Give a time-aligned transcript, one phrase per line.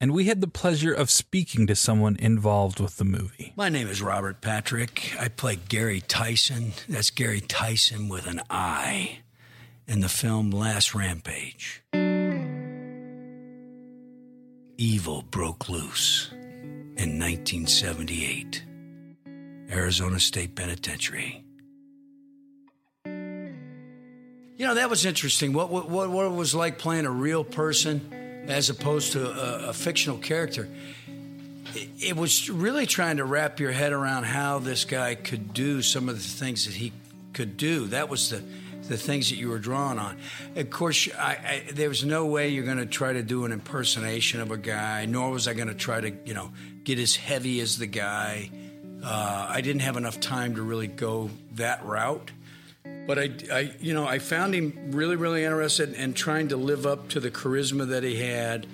[0.00, 3.52] And we had the pleasure of speaking to someone involved with the movie.
[3.56, 5.12] My name is Robert Patrick.
[5.18, 6.70] I play Gary Tison.
[6.88, 9.18] That's Gary Tison with an I
[9.88, 11.82] in the film Last Rampage.
[14.76, 18.62] Evil broke loose in 1978,
[19.72, 21.42] Arizona State Penitentiary.
[23.04, 25.52] You know, that was interesting.
[25.52, 28.12] What, what, what it was like playing a real person
[28.48, 30.68] as opposed to a, a fictional character
[31.74, 35.82] it- it was really trying to wrap your head around how this guy could do
[35.82, 36.92] some of the things that he
[37.34, 37.86] could do.
[37.88, 38.42] That was the
[38.88, 40.16] the things that you were drawing on.
[40.56, 41.32] Of course, I,
[41.68, 44.56] I, there was no way you're going to try to do an impersonation of a
[44.56, 45.04] guy.
[45.04, 46.52] Nor was I going to try to, you know,
[46.84, 48.48] get as heavy as the guy.
[49.04, 52.30] Uh, I didn't have enough time to really go that route.
[53.08, 56.84] But I, I, you know, I found him really, really interested in trying to live
[56.84, 58.66] up to the charisma that he had.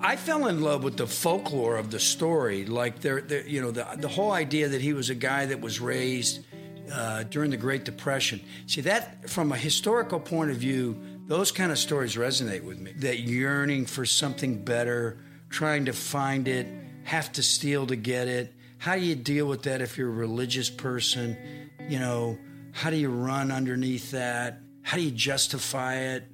[0.00, 3.70] I fell in love with the folklore of the story, like there, there you know,
[3.70, 6.44] the the whole idea that he was a guy that was raised
[6.92, 8.40] uh, during the Great Depression.
[8.66, 12.94] See that from a historical point of view, those kind of stories resonate with me.
[12.96, 15.18] That yearning for something better,
[15.50, 16.66] trying to find it,
[17.04, 18.52] have to steal to get it.
[18.78, 21.36] How do you deal with that if you're a religious person?
[21.88, 22.38] You know,
[22.72, 24.60] how do you run underneath that?
[24.82, 26.24] How do you justify it?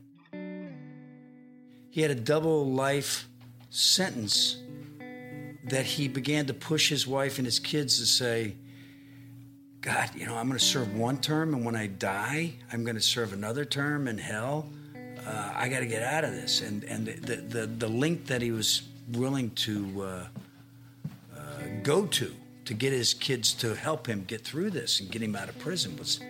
[1.90, 3.28] He had a double life
[3.70, 4.58] sentence
[5.64, 8.54] that he began to push his wife and his kids to say,
[9.80, 12.96] God, you know, I'm going to serve one term, and when I die, I'm going
[12.96, 14.68] to serve another term in hell.
[15.26, 16.62] Uh, I got to get out of this.
[16.62, 20.26] And and the, the the link that he was willing to uh,
[21.36, 21.40] uh,
[21.82, 22.34] go to
[22.64, 25.58] to get his kids to help him get through this and get him out of
[25.58, 26.20] prison was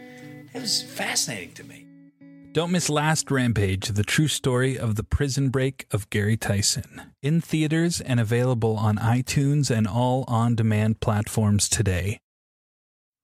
[0.53, 1.87] it was fascinating to me.
[2.53, 7.11] Don't miss Last Rampage, the true story of the prison break of Gary Tison.
[7.21, 12.21] In theaters and available on iTunes and all on demand platforms today.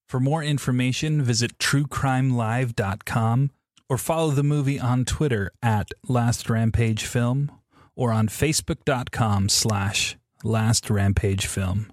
[0.09, 3.51] For more information, visit truecrimelive.com
[3.89, 7.53] or follow the movie on Twitter at Last Rampage Film
[7.95, 11.93] or on facebook.com slash Last Rampage Film.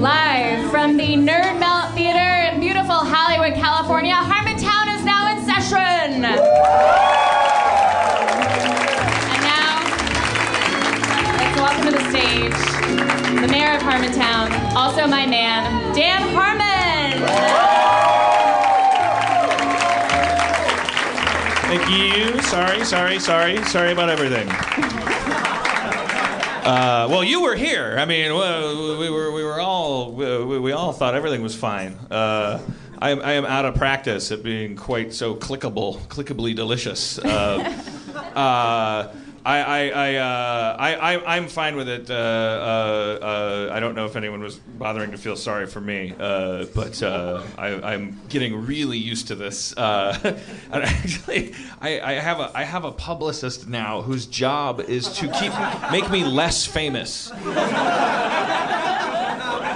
[0.00, 6.24] Live from the Nerd Melt Theater in beautiful Hollywood, California, Harmontown is now in session.
[6.24, 6.24] And
[9.46, 9.84] now,
[11.38, 12.52] let's welcome to the stage
[13.40, 16.69] the mayor of Harmontown, also my man, Dan Harmon.
[21.70, 22.42] Thank you.
[22.42, 24.48] Sorry, sorry, sorry, sorry about everything.
[26.66, 27.94] Uh, well, you were here.
[27.96, 31.96] I mean, we were we were all we, we all thought everything was fine.
[32.10, 32.60] Uh,
[32.98, 37.20] I, am, I am out of practice at being quite so clickable, clickably delicious.
[37.20, 37.72] Uh,
[38.34, 39.14] uh,
[39.44, 42.10] I, I, I, uh, I, I, I'm fine with it.
[42.10, 46.14] Uh, uh, uh, I don't know if anyone was bothering to feel sorry for me,
[46.18, 49.74] uh, but uh, I, I'm getting really used to this.
[49.78, 55.52] Actually, I, I have a I have a publicist now whose job is to keep
[55.90, 57.30] make me less famous.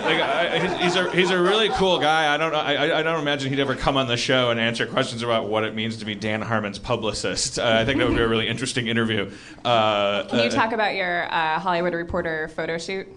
[0.04, 2.32] Like, I, he's a he's a really cool guy.
[2.32, 2.54] I don't.
[2.54, 5.64] I, I don't imagine he'd ever come on the show and answer questions about what
[5.64, 7.58] it means to be Dan Harmon's publicist.
[7.58, 9.30] Uh, I think that would be a really interesting interview.
[9.64, 13.08] Uh, Can you uh, talk about your uh, Hollywood Reporter photo shoot?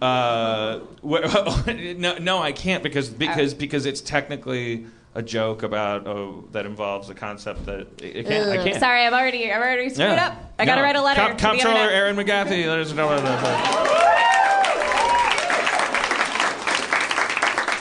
[0.00, 6.66] Uh, no, no, I can't because because because it's technically a joke about oh that
[6.66, 8.48] involves a concept that I can't.
[8.50, 8.78] I can't.
[8.78, 10.28] Sorry, I've already I've already screwed Yeah.
[10.28, 10.54] up.
[10.58, 11.20] I gotta write a letter.
[11.20, 11.90] Com- to Comptroller.
[11.90, 12.66] Erin McGathy.
[12.66, 14.35] Let us know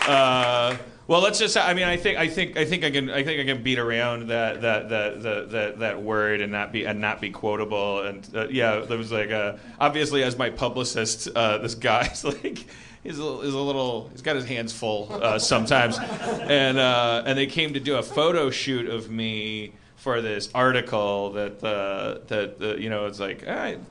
[0.07, 1.55] Uh, well, let's just.
[1.55, 3.77] I mean, I think, I think, I think I can, I think I can beat
[3.77, 8.01] around that, that, that, that, that, that word and not be, and not be quotable.
[8.01, 12.65] And uh, yeah, there was like, uh, obviously, as my publicist, uh, this guy's like.
[13.03, 14.09] He's a, is a little.
[14.11, 18.01] He's got his hands full uh, sometimes, and uh, and they came to do a
[18.01, 19.73] photo shoot of me
[20.05, 23.45] for this article that uh, that uh, you know it's like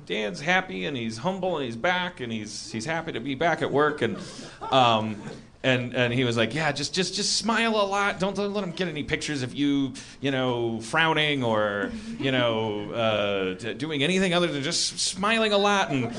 [0.07, 3.63] Dan's happy and he's humble and he's back and he's he's happy to be back
[3.63, 4.17] at work and
[4.71, 5.21] um,
[5.65, 8.63] and and he was like yeah just just just smile a lot don't, don't let
[8.63, 11.91] him get any pictures of you you know frowning or
[12.21, 16.15] you know uh, doing anything other than just smiling a lot and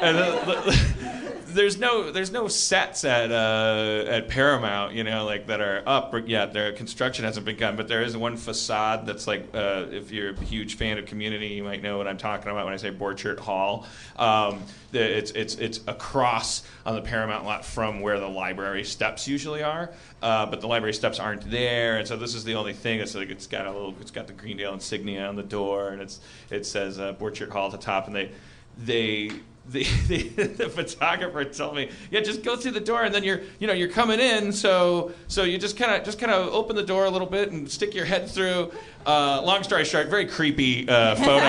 [0.00, 1.30] and.
[1.54, 6.14] There's no there's no sets at uh, at Paramount, you know, like that are up
[6.26, 6.52] yet.
[6.52, 10.40] Their construction hasn't begun, but there is one facade that's like, uh, if you're a
[10.40, 13.38] huge fan of Community, you might know what I'm talking about when I say Borchert
[13.38, 13.86] Hall.
[14.16, 14.62] Um,
[14.92, 19.90] it's it's it's across on the Paramount lot from where the library steps usually are,
[20.22, 23.00] uh, but the library steps aren't there, and so this is the only thing.
[23.00, 26.02] It's like it's got a little, it's got the Greendale insignia on the door, and
[26.02, 26.20] it's
[26.50, 28.30] it says uh, Borchert Hall at the top, and they
[28.78, 29.30] they
[29.70, 33.40] the, the, the photographer told me, yeah, just go through the door and then you're,
[33.58, 34.52] you know, you're coming in.
[34.52, 37.50] So, so you just kind of, just kind of open the door a little bit
[37.52, 38.72] and stick your head through.
[39.06, 41.28] Uh, long story short, very creepy uh, photo.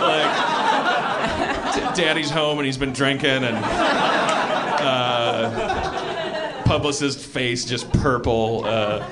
[0.00, 0.30] like,
[1.74, 3.56] d- daddy's home and he's been drinking and
[4.80, 8.64] uh, publicist face just purple.
[8.64, 9.04] Uh,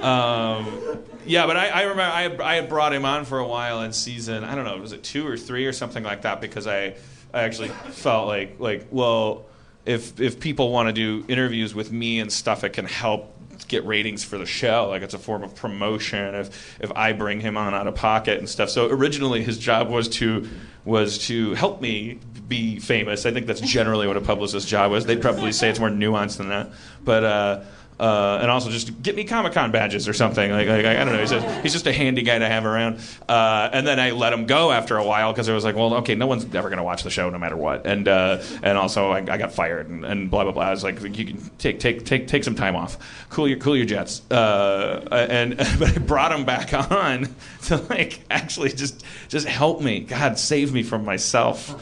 [0.00, 3.46] um, yeah, but I, I remember I had, I had brought him on for a
[3.46, 6.40] while in season I don't know was it two or three or something like that?
[6.40, 6.96] Because I
[7.32, 9.46] I actually felt like like well
[9.84, 13.34] if if people want to do interviews with me and stuff it can help
[13.68, 14.88] get ratings for the show.
[14.88, 18.38] Like it's a form of promotion if if I bring him on out of pocket
[18.38, 18.70] and stuff.
[18.70, 20.48] So originally his job was to
[20.84, 23.24] was to help me be famous.
[23.24, 26.38] I think that's generally what a publicist's job was they'd probably say it's more nuanced
[26.38, 26.70] than that.
[27.04, 27.60] But uh
[27.98, 30.50] uh, and also just get me Comic Con badges or something.
[30.50, 31.20] Like, like I don't know.
[31.20, 33.00] He's just, he's just a handy guy to have around.
[33.28, 35.94] Uh, and then I let him go after a while because I was like, well,
[35.94, 37.86] okay, no one's ever going to watch the show no matter what.
[37.86, 40.64] And uh, and also I, I got fired and, and blah blah blah.
[40.64, 42.98] I was like, you can take take take take some time off,
[43.30, 44.28] cool your cool your jets.
[44.30, 47.28] Uh, and but I brought him back on
[47.62, 50.00] to like actually just just help me.
[50.00, 51.74] God save me from myself.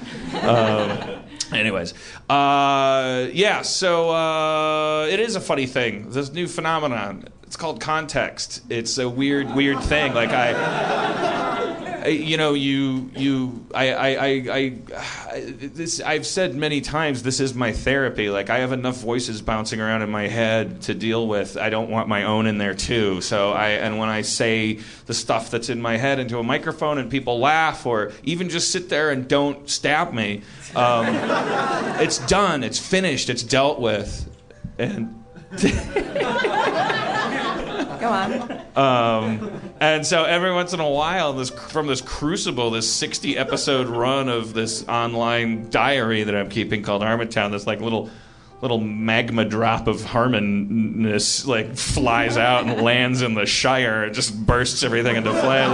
[1.52, 1.94] Anyways,
[2.28, 6.10] uh, yeah, so uh, it is a funny thing.
[6.10, 7.28] This new phenomenon.
[7.42, 8.62] It's called context.
[8.70, 10.14] It's a weird, weird thing.
[10.14, 14.72] Like I you know, you, you, I, I, I,
[15.30, 16.00] I, this.
[16.00, 17.22] I've said many times.
[17.22, 18.30] This is my therapy.
[18.30, 21.56] Like I have enough voices bouncing around in my head to deal with.
[21.56, 23.20] I don't want my own in there too.
[23.20, 26.98] So I, and when I say the stuff that's in my head into a microphone
[26.98, 30.42] and people laugh, or even just sit there and don't stab me.
[30.74, 31.06] Um,
[32.00, 32.64] it's done.
[32.64, 33.30] It's finished.
[33.30, 34.28] It's dealt with.
[34.78, 35.22] And
[38.02, 38.50] Go on.
[38.76, 43.86] um, and so every once in a while, this from this crucible, this sixty episode
[43.86, 48.10] run of this online diary that I'm keeping called Harmontown, this like little
[48.60, 54.02] little magma drop of harmonness like flies out and lands in the Shire.
[54.06, 55.70] It just bursts everything into flame.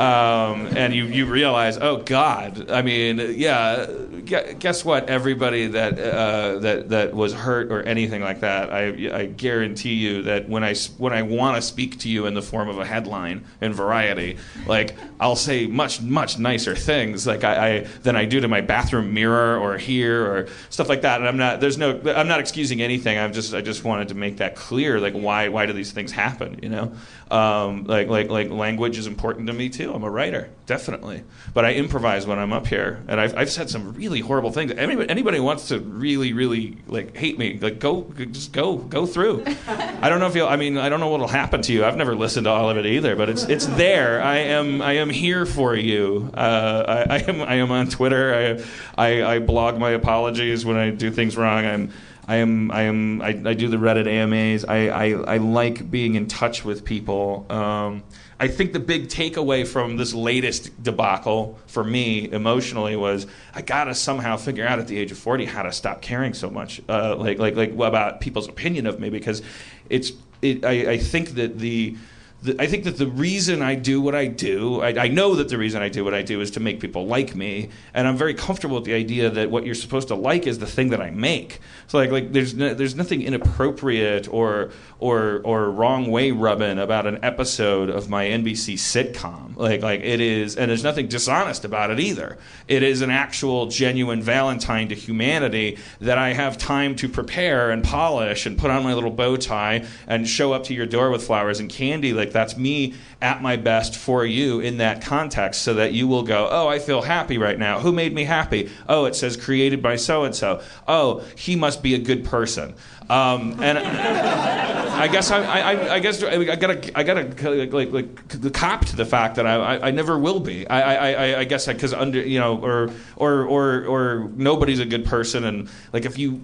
[0.00, 3.86] Um, and you, you realize, oh God, I mean, yeah,
[4.24, 5.08] guess what?
[5.08, 10.22] Everybody that uh, that that was hurt or anything like that, I, I guarantee you
[10.22, 12.84] that when I when I want to speak to you in the form of a
[12.84, 18.24] headline in Variety, like I'll say much much nicer things like I, I than I
[18.24, 21.20] do to my bathroom mirror or here or stuff like that.
[21.20, 23.18] And I'm not there's no I'm not excusing anything.
[23.18, 25.00] I'm just I just wanted to make that clear.
[25.00, 26.60] Like why why do these things happen?
[26.62, 26.92] You know,
[27.30, 29.92] um, like like like language is important to me too.
[29.92, 33.68] I'm a writer, definitely, but I improvise when I'm up here, and I've I've said
[33.68, 34.70] some really horrible things.
[34.70, 39.42] Anybody anybody wants to really really like hate me, like go just go go through.
[39.66, 40.46] I don't know if you'll.
[40.46, 41.84] I mean, I don't know what'll happen to you.
[41.84, 44.22] I've never listened to all of it either, but it's it's there.
[44.22, 46.30] I am I am here for you.
[46.32, 48.62] Uh, I, I am I am on Twitter.
[48.96, 51.66] I, I I blog my apologies when I do things wrong.
[51.66, 51.92] I'm.
[52.28, 54.64] I am I am I, I do the Reddit AMAs.
[54.64, 57.44] I, I, I like being in touch with people.
[57.50, 58.04] Um,
[58.40, 63.94] I think the big takeaway from this latest debacle for me emotionally was I gotta
[63.94, 67.16] somehow figure out at the age of forty how to stop caring so much, uh,
[67.16, 69.42] like like like about people's opinion of me because
[69.90, 71.98] it's it, I, I think that the
[72.42, 75.50] the, I think that the reason I do what I do, I, I know that
[75.50, 78.16] the reason I do what I do is to make people like me, and I'm
[78.16, 81.02] very comfortable with the idea that what you're supposed to like is the thing that
[81.02, 81.60] I make.
[81.86, 87.06] So like, like there's no, there's nothing inappropriate or or or wrong way rubbing about
[87.06, 89.56] an episode of my NBC sitcom.
[89.56, 92.38] Like like it is, and there's nothing dishonest about it either.
[92.68, 97.84] It is an actual genuine Valentine to humanity that I have time to prepare and
[97.84, 101.26] polish and put on my little bow tie and show up to your door with
[101.26, 102.14] flowers and candy.
[102.14, 106.22] Like that's me at my best for you in that context, so that you will
[106.22, 107.80] go, oh, I feel happy right now.
[107.80, 108.70] Who made me happy?
[108.88, 110.62] Oh, it says created by so and so.
[110.88, 112.74] Oh, he must be a good person.
[113.10, 118.84] Um, and I guess I, I, I guess I gotta I gotta like like cop
[118.84, 120.68] to the fact that I, I, never will be.
[120.68, 125.06] I I, I guess because under you know or or or or nobody's a good
[125.06, 126.40] person and like if you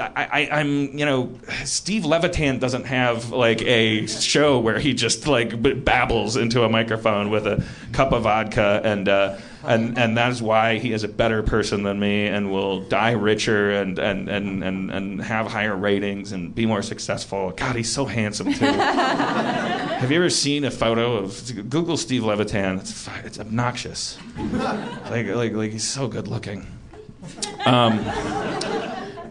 [0.00, 1.30] I, I I'm you know
[1.64, 7.28] Steve Levitan doesn't have like a show where he just like babbles into a microphone
[7.28, 7.62] with a
[7.92, 9.08] cup of vodka and.
[9.08, 9.38] Uh,
[9.68, 13.12] and and that is why he is a better person than me and will die
[13.12, 17.52] richer and and and and, and have higher ratings and be more successful.
[17.54, 18.64] God, he's so handsome too.
[18.64, 22.78] Have you ever seen a photo of Google Steve Levitan?
[22.78, 24.18] It's it's obnoxious.
[25.10, 26.66] Like like like he's so good looking.
[27.66, 27.98] Um,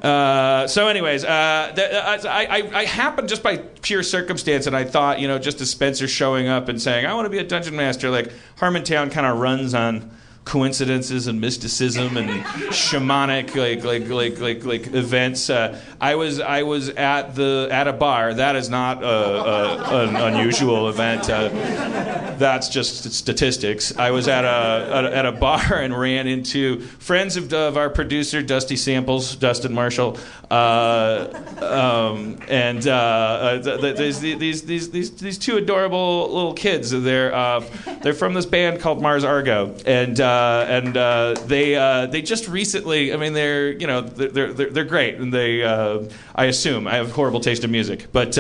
[0.04, 4.84] uh, so, anyways, uh, th- I, I, I happened just by pure circumstance, and I
[4.84, 7.44] thought, you know, just as Spencer showing up and saying, I want to be a
[7.44, 10.12] dungeon master, like Harmontown kind of runs on
[10.48, 12.30] coincidences and mysticism and
[12.72, 15.50] shamanic like like like like like events.
[15.50, 18.34] Uh, I was I was at the at a bar.
[18.34, 21.30] That is not a, a, an unusual event.
[21.30, 21.50] Uh,
[22.38, 23.98] that's just statistics.
[23.98, 28.42] I was at a, at a bar and ran into friends of, of our producer
[28.42, 30.18] Dusty Samples, Dustin Marshall,
[30.50, 31.28] uh,
[31.60, 36.92] um, and uh, there's these, these these these two adorable little kids.
[36.92, 37.66] They're uh,
[38.02, 40.37] they're from this band called Mars Argo, and uh,
[40.68, 43.14] and uh, they uh, they just recently.
[43.14, 47.12] I mean, they're you know they're they're, they're great, and they I assume I have
[47.12, 48.38] horrible taste in music, but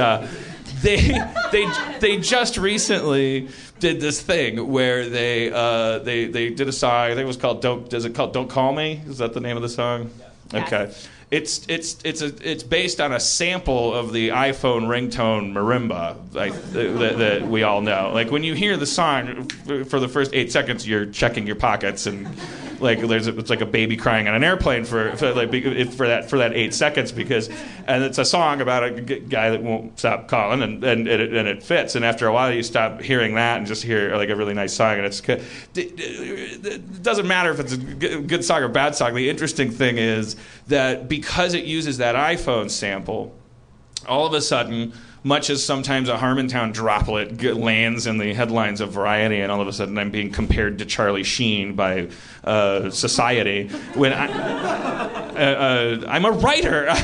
[0.81, 0.97] they
[1.51, 1.67] they
[1.99, 3.49] they just recently
[3.79, 6.91] did this thing where they uh, they they did a song.
[6.91, 9.01] I think it was called "Don't." Does it called "Don't Call Me"?
[9.07, 10.09] Is that the name of the song?
[10.53, 10.63] Yes.
[10.63, 10.93] Okay.
[11.29, 16.53] It's it's it's a it's based on a sample of the iPhone ringtone marimba like,
[16.71, 18.11] that, that we all know.
[18.13, 19.49] Like when you hear the song
[19.89, 22.29] for the first eight seconds, you're checking your pockets and
[22.79, 25.49] like there's a, it's like a baby crying on an airplane for for, like,
[25.93, 27.49] for that for that eight seconds because
[27.87, 31.47] and it's a song about a guy that won't stop calling and and it, and
[31.47, 31.95] it fits.
[31.95, 34.73] And after a while you stop hearing that and just hear like a really nice
[34.73, 35.21] song and it's
[35.75, 39.13] it doesn't matter if it's a good song or bad song.
[39.13, 40.35] The interesting thing is
[40.67, 43.33] that because it uses that iPhone sample
[44.07, 44.93] all of a sudden
[45.23, 49.67] much as sometimes a Harmontown droplet lands in the headlines of Variety, and all of
[49.67, 52.07] a sudden I'm being compared to Charlie Sheen by
[52.45, 53.67] uh, society.
[53.95, 54.27] When I,
[55.35, 56.87] uh, uh, I'm a writer.
[56.89, 56.95] uh,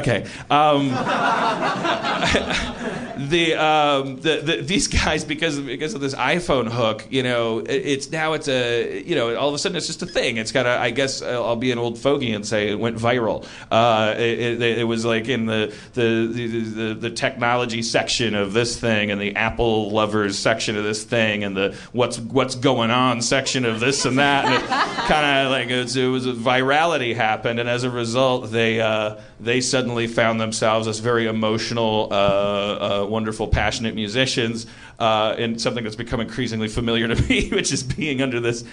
[0.00, 0.24] okay.
[0.48, 0.90] Um,
[3.28, 7.70] the, um, the, the, these guys because because of this iPhone hook, you know, it,
[7.70, 10.36] it's now it's a you know all of a sudden it's just a thing.
[10.36, 13.46] It's got I guess I'll be an old fogey and say it went viral.
[13.70, 18.52] Uh, it, it, it, was like in the the, the the, the technology section of
[18.52, 22.90] this thing and the Apple lovers section of this thing and the what's what's going
[22.90, 24.44] on section of this and that.
[24.44, 24.64] And
[25.08, 28.80] kind of like it was, it was a virality happened, and as a result, they
[28.80, 34.66] uh, they suddenly found themselves this very emotional, uh, uh, wonderful, passionate musicians,
[34.98, 38.64] uh, and something that's become increasingly familiar to me, which is being under this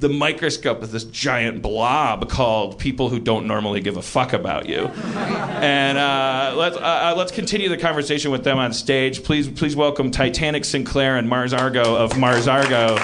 [0.00, 4.68] the microscope of this giant blob called people who don't normally give a fuck about
[4.68, 4.86] you.
[4.86, 9.24] and uh, let's uh, uh, let's continue the conversation with them on stage.
[9.24, 12.96] Please please welcome Titanic Sinclair and Mars Argo of Mars Argo.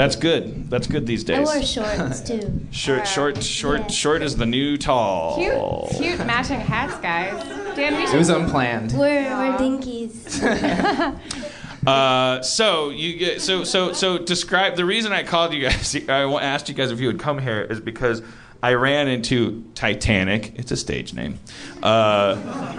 [0.00, 0.70] That's good.
[0.70, 1.46] That's good these days.
[1.46, 1.76] I days.
[1.76, 2.60] wore shorts too.
[2.70, 3.86] Short, short, short, Yeah.
[3.88, 5.36] short is the new tall.
[5.36, 7.44] Cute, cute matching hats, guys.
[7.76, 8.92] Dan, we It was unplanned.
[8.92, 11.18] We're, we're dinkies.
[11.86, 15.96] Uh, so you get so so so describe the reason I called you guys.
[16.10, 18.20] I asked you guys if you would come here is because
[18.62, 20.52] I ran into Titanic.
[20.56, 21.38] It's a stage name.
[21.82, 22.36] Uh,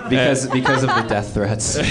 [0.10, 1.78] Because because of the death threats.
[1.78, 1.84] I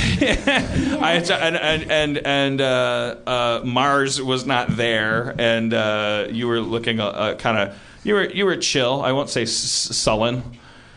[1.15, 7.01] and and and, and uh, uh, Mars was not there, and uh, you were looking
[7.01, 9.03] uh, uh, kind of you were you were chill.
[9.03, 10.43] I won't say s- sullen.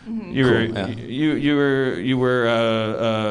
[0.06, 0.86] You were yeah.
[0.88, 2.56] you you were you were uh,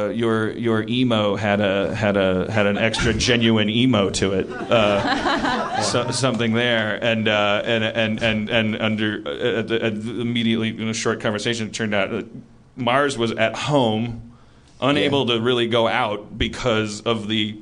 [0.05, 4.49] uh, your your emo had a had a had an extra genuine emo to it.
[4.49, 10.03] Uh, so, something there, and uh, and and and and under uh, at the- at
[10.03, 12.27] the- immediately in a short conversation, it turned out that
[12.75, 14.33] Mars was at home,
[14.81, 17.59] unable to really go out because of the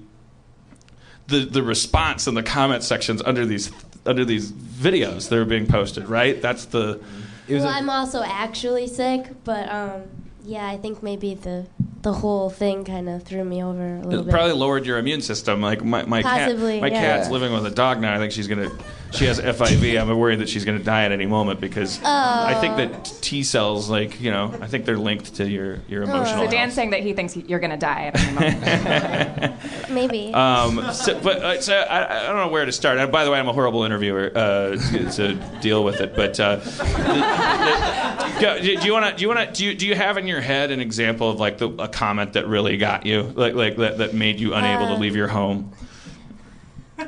[1.27, 3.71] the the response in the comment sections under these
[4.05, 6.07] under these videos that are being posted.
[6.07, 7.01] Right, that's the
[7.47, 10.03] It was well, a- I'm also actually sick, but um,
[10.43, 11.65] yeah, I think maybe the
[12.01, 14.31] the whole thing kind of threw me over a little It bit.
[14.31, 15.61] probably lowered your immune system.
[15.61, 17.01] Like my, my Possibly, cat, my yeah.
[17.17, 18.13] cat's living with a dog now.
[18.15, 18.71] I think she's gonna.
[19.13, 19.99] She has FIV.
[20.01, 22.05] I'm worried that she's gonna die at any moment because Oh.
[22.05, 26.03] I think that T cells, like you know, I think they're linked to your your
[26.03, 26.45] emotional.
[26.45, 26.73] So Dan's health.
[26.73, 29.55] saying that he thinks you're gonna die at any moment.
[29.89, 30.33] maybe.
[30.33, 32.97] Um, so, but uh, so I, I don't know where to start.
[32.99, 36.15] And by the way, I'm a horrible interviewer uh, to, to deal with it.
[36.15, 36.55] But uh,
[38.39, 39.15] go- do you want to?
[39.15, 39.53] Do you want to?
[39.53, 42.33] Do you, do you have in your head an example of like the, a comment
[42.33, 45.27] that really got you, like like that, that made you unable to Uh, leave your
[45.29, 45.71] home?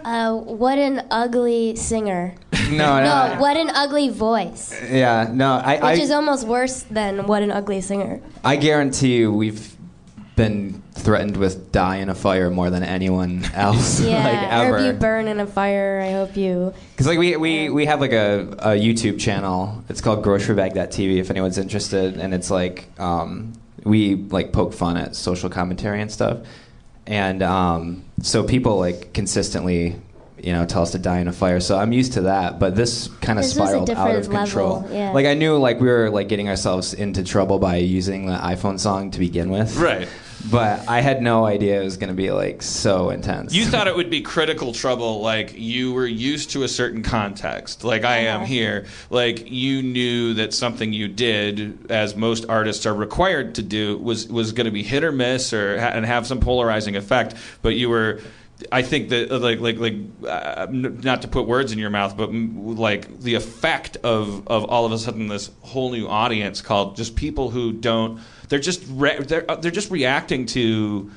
[0.05, 2.33] uh, what an ugly singer.
[2.71, 3.03] no, no.
[3.03, 4.73] No, what an ugly voice.
[4.89, 5.53] yeah, no.
[5.63, 8.19] I I, Which is almost worse than what an ugly singer.
[8.43, 9.75] I guarantee you, we've
[10.35, 13.99] been threatened with die in a fire more than anyone else.
[13.99, 14.77] Yeah, like I ever.
[14.79, 16.01] hope you burn in a fire.
[16.03, 16.73] I hope you.
[16.91, 19.83] Because like we, we, we have like a, a YouTube channel.
[19.89, 21.17] It's called Grocery Bag TV.
[21.17, 26.11] if anyone's interested, and it's like um, we like poke fun at social commentary and
[26.11, 26.39] stuff,
[27.05, 29.95] and um, so people like consistently,
[30.41, 31.59] you know, tell us to die in a fire.
[31.59, 34.23] So I'm used to that, but this kind of This was a spiraled out of
[34.23, 34.79] different control.
[34.81, 35.11] level, yeah.
[35.11, 38.79] Like I knew like we were like getting ourselves into trouble by using the iPhone
[38.79, 40.07] song to begin with, Right.
[40.49, 43.53] But I had no idea it was going to be like so intense.
[43.53, 47.83] You thought it would be critical trouble, like you were used to a certain context,
[47.83, 48.85] like I am here.
[49.09, 54.27] Like you knew that something you did, as most artists are required to do, was
[54.27, 57.35] was going to be hit or miss, or and have some polarizing effect.
[57.61, 58.21] But you were.
[58.71, 61.89] I think that uh, like like like uh, n- not to put words in your
[61.89, 66.07] mouth, but mm, like the effect of of all of a sudden this whole new
[66.07, 71.11] audience called just people who don't they're just re- they're uh, they're just reacting to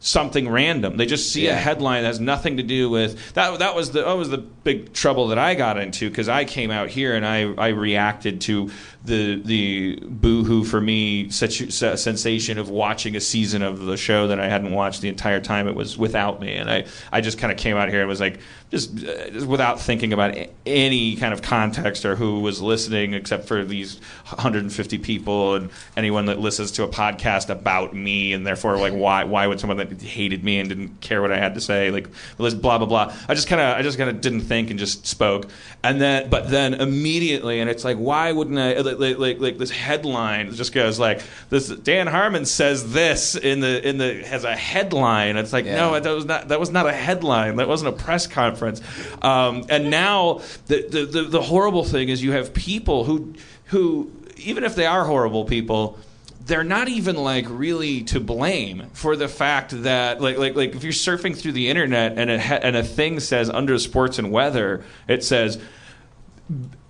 [0.00, 0.96] something random.
[0.96, 3.58] They just see a headline that has nothing to do with that.
[3.58, 6.70] That was the that was the big trouble that I got into because I came
[6.70, 8.70] out here and I I reacted to
[9.04, 14.28] the the boohoo for me such se- sensation of watching a season of the show
[14.28, 17.38] that I hadn't watched the entire time it was without me, and I I just
[17.38, 21.16] kind of came out here and was like just, uh, just without thinking about any
[21.16, 26.38] kind of context or who was listening except for these 150 people and anyone that
[26.38, 30.44] listens to a podcast about me and therefore like why why would someone that hated
[30.44, 33.14] me and didn't care what I had to say like blah blah blah.
[33.28, 35.48] I just kind of I just kind of didn't think and just spoke.
[35.82, 39.70] And then but then immediately and it's like why wouldn't I like like, like, this
[39.70, 44.56] headline just goes like this Dan Harmon says this in the in the has a
[44.56, 45.36] headline.
[45.36, 45.76] It's like Yeah.
[45.76, 47.56] no that was not that was not a headline.
[47.56, 48.80] That wasn't a press conference.
[49.22, 53.34] Um, and now the, the the the horrible thing is you have people who
[53.66, 55.98] who even if they are horrible people
[56.46, 60.82] they're not even like really to blame for the fact that like like like if
[60.82, 62.34] you're surfing through the internet and a
[62.66, 65.60] and a thing says under sports and weather it says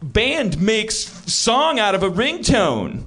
[0.03, 0.97] band makes
[1.33, 3.05] song out of a ringtone.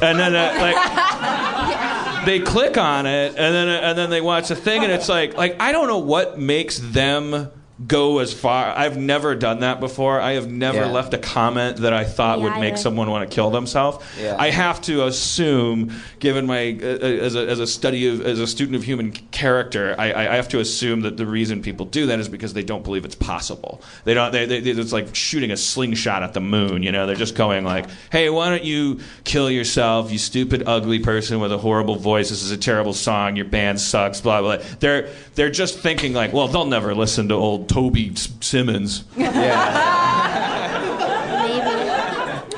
[0.00, 4.56] And then uh, like they click on it and then and then they watch the
[4.56, 7.50] thing and it's like like I don't know what makes them
[7.86, 8.72] go as far.
[8.74, 10.18] I've never done that before.
[10.18, 10.86] I have never Yeah.
[10.86, 12.76] left a comment that I thought Me would make either.
[12.82, 13.98] someone want to kill themselves.
[14.18, 14.34] Yeah.
[14.38, 18.46] I have to assume, given my uh, as a as a study of as a
[18.46, 22.06] student of human character, I, I I have to assume that the reason people do
[22.06, 23.82] that is because they don't believe it's possible.
[24.04, 24.32] They don't.
[24.32, 26.82] They, they, it's like shooting a slingshot at the moon.
[26.82, 31.00] You know, they're just going like, "Hey, why don't you kill yourself, you stupid, ugly
[31.00, 32.30] person with a horrible voice?
[32.30, 33.36] This is a terrible song.
[33.36, 34.58] Your band sucks." Blah blah.
[34.80, 39.32] They're they're just thinking like, "Well, they'll never listen to old Toby S- Simmons." Maybe.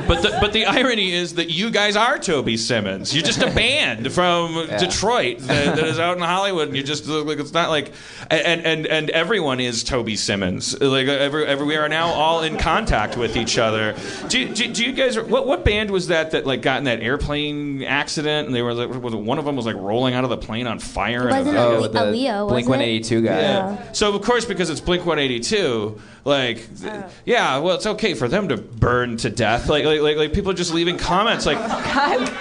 [0.09, 3.15] But the, but the irony is that you guys are Toby Simmons.
[3.15, 7.07] You're just a band from Detroit that, that is out in Hollywood, and you just
[7.07, 7.93] look like it's not like
[8.31, 10.81] and and and everyone is Toby Simmons.
[10.81, 13.95] Like every, every we are now all in contact with each other.
[14.29, 17.01] Do, do, do you guys what what band was that that like got in that
[17.03, 20.25] airplane accident and they were like was it- one of them was like rolling out
[20.25, 21.27] of the plane on fire?
[21.27, 21.85] Wasn't video?
[21.85, 22.49] it Oh, the Leo?
[22.49, 22.85] Blink wasn't One it?
[22.85, 23.41] Eighty Two guy.
[23.41, 23.93] Yeah.
[23.93, 27.11] So of course, because it's Blink One Eighty Two, like, th- oh.
[27.25, 29.69] yeah, well, it's okay for them to burn to death.
[29.69, 31.59] Like, like, like, like people are just leaving comments like,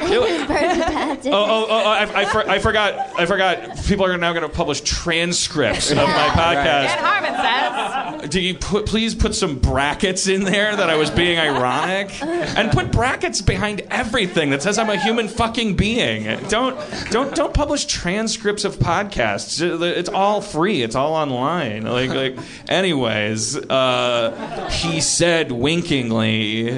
[0.48, 0.80] Burn
[1.22, 3.78] to oh, oh, oh, oh, I, I, for, I forgot, I forgot.
[3.86, 6.88] People are now going to publish transcripts of my podcast.
[6.96, 8.30] Harmon says.
[8.30, 12.72] Do you put, please put some brackets in there that I was being ironic, and
[12.72, 16.26] put brackets behind everything that says I'm a human fucking being.
[16.50, 16.78] Don't,
[17.12, 19.62] don't, don't publish transcripts of podcasts.
[19.82, 20.82] It's all free.
[20.82, 21.84] It's all online.
[21.84, 22.38] Like, like.
[22.70, 26.70] Anyways, uh, he said winkingly.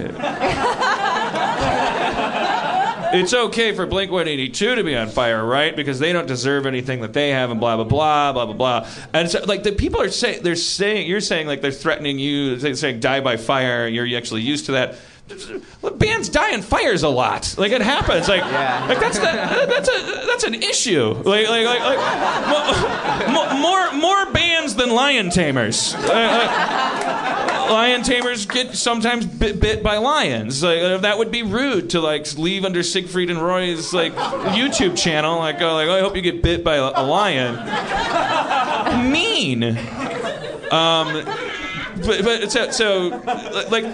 [3.11, 5.75] It's okay for Blink 182 to be on fire, right?
[5.75, 8.87] Because they don't deserve anything that they have, and blah blah blah blah blah blah.
[9.13, 12.57] And so, like the people are saying, they're saying, you're saying like they're threatening you,
[12.57, 13.87] they're saying die by fire.
[13.87, 14.95] You're actually used to that.
[15.97, 17.55] Bands die in fires a lot.
[17.57, 18.27] Like it happens.
[18.27, 21.13] Like, like that's the, that's a that's an issue.
[21.13, 25.93] Like like like, like more, more more bands than lion tamers.
[25.95, 27.38] Like, like,
[27.69, 30.63] lion tamers get sometimes bit, bit by lions.
[30.63, 34.97] Like uh, that would be rude to like leave under Siegfried and Roy's like YouTube
[34.97, 35.39] channel.
[35.39, 37.55] Like go like oh, I hope you get bit by a, a lion.
[39.11, 39.63] Mean.
[40.71, 41.25] Um,
[42.05, 43.07] but but so so
[43.69, 43.85] like.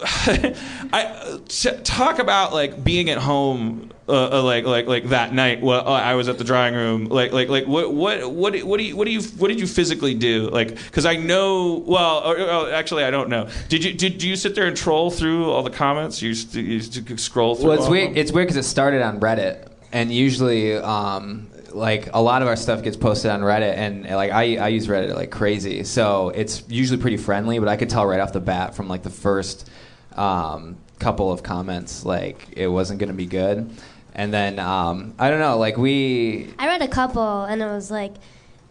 [0.04, 5.62] I t- talk about like being at home, uh, uh, like like like that night.
[5.62, 7.06] Well, uh, I was at the drawing room.
[7.06, 9.66] Like like like what what what what do you what do you what did you
[9.66, 10.48] physically do?
[10.50, 11.82] Like because I know.
[11.86, 13.48] Well, or, or, actually, I don't know.
[13.68, 16.20] Did you did do you sit there and troll through all the comments?
[16.20, 17.70] You used to, you used scroll through.
[17.70, 18.16] Well, it's weird.
[18.16, 22.56] It's weird because it started on Reddit, and usually, um, like a lot of our
[22.56, 26.62] stuff gets posted on Reddit, and like I, I use Reddit like crazy, so it's
[26.68, 27.58] usually pretty friendly.
[27.58, 29.68] But I could tell right off the bat from like the first
[30.16, 33.70] um, couple of comments, like it wasn't going to be good.
[34.14, 37.90] And then um, I don't know, like we I read a couple, and it was
[37.90, 38.14] like,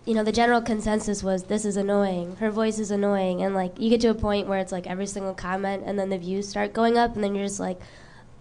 [0.06, 2.36] you know, the general consensus was this is annoying.
[2.38, 5.06] Her voice is annoying, and like you get to a point where it's like every
[5.06, 7.80] single comment, and then the views start going up, and then you're just like,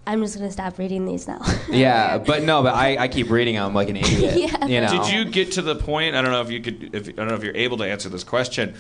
[0.07, 1.41] I'm just gonna stop reading these now.
[1.71, 4.35] Yeah, but no, but I, I keep reading them like an idiot.
[4.37, 4.67] Yeah.
[4.67, 5.05] You know.
[5.05, 6.15] Did you get to the point?
[6.15, 6.95] I don't know if you could.
[6.95, 8.75] If, I don't know if you're able to answer this question.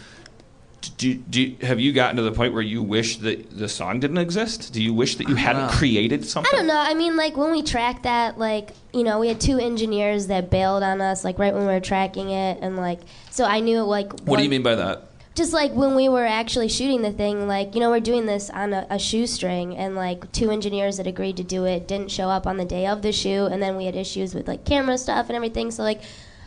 [0.96, 4.18] Do, do, have you gotten to the point where you wish that the song didn't
[4.18, 4.72] exist?
[4.72, 5.72] Do you wish that you hadn't know.
[5.72, 6.50] created something?
[6.52, 6.78] I don't know.
[6.78, 10.50] I mean, like when we tracked that, like you know, we had two engineers that
[10.50, 13.82] bailed on us, like right when we were tracking it, and like so I knew
[13.82, 15.08] like What do you mean by that?
[15.34, 18.50] just like when we were actually shooting the thing, like you know, we're doing this
[18.50, 22.28] on a, a shoestring, and like two engineers that agreed to do it didn't show
[22.28, 24.96] up on the day of the shoot, and then we had issues with like camera
[24.96, 25.70] stuff and everything.
[25.70, 26.02] So like,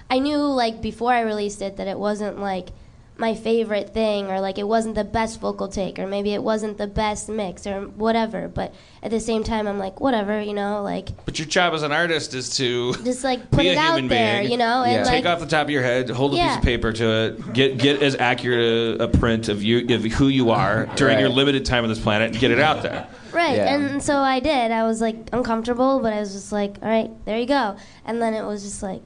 [0.10, 2.70] I knew like before I released it that it wasn't like
[3.20, 6.78] my favorite thing, or like it wasn't the best vocal take, or maybe it wasn't
[6.78, 8.48] the best mix, or whatever.
[8.48, 11.82] But at the same time, I'm like, whatever, you know, like But your job as
[11.84, 14.52] an artist is to just like put be it a out human there, being.
[14.52, 15.04] you know, and Yeah.
[15.04, 17.54] like take off the top of your head, hold a piece of paper to it,
[17.54, 21.22] get get as accurate a, a print of you of who you are during Right.
[21.22, 23.08] your limited time on this planet, and get it out there.
[23.34, 23.76] Right, Yeah.
[23.76, 24.72] and so I did.
[24.72, 27.76] I was like uncomfortable, but I was just like, all right, there you go.
[28.06, 29.02] And then it was just like,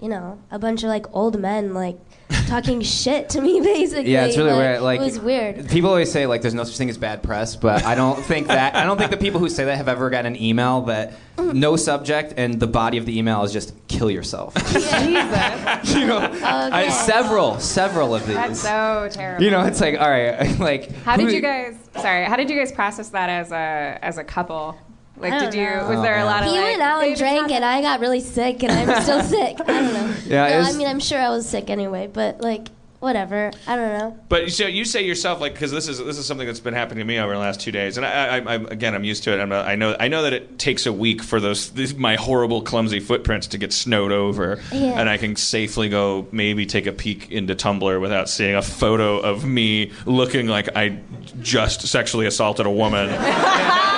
[0.00, 1.96] you know, a bunch of like old men like
[2.46, 4.10] talking shit to me, basically.
[4.10, 4.80] Yeah, it's really Like, weird.
[4.82, 5.68] Like it was weird.
[5.68, 8.48] People always say like there's no such thing as bad press, but I don't think
[8.48, 11.14] that I don't think the people who say that have ever gotten an email that
[11.36, 11.54] mm.
[11.54, 14.54] no subject and the body of the email is just kill yourself.
[14.72, 15.94] Jesus.
[15.94, 18.36] you know, I, several, several of these.
[18.36, 19.44] That's so terrible.
[19.44, 21.76] you know, it's like all right, like How did who- you guys?
[22.00, 24.78] Sorry, how did you guys process that as a as a couple?
[25.20, 25.70] Like, I did don't you?
[25.70, 25.88] know.
[25.88, 26.62] Was oh, there a lot of He like?
[26.70, 29.56] went out and drank, and I got really sick, and I'm still sick.
[29.60, 30.14] I don't know.
[30.26, 32.68] Yeah, it no, was- I mean, I'm sure I was sick anyway, but like,
[33.00, 33.50] whatever.
[33.66, 34.18] I don't know.
[34.28, 36.98] But so you say yourself, like, because this is this is something that's been happening
[36.98, 39.32] to me over the last two days, and I, I, I again, I'm used to
[39.32, 39.40] it.
[39.40, 42.16] I'm not, I know, I know that it takes a week for those these, my
[42.16, 44.98] horrible, clumsy footprints to get snowed over, Yeah.
[45.00, 49.18] and I can safely go maybe take a peek into Tumblr without seeing a photo
[49.20, 50.98] of me looking like I
[51.40, 53.08] just sexually assaulted a woman.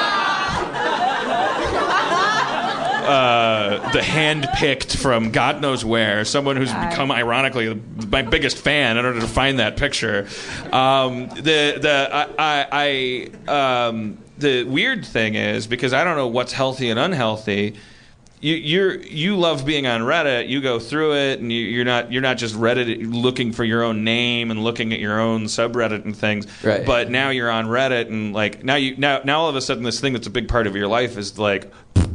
[3.10, 8.96] uh, the hand picked from God knows where, someone who's become ironically my biggest fan
[8.96, 10.28] in order to find that picture.
[10.72, 16.28] Um, the the I, I, I um, the weird thing is because I don't know
[16.28, 17.76] what's healthy and unhealthy.
[18.42, 20.48] You, you're you love being on Reddit.
[20.48, 23.82] You go through it, and you, you're not you're not just Reddit looking for your
[23.82, 26.46] own name and looking at your own subreddit and things.
[26.62, 26.86] Right.
[26.86, 29.82] But now you're on Reddit, and like now you now now all of a sudden
[29.82, 31.70] this thing that's a big part of your life is like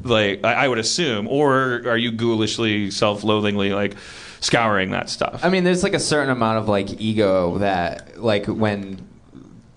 [0.06, 3.96] like I, I would assume, or are you ghoulishly self-loathingly like
[4.39, 5.44] scouring that stuff?
[5.44, 9.08] I mean, there's like a certain amount of like ego that like when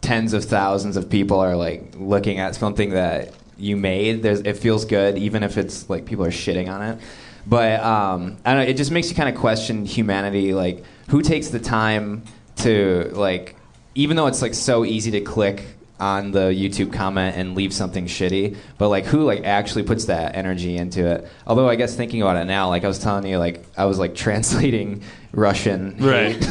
[0.01, 4.57] tens of thousands of people are like looking at something that you made, there's it
[4.57, 7.01] feels good even if it's like people are shitting on it.
[7.47, 8.69] But um, I don't know.
[8.69, 10.53] It just makes you kind of question humanity.
[10.53, 12.25] Like, who takes the time
[12.57, 13.57] to like,
[13.95, 15.64] even though it's like so easy to click
[16.01, 20.37] on the YouTube comment and leave something shitty, but like, who like actually puts that
[20.37, 21.29] energy into it?
[21.47, 23.99] Although I guess thinking about it now, like I was telling you, like I was
[23.99, 26.39] like translating Russian, Right.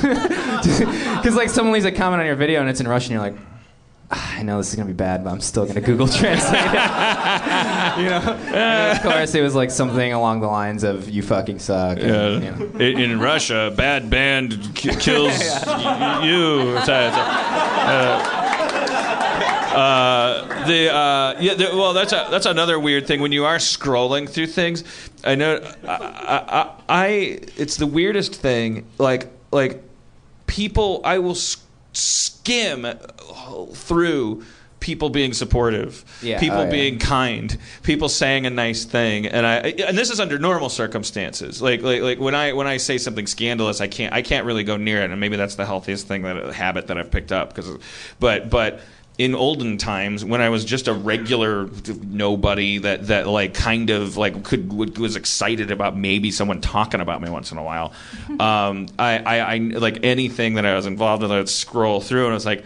[0.57, 3.35] Because like someone leaves a comment on your video and it's in Russian, you're like.
[4.09, 6.73] "Ah, I know this is gonna be bad, but I'm still gonna Google Translate it.
[7.99, 11.59] you know, and of course it was like something along the lines of "you fucking
[11.59, 12.29] suck." and, Yeah.
[12.39, 12.79] you know.
[12.79, 16.77] in, in Russia, bad band k- kills y- you.
[16.77, 18.46] It's a- uh,
[19.77, 23.21] uh, the uh, yeah, the, well, that's a, that's another weird thing.
[23.21, 24.83] When you are scrolling through things,
[25.23, 27.07] I know I, I, I,
[27.57, 28.87] it's the weirdest thing.
[28.97, 29.83] Like like
[30.47, 31.35] people, I will
[31.93, 32.87] skim
[33.73, 34.43] through
[34.79, 36.69] people being supportive, Yeah, people oh, yeah.
[36.71, 41.61] being kind, people saying a nice thing, and I and this is under normal circumstances.
[41.61, 44.63] Like like like when I when I say something scandalous, I can't I can't really
[44.63, 47.53] go near it, and maybe that's the healthiest thing that habit that I've picked up
[47.53, 47.77] because,
[48.19, 48.79] but but.
[49.17, 51.69] In olden times, when I was just a regular
[52.03, 57.21] nobody that, that like kind of like could was excited about maybe someone talking about
[57.21, 57.93] me once in a while,
[58.39, 62.25] um, I, I, I like anything that I was involved in, I would scroll through
[62.25, 62.63] and I was like,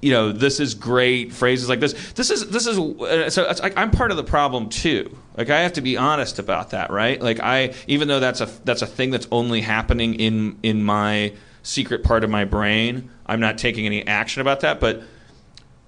[0.00, 2.12] you know, this is great phrases like this.
[2.12, 5.16] This is this is uh, so I'm part of the problem too.
[5.36, 7.20] Like I have to be honest about that, right?
[7.20, 11.32] Like I, even though that's a that's a thing that's only happening in in my
[11.62, 14.78] secret part of my brain, I'm not taking any action about that.
[14.78, 15.02] But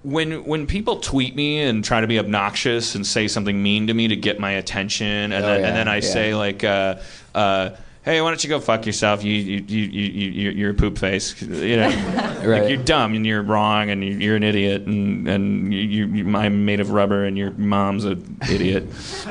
[0.03, 3.93] when when people tweet me and try to be obnoxious and say something mean to
[3.93, 6.01] me to get my attention, and Oh, then yeah, and then I yeah.
[6.01, 6.63] say like.
[6.63, 6.95] Uh,
[7.35, 7.69] uh,
[8.03, 9.23] Hey, why don't you go fuck yourself?
[9.23, 11.39] You, you, you, you, you, you're a poop face.
[11.39, 11.87] You know,
[12.37, 12.67] like Right.
[12.69, 16.65] you're dumb and you're wrong and you- you're an idiot and and you, you, I'm
[16.65, 18.85] made of rubber and your mom's an idiot.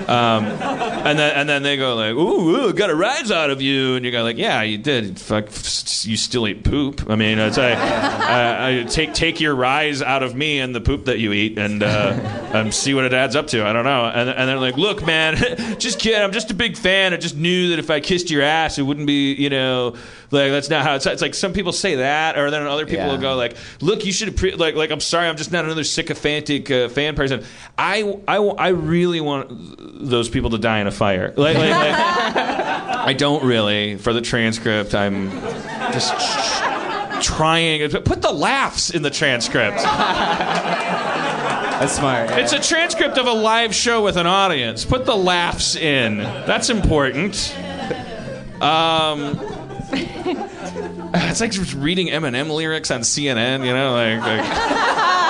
[0.09, 3.61] Um, and then and then they go like, ooh, ooh, got a rise out of
[3.61, 5.18] you, and you go like, yeah, you did.
[5.18, 7.11] Fuck, you still eat poop.
[7.11, 10.80] I mean, it's like, uh, I take take your rise out of me and the
[10.80, 13.66] poop that you eat, and uh, um, see what it adds up to.
[13.66, 14.04] I don't know.
[14.04, 15.35] And and they're like, look, man,
[15.80, 16.22] just kidding.
[16.22, 17.12] I'm just a big fan.
[17.12, 19.94] I just knew that if I kissed your ass, it wouldn't be, you know,
[20.31, 21.07] like that's not how it's.
[21.07, 23.11] It's like some people say that, or then other people Yeah.
[23.12, 25.85] will go like, look, you should pre- like like I'm sorry, I'm just not another
[25.85, 27.44] sycophantic uh, fan person.
[27.79, 29.49] I, I I really want
[30.09, 31.33] those people to die in a fire.
[31.37, 31.94] Like, like, like
[33.11, 33.96] I don't really.
[33.96, 35.31] For the transcript, I'm
[35.92, 37.88] just tr- trying.
[37.90, 39.79] Put the laughs in the transcript.
[41.81, 42.29] That's smart.
[42.29, 42.37] yeah.
[42.38, 44.85] It's a transcript of a live show with an audience.
[44.85, 46.18] Put the laughs in.
[46.18, 47.57] That's important.
[48.61, 49.40] Um,
[49.92, 53.64] it's like reading Eminem lyrics on CNN.
[53.64, 54.20] You know, like.
[54.20, 55.27] like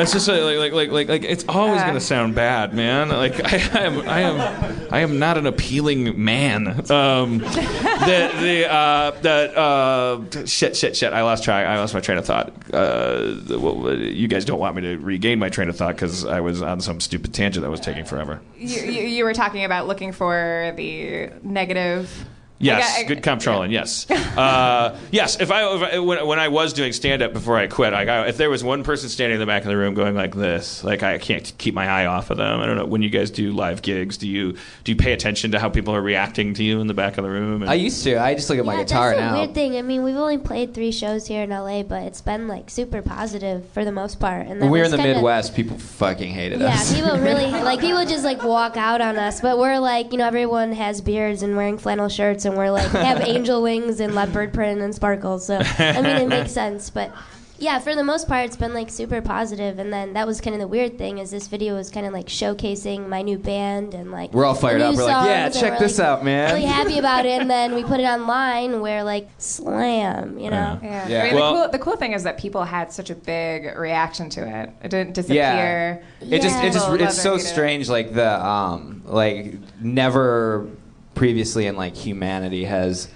[0.00, 3.08] it's just uh, like, like, like, like, like, it's always gonna sound bad, man.
[3.08, 6.68] Like, I, I am, I am, I am not an appealing man.
[6.90, 11.12] Um, the, the, uh, the, uh, shit, shit, shit.
[11.12, 11.66] I lost track.
[11.66, 12.52] I lost my train of thought.
[12.72, 16.40] Uh, well, you guys don't want me to regain my train of thought because I
[16.40, 18.40] was on some stupid tangent that was taking forever.
[18.56, 22.26] You, you, you were talking about looking for the negative.
[22.60, 23.72] Yes, I got- I- good comptrolling.
[23.72, 25.40] Yes, uh, yes.
[25.40, 28.08] If I, if I when, when I was doing stand up before I quit, like
[28.08, 30.34] I, if there was one person standing in the back of the room going like
[30.34, 32.60] this, like I can't keep my eye off of them.
[32.60, 32.86] I don't know.
[32.86, 34.52] When you guys do live gigs, do you
[34.84, 37.24] do you pay attention to how people are reacting to you in the back of
[37.24, 37.62] the room?
[37.62, 38.16] And- I used to.
[38.22, 39.38] I just look at my yeah, guitar that's a now.
[39.40, 39.76] weird thing.
[39.76, 43.02] I mean, we've only played three shows here in LA, but it's been like super
[43.02, 44.46] positive for the most part.
[44.46, 46.92] And we're in the kinda- Midwest, people fucking hated Yeah, us.
[46.96, 50.18] Yeah, people really like people just like walk out on us, but we're like you
[50.18, 54.00] know everyone has beards and wearing flannel shirts shirts and we're like have angel wings
[54.00, 55.46] and leopard print and sparkles.
[55.46, 56.90] So I mean, it makes sense.
[56.90, 57.12] But
[57.56, 59.78] yeah, for the most part, it's been like super positive.
[59.78, 62.12] And then that was kind of the weird thing is this video was kind of
[62.12, 64.92] like showcasing my new band and like We're all fired up.
[64.92, 66.52] new We're like, yeah, check this like, out, man.
[66.52, 67.40] Really happy about it.
[67.40, 70.78] And then we put it online where like slam, you know.
[70.82, 71.08] Yeah.
[71.08, 71.22] Yeah.
[71.22, 73.76] I mean, Well- the, cool, the cool thing is that people had such a big
[73.76, 74.70] reaction to it.
[74.82, 76.02] It didn't disappear.
[76.20, 77.50] It just it just it's so it, you know.
[77.50, 80.68] strange like the um like never
[81.14, 83.08] previously in like humanity has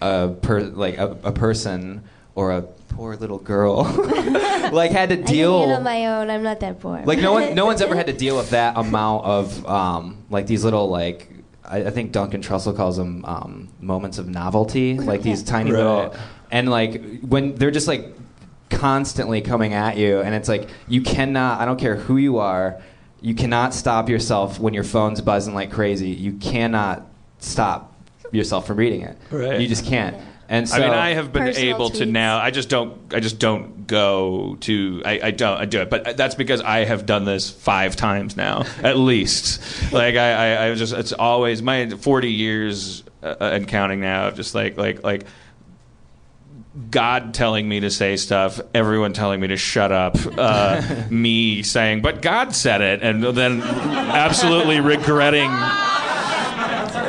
[0.00, 2.02] a per like a, a person
[2.34, 3.82] or a poor little girl
[4.72, 6.30] like had to deal I can deal handle my own.
[6.30, 7.02] I'm not that poor.
[7.04, 10.46] like no one no one's ever had to deal with that amount of um like
[10.46, 11.28] these little like
[11.64, 16.14] I, I think Duncan Trussell calls them um, moments of novelty like these tiny little
[16.50, 18.14] and like when they're just like
[18.70, 22.80] constantly coming at you and it's like you cannot I don't care who you are
[23.20, 27.06] you cannot stop yourself when your phone's buzzing like crazy you cannot
[27.44, 27.94] stop
[28.32, 29.60] yourself from reading it Right.
[29.60, 30.16] you just can't
[30.48, 32.10] and so I mean, I have been Personal able to tweets.
[32.10, 32.36] now.
[32.38, 33.14] I just don't.
[33.14, 35.00] I just don't go to.
[35.02, 35.58] I, I don't.
[35.58, 39.90] I do it, but that's because I have done this five times now, at least.
[39.90, 40.92] Like I, I, I just.
[40.92, 44.28] It's always my forty years uh, and counting now.
[44.28, 45.24] of Just like, like, like.
[46.90, 52.02] God telling me to say stuff, everyone telling me to shut up, uh, me saying,
[52.02, 55.48] but God said it, and then absolutely regretting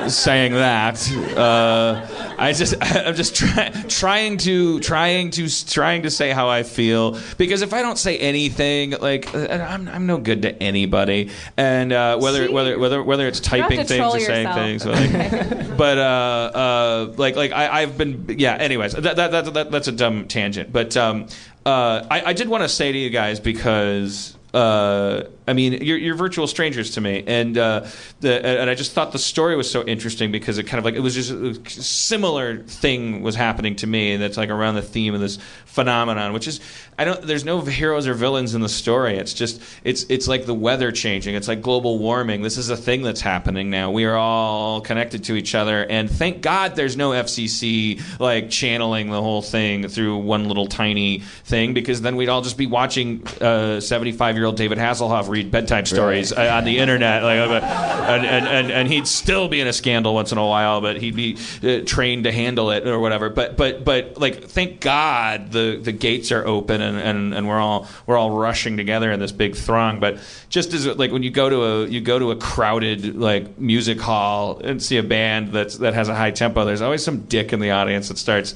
[0.10, 1.12] saying that.
[1.36, 6.64] Uh, I just, I'm just try, trying to, trying to, trying to say how I
[6.64, 11.32] feel because if I don't say anything, like uh, I'm, I'm no good to anybody,
[11.58, 12.54] and uh, whether, See?
[12.54, 14.56] whether, whether, whether it's typing things or saying yourself.
[14.56, 18.56] things, like, but uh, uh, like, like I, I've been, yeah.
[18.56, 21.28] Anyways, that, that, that, that that's a dumb tangent, but um,
[21.66, 25.98] uh, I, I did want to say to you guys because uh, I mean, you're,
[25.98, 27.86] you're virtual strangers to me, and uh,
[28.22, 30.96] the, and I just thought the story was so interesting because it kind of like
[30.96, 34.82] it was just a similar thing was happening to me, and that's like around the
[34.82, 36.62] theme of this phenomenon, which is
[36.98, 37.22] I don't.
[37.22, 39.18] There's no heroes or villains in the story.
[39.18, 41.36] It's just it's it's like the weather changing.
[41.36, 42.42] It's like global warming.
[42.42, 43.92] This is a thing that's happening now.
[43.92, 49.10] We are all connected to each other, and thank God there's no FCC like channeling
[49.10, 53.26] the whole thing through one little tiny thing because then we'd all just be watching
[53.28, 57.66] 75 year old David Hasselhoff read bedtime stories uh, on the internet, like, uh,
[58.08, 60.98] and, and, and, and he'd still be in a scandal once in a while, but
[60.98, 63.30] he'd be uh, trained to handle it or whatever.
[63.30, 67.60] But but but like, thank God the, the gates are open and, and, and we're
[67.60, 70.00] all we're all rushing together in this big throng.
[70.00, 73.58] But just as like when you go to a you go to a crowded like
[73.58, 77.22] music hall and see a band that's that has a high tempo, there's always some
[77.22, 78.56] dick in the audience that starts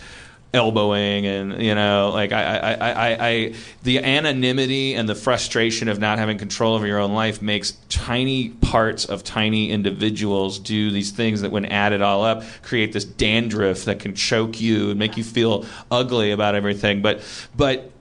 [0.52, 6.00] elbowing and you know like I, I, I, I, the anonymity and the frustration of
[6.00, 11.12] not having control over your own life makes tiny parts of tiny individuals do these
[11.12, 15.18] things that when added all up create this dandruff that can choke you and make
[15.18, 17.02] you feel ugly about everything.
[17.02, 17.22] But
[17.56, 17.92] but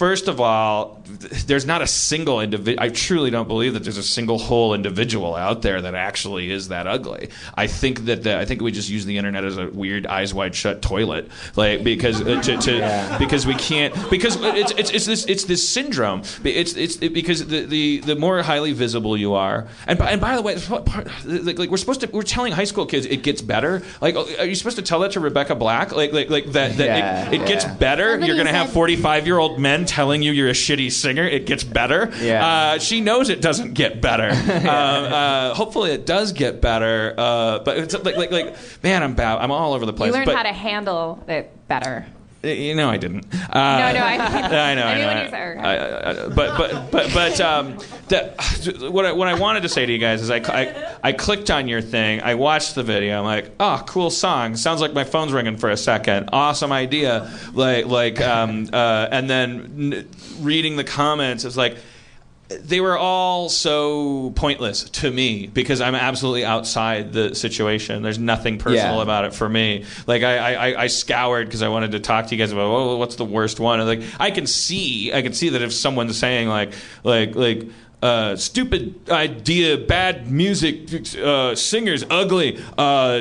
[0.00, 1.02] First of all,
[1.44, 2.82] there's not a single individual.
[2.82, 6.68] I truly don't believe that there's a single whole individual out there that actually is
[6.68, 7.28] that ugly.
[7.54, 10.32] I think that the, I think we just use the internet as a weird eyes
[10.32, 15.04] wide shut toilet, like because uh, to, to because we can't because it's it's it's
[15.04, 16.22] this it's this syndrome.
[16.44, 20.18] It's it's it, because the, the the more highly visible you are, and by, and
[20.18, 22.86] by the way, it's what part- like, like we're supposed to we're telling high school
[22.86, 23.82] kids it gets better.
[24.00, 25.92] Like, are you supposed to tell that to Rebecca Black?
[25.92, 28.12] Like like like that that Yeah, it, it gets better.
[28.12, 31.24] Somebody You're gonna have 45 year old men telling you you're a shitty singer.
[31.24, 32.12] It gets better.
[32.20, 32.46] Yeah.
[32.46, 34.30] Uh, she knows it doesn't get better.
[34.68, 37.12] uh, uh, hopefully, it does get better.
[37.18, 39.38] Uh, but it's like, like, like, man, I'm bad.
[39.38, 40.08] I'm all over the place.
[40.08, 42.06] You learned but, how to handle it better.
[42.42, 43.26] You know, I didn't.
[43.34, 44.16] Uh, No, no, I-
[44.70, 44.82] I know.
[44.82, 45.06] I I know.
[45.06, 47.76] when you I- I- I- but, but, but, but, um,
[48.08, 48.34] that,
[48.90, 51.50] what I, what I wanted to say to you guys is I, I, I clicked
[51.50, 52.22] on your thing.
[52.22, 53.18] I watched the video.
[53.18, 54.56] I'm like, oh, cool song.
[54.56, 56.30] Sounds like my phone's ringing for a second.
[56.32, 57.30] Awesome idea.
[57.52, 60.08] Like, like, um, uh, and then n-
[60.40, 61.76] reading the comments, it's like
[62.62, 68.02] they were all so pointless to me because I'm absolutely outside the situation.
[68.02, 69.02] There's nothing personal Yeah.
[69.02, 69.84] about it for me.
[70.06, 72.96] Like I, I, I scoured because I wanted to talk to you guys about oh,
[72.96, 73.80] what's the worst one.
[73.80, 76.72] And like I can see, I can see that if someone's saying like,
[77.04, 77.68] like, like.
[78.02, 82.80] Uh, stupid idea, bad music, uh, singers ugly, uh,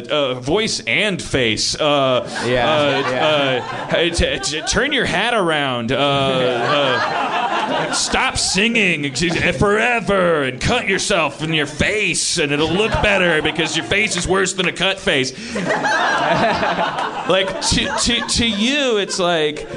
[0.09, 1.75] uh, voice and face.
[1.75, 3.87] Uh, Yeah, uh, yeah.
[3.91, 5.91] uh, t- t- turn your hat around.
[7.93, 13.86] Stop singing forever and cut yourself in your face and it'll look better because your
[13.86, 15.32] face is worse than a cut face.
[17.29, 19.67] like to, to, to you, it's like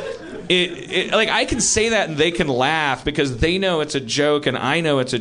[0.49, 3.95] it, it like I can say that and they can laugh because they know it's
[3.95, 5.21] a joke and I know it's a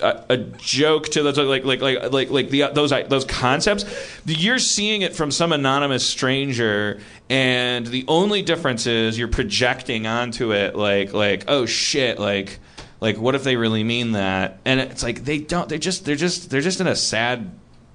[0.00, 3.84] a, a joke to those like like like like like the those those concepts.
[4.26, 10.52] You're seeing it from some anonymous stranger, and the only difference is you're projecting onto
[10.52, 12.58] it like like oh shit like
[13.00, 16.14] like what if they really mean that and it's like they don't they're just they're
[16.14, 17.50] just they're just in a sad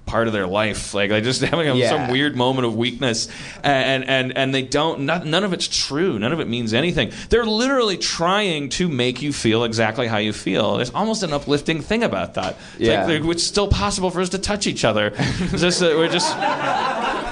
[0.07, 1.89] part of their life like like just having a, Yeah.
[1.89, 3.27] some weird moment of weakness
[3.63, 7.11] and and and they don't not, none of it's true none of it means anything
[7.29, 11.81] they're literally trying to make you feel exactly how you feel there's almost an uplifting
[11.81, 13.05] thing about that it's Yeah.
[13.05, 15.11] like it's still possible for us to touch each other
[15.55, 16.35] just that we're just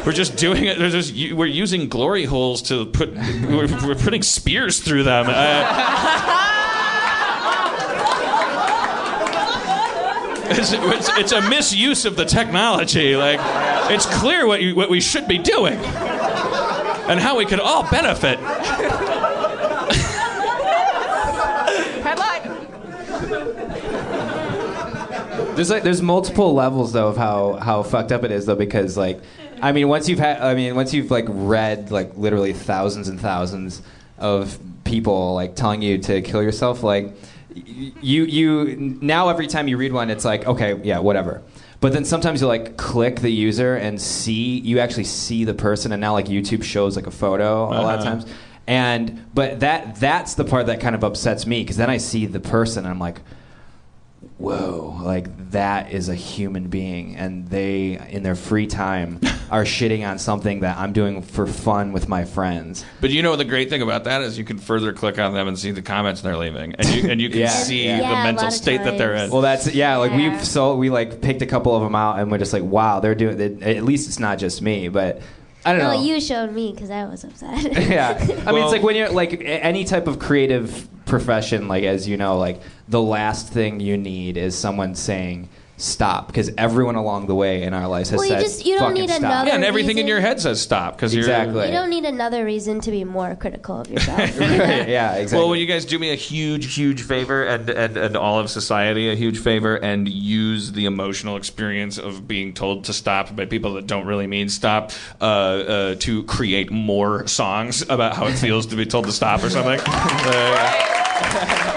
[0.06, 0.78] we're just doing it.
[0.78, 3.12] There's just, we're using glory holes to put.
[3.16, 5.26] We're, we're putting spears through them.
[5.28, 6.42] Uh,
[10.50, 13.16] it's, it's, it's a misuse of the technology.
[13.16, 13.40] Like,
[13.92, 18.40] it's clear what you, what we should be doing, and how we could all benefit.
[22.04, 22.44] Headline.
[25.56, 28.98] There's like there's multiple levels though of how how fucked up it is though because
[28.98, 29.22] like
[29.62, 33.20] I mean once you've had I mean once you've like read like literally thousands and
[33.20, 33.82] thousands
[34.18, 37.14] of people like telling you to kill yourself like y-
[37.56, 41.42] you you now every time you read one it's like okay yeah whatever
[41.80, 45.92] but then sometimes you like click the user and see you actually see the person
[45.94, 48.04] and now like YouTube shows like a photo a lot of Uh-huh.
[48.04, 48.26] times
[48.68, 52.26] and but that that's the part that kind of upsets me because then I see
[52.26, 53.22] the person and I'm like
[54.46, 59.20] whoa, like that is a human being, and they, in their free time,
[59.52, 62.84] are shitting on something that I'm doing for fun with my friends.
[63.02, 65.48] But you know the great thing about that is you can further click on them
[65.48, 67.50] and see the comments they're leaving, and you and you can Yeah.
[67.50, 69.20] see Yeah, the a mental lot of state that they're in.
[69.22, 69.32] times.
[69.32, 69.98] Well, that's yeah.
[69.98, 70.32] Like Yeah.
[70.36, 73.00] we've so we like picked a couple of them out, and we're just like, wow,
[73.00, 73.40] they're doing.
[73.40, 73.62] It.
[73.64, 75.22] At least it's not just me, but
[75.66, 75.90] I don't know.
[75.96, 77.64] Well, you showed me because I was upset.
[77.90, 78.18] yeah.
[78.20, 81.84] I mean, Well- it's like when you're like a- any type of creative profession, like
[81.84, 86.96] as you know, like the last thing you need is someone saying stop because everyone
[86.96, 89.10] along the way in our lives has Well, you said just- you don't fucking need
[89.10, 89.20] stop.
[89.24, 91.66] another- yeah, and everything in your head says stop because Exactly.
[91.66, 94.20] You don't need another reason to be more critical of yourself.
[94.40, 95.38] yeah, exactly.
[95.38, 98.50] Well, will you guys do me a huge, huge favor, and, and and all of
[98.50, 103.44] society a huge favor, and use the emotional experience of being told to stop by
[103.46, 108.36] people that don't really mean stop uh, uh, to create more songs about how it
[108.36, 109.82] feels to be told to stop or something?
[111.18, 111.72] Uh,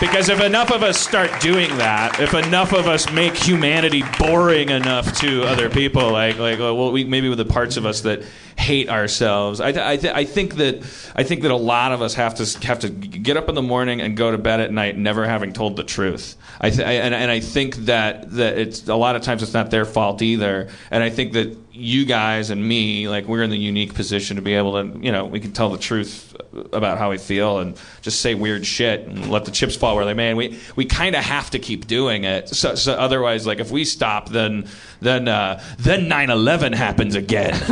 [0.00, 4.70] because if enough of us start doing that, if enough of us make humanity boring
[4.70, 8.22] enough to other people, like like well, we, maybe with the parts of us that
[8.58, 10.82] hate ourselves, I, th- I, th- I think that
[11.14, 13.62] I think that a lot of us have to have to get up in the
[13.62, 16.36] morning and go to bed at night never having told the truth.
[16.60, 19.54] I, th- I and, and I think that that it's a lot of times it's
[19.54, 23.50] not their fault either, and I think that you guys and me, like we're in
[23.50, 26.34] the unique position to be able to, you know, we can tell the truth
[26.72, 30.04] about how we feel and just say weird shit and let the chips fall where
[30.04, 30.30] they may.
[30.30, 32.48] And we we kind of have to keep doing it.
[32.48, 34.66] So, so otherwise, like if we stop, then
[35.00, 37.52] then uh, then 9/11 happens again,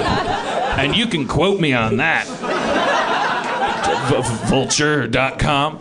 [0.00, 2.26] and you can quote me on that.
[4.08, 5.78] V- Vulture.com.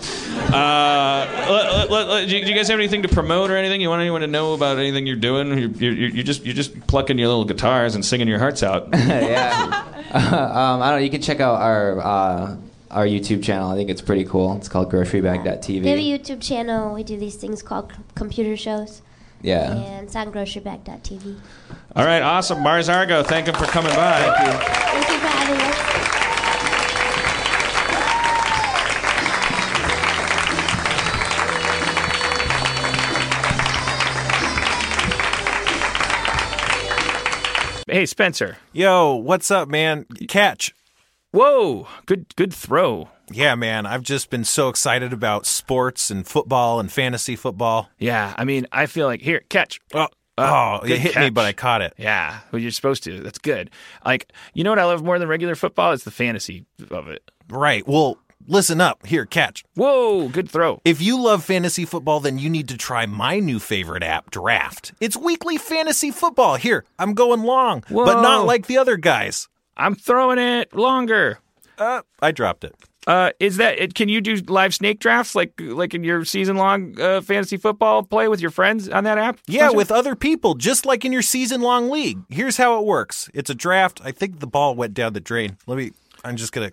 [0.51, 3.81] Uh, let- let- let- do you do you guys have anything to promote or anything?
[3.81, 5.47] You want anyone to know about anything you're doing?
[5.57, 8.89] You're, you're, you're just you're just plucking your little guitars and singing your hearts out.
[8.93, 9.83] yeah.
[10.13, 11.03] um, I don't know.
[11.03, 12.57] You can check out our uh,
[12.91, 13.69] our YouTube channel.
[13.71, 14.55] I think it's pretty cool.
[14.57, 15.81] It's called grocerybag.tv.
[15.83, 16.93] we have a YouTube channel.
[16.93, 19.01] We do these things called c- computer shows.
[19.41, 19.75] Yeah.
[19.75, 21.37] And it's on grocerybag.tv.
[21.95, 22.61] All right, awesome.
[22.61, 24.21] Mars Argo, thank him for coming by.
[24.21, 26.07] Thank you for having us.
[37.89, 38.57] Hey, Spencer.
[38.73, 40.05] Yo, what's up, man?
[40.27, 40.75] Catch.
[41.31, 43.09] Whoa, good good throw.
[43.31, 43.85] Yeah, man.
[43.85, 47.89] I've just been so excited about sports and football and fantasy football.
[47.99, 49.79] Yeah, I mean, I feel like here, catch.
[49.93, 50.07] Oh,
[50.37, 51.93] Uh, oh it hit me, but I caught it.
[51.97, 53.21] Yeah, well, you're supposed to.
[53.21, 53.69] That's good.
[54.05, 55.91] Like, you know what I love more than regular football?
[55.93, 57.29] It's the fantasy of it.
[57.49, 57.85] Right.
[57.87, 58.17] Well,
[58.47, 59.05] listen up.
[59.05, 59.63] Here, catch.
[59.75, 60.79] Whoa, good throw.
[60.85, 64.93] If you love fantasy football, then you need to try my new favorite app, Draft.
[65.01, 66.55] It's weekly fantasy football.
[66.55, 69.49] Here, I'm going long, but not like the other guys.
[69.75, 71.39] I'm throwing it longer.
[71.77, 72.73] Uh, I dropped it.
[73.07, 73.95] Uh, is that it?
[73.95, 78.03] Can you do live snake drafts like like in your season long uh, fantasy football
[78.03, 79.39] play with your friends on that app?
[79.47, 82.19] Yeah, with other people, just like in your season long league.
[82.27, 84.01] Here's how it works it's a draft.
[84.03, 85.57] I think the ball went down the drain.
[85.65, 85.93] Let me,
[86.25, 86.71] I'm just to.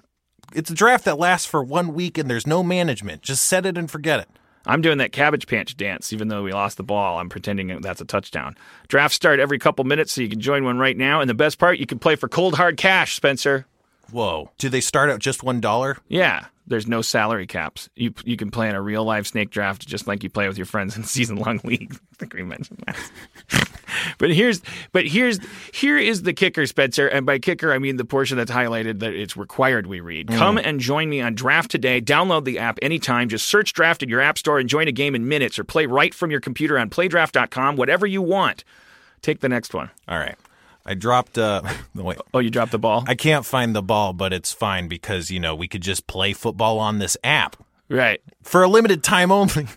[0.53, 3.23] It's a draft that lasts for one week and there's no management.
[3.23, 4.29] Just set it and forget it.
[4.67, 7.19] I'm doing that cabbage patch dance, even though we lost the ball.
[7.19, 8.57] I'm pretending that's a touchdown.
[8.89, 11.21] Drafts start every couple minutes, so you can join one right now.
[11.21, 13.67] And the best part, you can play for cold hard cash, Spencer.
[14.11, 14.51] Whoa.
[14.59, 15.99] Do they start out just one dollar?
[16.09, 17.89] Yeah, there's no salary caps.
[17.95, 20.57] You you can play in a real live snake draft just like you play with
[20.57, 21.95] your friends in season long league.
[22.13, 23.71] I think we mentioned that.
[24.19, 25.41] but here's but here's
[25.73, 27.07] here is the kicker, Spencer.
[27.07, 30.29] And by kicker, I mean the portion that's highlighted that it's required we read.
[30.29, 30.39] Mm.
[30.39, 32.01] Come and join me on Draft today.
[32.01, 33.29] Download the app anytime.
[33.29, 35.87] Just search Draft in your app store and join a game in minutes, or play
[35.87, 37.77] right from your computer on PlayDraft.com.
[37.77, 38.65] Whatever you want.
[39.23, 39.91] Take the next one.
[40.07, 40.37] All right.
[40.87, 41.39] I dropped.
[41.39, 41.63] Uh,
[41.95, 42.19] wait.
[42.33, 43.05] Oh, you dropped the ball.
[43.07, 46.33] I can't find the ball, but it's fine because you know we could just play
[46.33, 47.57] football on this app
[47.89, 48.21] right.
[48.43, 49.67] for a limited time only.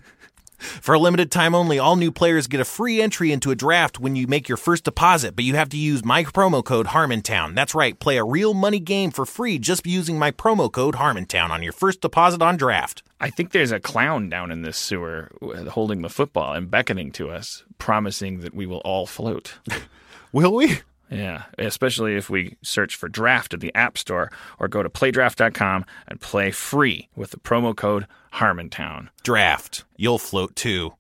[0.60, 4.00] For a limited time only, all new players get a free entry into a draft
[4.00, 7.54] when you make your first deposit, but you have to use my promo code Harmontown.
[7.54, 11.52] That's right, play a real money game for free just using my promo code Harmontown
[11.52, 13.04] on your first deposit on draft.
[13.22, 15.32] I think there's a clown down in this sewer
[15.70, 19.60] holding the football and beckoning to us, promising that we will all float.
[20.34, 20.80] Will we?
[21.10, 24.30] Yeah, especially if we search for draft at the App Store
[24.60, 29.10] or go to playdraft.com and play free with the promo code Harmontown.
[29.24, 29.86] Draft.
[29.96, 30.94] You'll float too.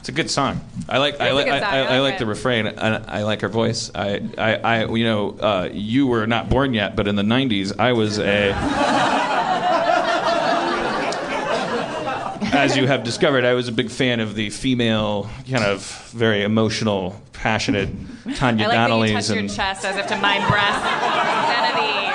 [0.00, 0.60] It's a good song.
[0.88, 1.68] I like I a like good I, song.
[1.68, 2.18] I, I I like like it.
[2.20, 2.66] the refrain.
[2.66, 3.90] I, I like her voice.
[3.94, 7.78] I, I, I you know uh, you were not born yet, but in the '90s
[7.78, 8.52] I was a.
[12.52, 16.42] As you have discovered, I was a big fan of the female, kind of very
[16.42, 17.88] emotional, passionate
[18.34, 20.60] Tanya I like that you Donnellys touch your chest as if to mime of the.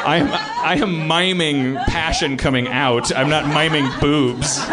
[0.07, 3.15] I am I am miming passion coming out.
[3.15, 4.59] I'm not miming boobs.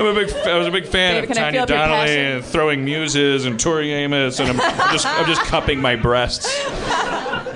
[0.00, 3.44] I'm a big, I was a big fan Babe, of Tanya Donnelly and throwing muses
[3.44, 4.56] and Tori Amos, and I'm
[4.92, 6.48] just, I'm just cupping my breasts.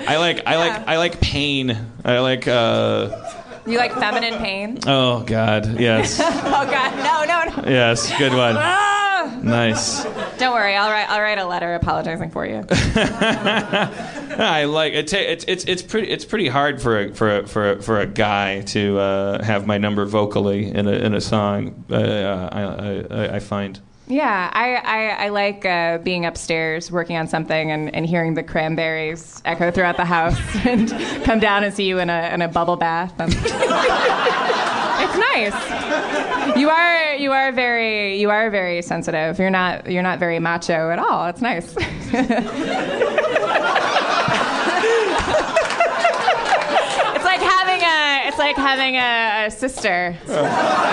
[0.07, 1.75] I like, I like, I like pain.
[2.03, 3.09] I like, uh,
[3.67, 4.79] You like feminine pain?
[4.85, 7.23] oh God, yes, Oh God, no,
[7.55, 7.69] no, no.
[7.69, 9.39] yes, good one, Ah!
[9.41, 10.03] nice.
[10.37, 11.09] Don't worry, I'll write.
[11.09, 12.63] I'll write a letter apologizing for you.
[12.69, 15.07] I like it.
[15.07, 17.99] Ta- it's it's it's pretty it's pretty hard for a for a, for a, for
[17.99, 21.85] a guy to uh, have my number vocally in a in a song.
[21.89, 22.61] Uh, I,
[23.15, 23.79] I I find.
[24.07, 28.43] Yeah, I I, I like uh, being upstairs working on something and, and hearing the
[28.43, 30.89] cranberries echo throughout the house and
[31.23, 33.13] come down and see you in a in a bubble bath.
[33.17, 36.57] And it's nice.
[36.57, 39.39] You are you are very you are very sensitive.
[39.39, 41.25] You're not you're not very macho at all.
[41.25, 41.75] It's nice.
[41.75, 41.79] it's
[47.25, 50.15] like having a it's like having a, a sister.
[50.29, 50.91] Uh,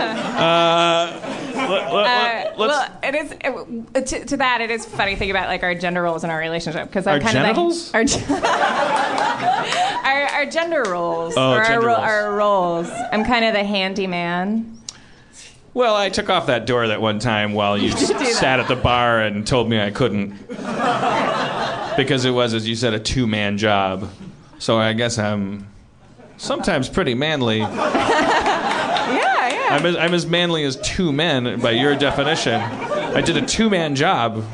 [0.00, 3.32] I think Let, let, Uh, well, it is
[3.94, 4.60] it, to, to that.
[4.60, 7.20] It is funny thinking about like our gender roles in our relationship because Our I'm
[7.22, 7.88] kind genitals?
[7.88, 8.44] of like, our,
[10.04, 11.98] our our gender roles Oh, or our, gender ro- roles.
[12.04, 12.90] our roles.
[13.12, 14.78] I'm kind of the handyman.
[15.72, 19.20] well, I took off that door that one time while you sat at the bar
[19.20, 20.36] and told me I couldn't
[21.96, 24.10] because it was, as you said, a two man job.
[24.58, 25.66] So I guess I'm
[26.36, 27.60] sometimes pretty manly.
[29.74, 32.60] I'm as, I'm as manly as two men by your definition.
[32.60, 34.44] I did a two man job.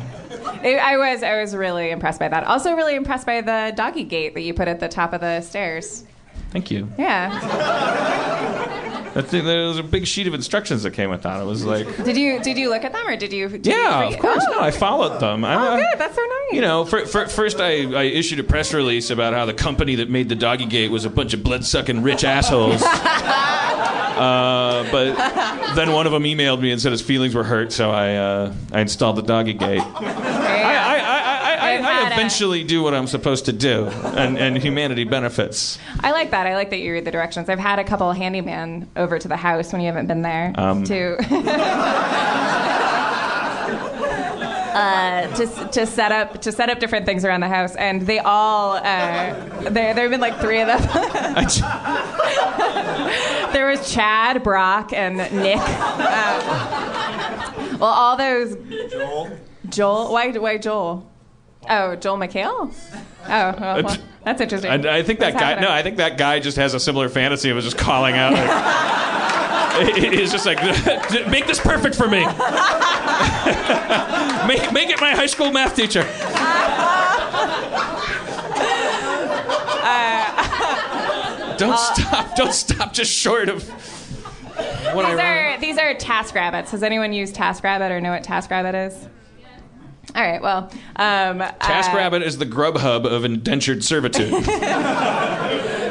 [0.62, 2.44] I I was I was really impressed by that.
[2.44, 5.42] Also, really impressed by the doggy gate that you put at the top of the
[5.42, 6.04] stairs.
[6.52, 6.90] Thank you.
[6.98, 8.88] Yeah.
[9.12, 11.40] I think there was a big sheet of instructions that came with that.
[11.40, 13.48] It was like, Did you did you look at them or did you?
[13.48, 14.44] Did yeah, you of course.
[14.48, 14.52] Oh.
[14.52, 15.44] No, I followed them.
[15.44, 15.98] Oh, a- good.
[15.98, 16.52] That's so nice.
[16.52, 19.96] You know, for, for, first I, I issued a press release about how the company
[19.96, 22.82] that made the doggy gate was a bunch of blood sucking rich assholes.
[22.82, 25.14] uh, but
[25.74, 28.52] then one of them emailed me and said his feelings were hurt, so I I,
[28.72, 29.80] I installed the doggy gate.
[29.80, 33.52] I, I, I, I, I, I've I had a- eventually do what I'm supposed to
[33.52, 35.78] do, and, and humanity benefits.
[36.00, 36.46] I like that.
[36.46, 37.48] I like that you read the directions.
[37.48, 40.84] I've had a couple handyman over to the house when you haven't been there Um.
[40.84, 41.16] to
[44.72, 48.18] uh, to to set up to set up different things around the house, and they
[48.18, 48.82] all uh,
[49.70, 50.80] there there have been like three of them.
[53.52, 55.58] there was Chad, Brock, and Nick.
[55.58, 58.56] Uh, well, all those
[58.90, 59.30] Joel.
[59.68, 60.12] Joel.
[60.12, 61.09] Why why Joel?
[61.68, 62.72] Oh, Joel McHale.
[63.24, 64.70] Oh, well, well, that's interesting.
[64.70, 65.40] And I think that guy.
[65.40, 65.68] happening?
[65.68, 68.32] No, I think that guy just has a similar fantasy of just calling out.
[68.32, 70.58] Like, he's just like,
[71.30, 72.20] make this perfect for me.
[74.46, 76.04] make make it my high school math teacher.
[79.82, 82.36] Uh, don't uh, stop!
[82.36, 82.92] Don't stop!
[82.92, 83.68] Just short of
[84.94, 85.24] what I These wrote.
[85.24, 86.70] are these are TaskRabbits.
[86.70, 89.08] Has anyone used TaskRabbit or know what TaskRabbit is?
[90.14, 90.42] All right.
[90.42, 94.32] Well, um, uh, TaskRabbit is the Grubhub of indentured servitude.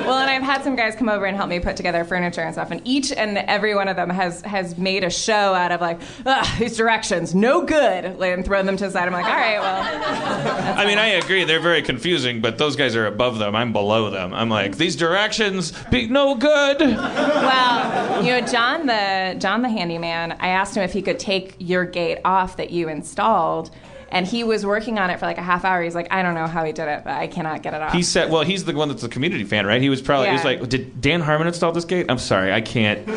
[0.09, 2.53] well, and I've had some guys come over and help me put together furniture and
[2.53, 5.81] stuff, and each and every one of them has has made a show out of
[5.81, 9.07] like, Ugh, these directions, no good, and thrown them to the side.
[9.07, 11.43] I'm like, all right, well, I mean, I agree.
[11.43, 13.55] They're very confusing, but those guys are above them.
[13.55, 14.33] I'm below them.
[14.33, 16.79] I'm like, these directions be no good.
[16.79, 20.33] well, you know, John the John the handyman.
[20.39, 23.71] I asked him if he could take your gate off that you installed.
[24.11, 25.81] And he was working on it for like a half hour.
[25.83, 27.93] He's like, I don't know how he did it, but I cannot get it off.
[27.93, 29.81] He said, well, he's the one that's a community fan, right?
[29.81, 32.07] He was probably, he was like, did Dan Harmon install this gate?
[32.09, 33.07] I'm sorry, I can't.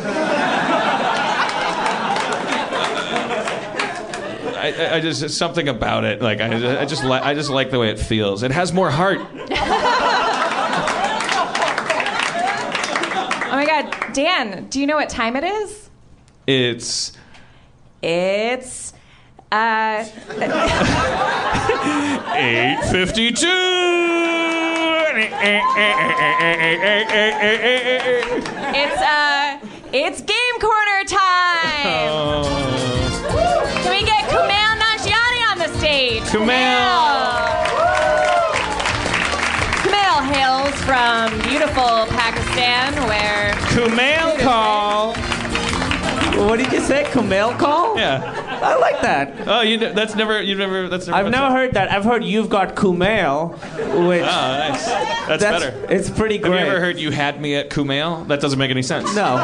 [4.55, 6.21] I, I- I just something about it.
[6.21, 8.43] Like I, I just li- I just like the way it feels.
[8.43, 9.19] It has more heart.
[9.19, 9.25] oh
[13.51, 15.89] my God, Dan, do you know what time it is?
[16.47, 17.13] It's
[18.01, 18.93] It's
[19.53, 20.03] uh,
[22.35, 23.47] eight fifty-two.
[28.73, 29.59] it's uh,
[29.93, 32.43] it's game corner time.
[33.83, 36.23] Can we get Kumail Nanjiani on the stage?
[36.23, 37.53] Kumail.
[39.83, 45.13] Kumail hails from beautiful Pakistan, where Kumail call.
[46.47, 47.03] What did you say?
[47.05, 47.97] Kumail call?
[47.97, 48.59] Yeah.
[48.61, 49.33] I like that.
[49.47, 51.17] Oh, you ne- that's never you've never that's never.
[51.17, 51.51] I've never that?
[51.57, 51.91] heard that.
[51.91, 53.51] I've heard you've got Kumail,
[54.07, 54.85] which Oh, nice.
[54.85, 55.85] That's, that's better.
[55.89, 56.51] it's pretty great.
[56.59, 56.65] Have great.
[56.65, 58.27] you ever heard you had me at Kumail?
[58.27, 59.13] That doesn't make any sense.
[59.15, 59.37] No.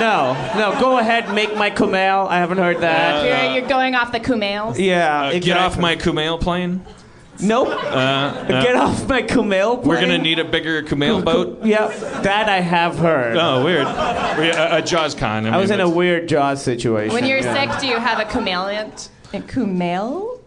[0.00, 0.78] No, no.
[0.78, 2.28] Go ahead, make my Kumail.
[2.28, 3.24] I haven't heard that.
[3.52, 4.78] you're, you're going off the Kumails.
[4.78, 5.22] yeah.
[5.22, 5.40] Uh, exactly.
[5.40, 6.84] Get off my Kumail plane.
[7.40, 7.68] Nope.
[7.68, 9.82] Uh, uh, Get off my Kumail.
[9.82, 11.64] We're gonna need a bigger Kumail boat.
[11.64, 11.88] Yeah,
[12.22, 13.36] that I have heard.
[13.36, 13.86] Oh, weird.
[14.38, 15.46] We- A, a Jaws con.
[15.46, 17.14] I was in a that's- weird Jaws situation.
[17.14, 17.72] When you're yeah.
[17.72, 19.08] sick, do you have a Kumailment?
[19.34, 20.40] A Kumail?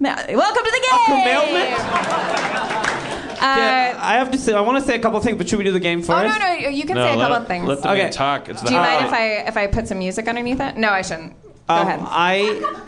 [0.00, 1.16] Ma- Welcome to the game.
[1.16, 1.78] Kumailment?
[3.42, 4.52] Uh, Yeah, I have to say.
[4.54, 6.10] I want to say a couple things, but should we do the game first?
[6.10, 6.38] oh first?
[6.40, 7.66] no, no, you can No, say a let, couple of things.
[7.66, 8.02] let the Okay.
[8.04, 8.48] man talk.
[8.48, 10.76] It's the do you mind if I if I put some music underneath it?
[10.76, 11.34] No, I shouldn't.
[11.84, 12.06] Go Um.
[12.10, 12.78] I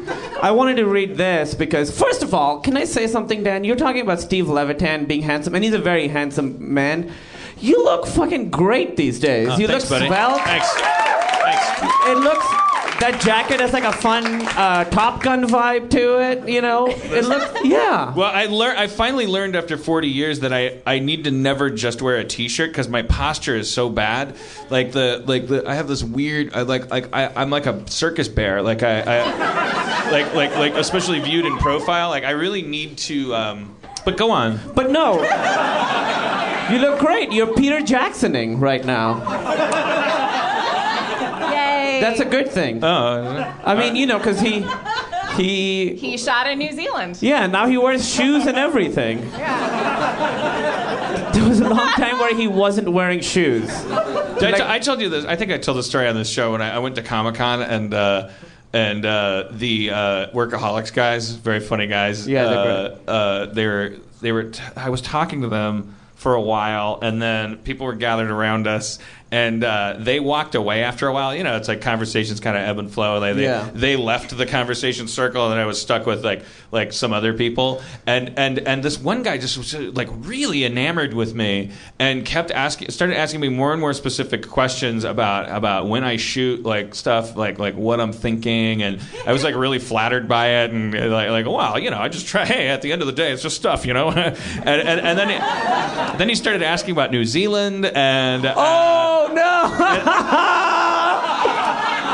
[0.43, 3.65] I wanted to read this because first of all, can I say something, Dan?
[3.65, 7.13] You're talking about Steve Levitan being handsome, and he's a very handsome man.
[7.59, 9.49] You look fucking great these days.
[9.49, 10.09] Oh, you thanks, look buddy.
[10.09, 10.41] svelte.
[10.43, 10.71] Thanks.
[10.73, 12.09] Thanks.
[12.09, 12.47] It looks
[13.01, 14.25] that jacket has like a fun
[14.57, 16.49] uh, Top Gun vibe to it.
[16.49, 18.15] You know, it looks yeah.
[18.15, 18.79] Well, I learned.
[18.79, 22.25] I finally learned after 40 years that I, I need to never just wear a
[22.25, 24.37] T-shirt because my posture is so bad.
[24.71, 26.55] Like the like the I have this weird.
[26.55, 28.63] I like like I, I'm like a circus bear.
[28.63, 32.09] Like I, I like like like especially viewed in profile.
[32.11, 33.35] Like I really need to.
[33.35, 34.61] Um, but go on.
[34.75, 35.15] But no,
[36.71, 37.33] you look great.
[37.33, 39.94] You're Peter Jacksoning right now.
[42.05, 42.11] Yay!
[42.11, 42.85] That's a good thing.
[42.85, 44.65] Oh, I mean, you know, because he
[45.37, 47.19] he he shot in New Zealand.
[47.21, 49.21] Yeah, now he wears shoes and everything.
[49.31, 51.31] Yeah.
[51.33, 53.67] There was a long time where he wasn't wearing shoes.
[53.67, 55.25] Did I, t- I told you this.
[55.25, 57.37] I think I told the story on this show when I, I went to Comic
[57.37, 58.31] Con and uh,
[58.73, 62.29] and uh, the uh, workaholics guys, very funny guys.
[62.29, 64.45] Yeah, they're uh, uh, they were they were.
[64.45, 68.67] T- I was talking to them for a while, and then people were gathered around
[68.67, 68.99] us,
[69.35, 71.35] and uh, they walked away after a while.
[71.35, 73.19] You know, it's like conversations kind of ebb and flow.
[73.19, 73.69] They they, Yeah.
[73.75, 77.83] they left the conversation circle, and I was stuck with like like some other people,
[78.07, 82.25] and and and this one guy just was uh, like really enamored with me, and
[82.25, 86.63] kept asking, started asking me more and more specific questions about about when I shoot,
[86.63, 90.71] like stuff, like like what I'm thinking, and I was like really flattered by it,
[90.71, 92.45] and uh, like like wow, you know, I just try.
[92.45, 95.19] Hey, at the end of the day, it's just stuff, you know, and and, and
[95.19, 95.29] then.
[95.31, 95.39] He,
[96.19, 99.41] then he started asking about New Zealand and uh, Oh Oh, no!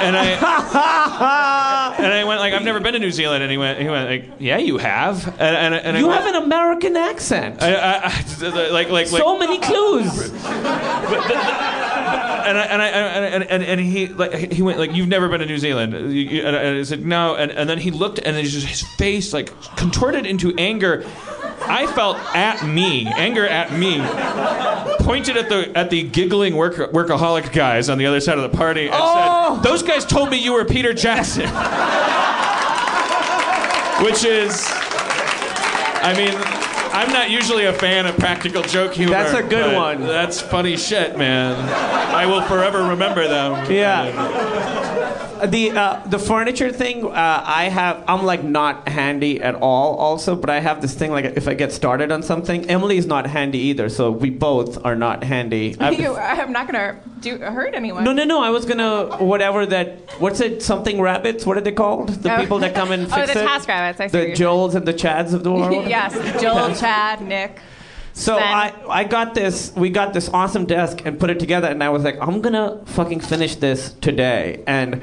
[0.06, 1.66] and I
[1.98, 3.42] and I went like I've never been to New Zealand.
[3.42, 5.26] And he went he went like yeah you have.
[5.40, 7.62] And and, and you I have an American accent.
[7.62, 10.30] I, I, I, like like like so many clues.
[12.50, 15.40] and I, and I and, and, and he like he went like you've never been
[15.40, 15.92] to New Zealand.
[15.92, 17.34] You- you- and I said no.
[17.36, 21.04] And, and then he looked and then just his face like contorted into anger.
[21.62, 23.98] I felt at me anger at me
[25.04, 28.56] pointed at the at the giggling work, workaholic guys on the other side of the
[28.56, 29.54] party and Oh!
[29.56, 31.42] said those guys told me you were Peter Jackson
[34.04, 34.66] which is
[36.02, 36.34] I mean
[36.92, 39.12] I'm not usually a fan of practical joke humor.
[39.12, 40.00] That's a good one.
[40.00, 41.54] That's funny shit, man.
[42.14, 43.70] I will forever remember them.
[43.70, 45.28] Yeah.
[45.46, 47.10] The uh, the furniture thing, uh,
[47.46, 48.04] I have.
[48.08, 49.96] I'm like not handy at all.
[49.96, 53.06] Also, but I have this thing like if I get started on something, Emily is
[53.06, 53.88] not handy either.
[53.88, 55.76] So we both are not handy.
[56.00, 58.04] You, I'm not gonna do hurt anyone.
[58.04, 58.40] no, no, no.
[58.42, 59.98] I was gonna whatever that.
[60.20, 60.62] What's it?
[60.62, 61.44] Something rabbits.
[61.46, 62.08] What are they called?
[62.10, 62.40] The Oh.
[62.40, 63.46] people that come and fix Oh, fix the it.
[63.46, 64.00] task rabbits.
[64.00, 65.86] I see The Joels and the Chads of the world.
[65.88, 67.58] yes, Joel, Chad, Nick.
[68.12, 69.72] So I, I got this.
[69.74, 72.80] We got this awesome desk and put it together, and I was like, I'm gonna
[72.86, 74.62] fucking finish this today.
[74.66, 75.00] And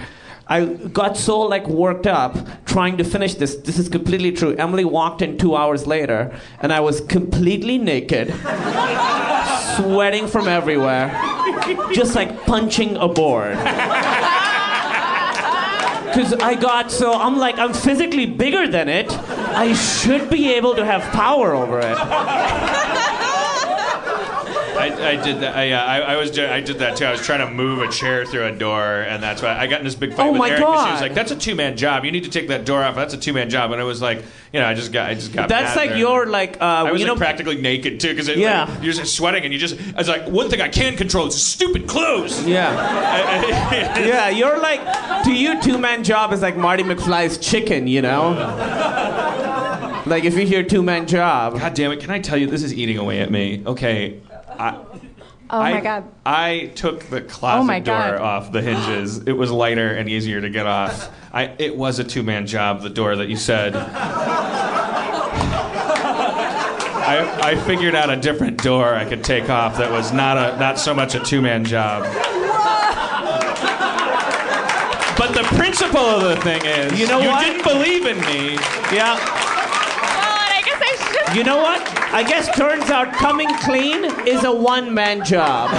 [0.50, 3.56] I got so like worked up trying to finish this.
[3.56, 4.56] This is completely true.
[4.56, 8.28] Emily walked in two hours later, and I was completely naked,
[9.76, 11.10] sweating from everywhere,
[11.94, 13.58] just like punching a board.
[16.08, 19.12] Because I got so I'm like I'm physically bigger than it.
[19.12, 21.96] I should be able to have power over it.
[24.94, 25.56] I, I did that.
[25.56, 26.38] I, uh, I, I was.
[26.38, 27.06] I did that too.
[27.06, 29.80] I was trying to move a chair through a door, and that's why I got
[29.80, 30.62] in this big fight Oh with my Erin.
[30.64, 30.92] 'cause God.
[30.94, 32.06] was like, "That's a two man job.
[32.06, 32.96] You need to take that door off.
[32.96, 34.24] That's a two man job." And it was like,
[34.54, 35.10] you know, I just got.
[35.10, 35.50] I just got.
[35.50, 36.00] That's mad like there.
[36.00, 38.70] your like uh, I was you like know practically naked too, because Yeah.
[38.82, 39.78] you're just sweating, and you just.
[39.96, 42.46] I was like, one thing I can control is stupid clothes.
[42.48, 47.38] yeah I- I- yeah you're like to you two man job is like Marty McFly's
[47.38, 48.32] chicken you know
[50.06, 52.00] like if you hear two man job God damn it!
[52.00, 53.62] Can I tell you this is eating away at me?
[53.66, 54.20] Okay.
[54.60, 54.78] I,
[55.50, 56.04] Oh I, my god.
[56.26, 58.20] I took the closet Oh my door God.
[58.22, 59.20] off the hinges.
[59.28, 61.10] It was lighter and easier to get off.
[61.34, 63.74] I, it was a two man job, the door that you said.
[67.10, 70.58] I, I figured out a different door I could take off that was not a
[70.60, 72.04] not so much a two man job.
[75.18, 77.44] But the principle of the thing is, You know you what?
[77.44, 78.54] didn't believe in me.
[78.94, 79.24] yeah Well,
[80.44, 80.96] and I guess I
[81.26, 81.36] should.
[81.38, 85.70] you know what I guess turns out coming clean is a one man job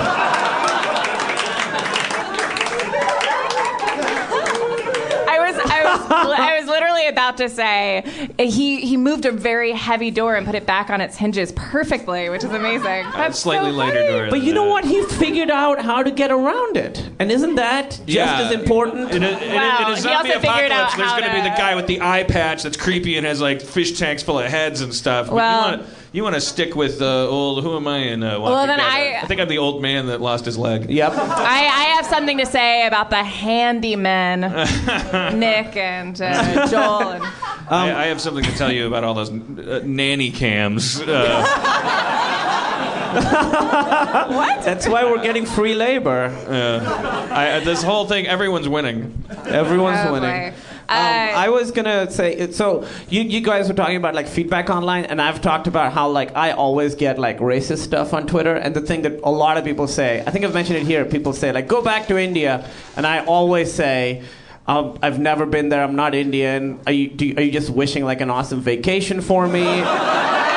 [5.30, 6.06] I was, I was,
[6.38, 8.02] I was literally about to say
[8.38, 12.28] he he moved a very heavy door and put it back on its hinges perfectly,
[12.28, 13.04] which is amazing.
[13.06, 14.08] Uh, that's slightly so lighter funny.
[14.08, 14.30] door.
[14.30, 14.70] but you know that.
[14.70, 18.40] what he figured out how to get around it and isn't that just Yeah.
[18.42, 20.96] as important In a, in a- in a Wow, he zombie also figured out apocalypse,
[20.96, 23.26] there's how going to be to- the guy with the eye patch that's creepy and
[23.26, 25.26] has like fish tanks full of heads and stuff.
[25.26, 27.62] But Well- you want to you want to stick with uh, old.
[27.62, 28.22] Who am I in?
[28.22, 30.88] Uh, Well, then I- I think I'm the old man that lost his leg.
[30.90, 34.40] yep I, I have something to say about the handymen,
[35.38, 37.12] Nick and uh, Joel.
[37.12, 37.24] And,
[37.68, 41.00] I, I have something to tell you about all those uh, nanny cams.
[41.00, 41.44] Uh,
[44.64, 46.26] that's why we're getting free labor
[47.30, 49.24] I, this whole thing, everyone's winning.
[49.46, 50.56] everyone's Oh, winning boy.
[50.90, 52.86] Um, I was gonna say so.
[53.10, 56.34] You you guys were talking about like feedback online, and I've talked about how like
[56.34, 59.64] I always get like racist stuff on Twitter, and the thing that a lot of
[59.64, 61.04] people say, I think I've mentioned it here.
[61.04, 64.22] People say like go back to India, and I always say.
[64.66, 65.82] Um, I've never been there.
[65.82, 66.78] I'm not Indian.
[66.86, 69.62] Are you, do you, are you just wishing like an awesome vacation for me?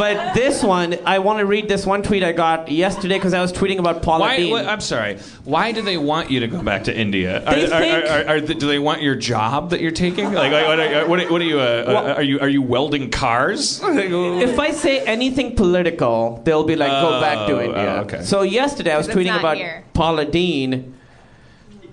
[0.00, 3.40] but this one, I want to read this one tweet I got yesterday because I
[3.42, 4.50] was tweeting about Paula Why, Deen.
[4.50, 5.18] why- I'm sorry.
[5.44, 7.44] Why do they want you to go back to India?
[7.46, 10.32] Are, They are- think- are- are- are- do they want your job that you're taking?
[10.32, 11.60] Like, like, what, are, what, are- what are you?
[11.60, 12.40] Uh, uh, Well- are you?
[12.40, 13.80] Are you welding cars?
[13.84, 18.22] if I say anything political, they'll be like, "Go back to Oh, India." oh, okay.
[18.22, 19.84] So yesterday I was 'Cause it's tweeting not about here.
[19.92, 20.94] Paula Deen.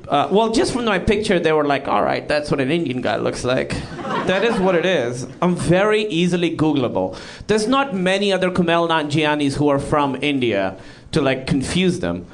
[0.08, 3.01] Uh, well, just from my picture, they were like, "All right, that's what an Indian
[3.01, 3.70] guy looks like."
[4.28, 5.28] that is what it is.
[5.41, 7.18] I'm very easily Googleable.
[7.47, 10.78] There's not many other Kumail Nanjianis who are from India
[11.12, 12.26] to like confuse them.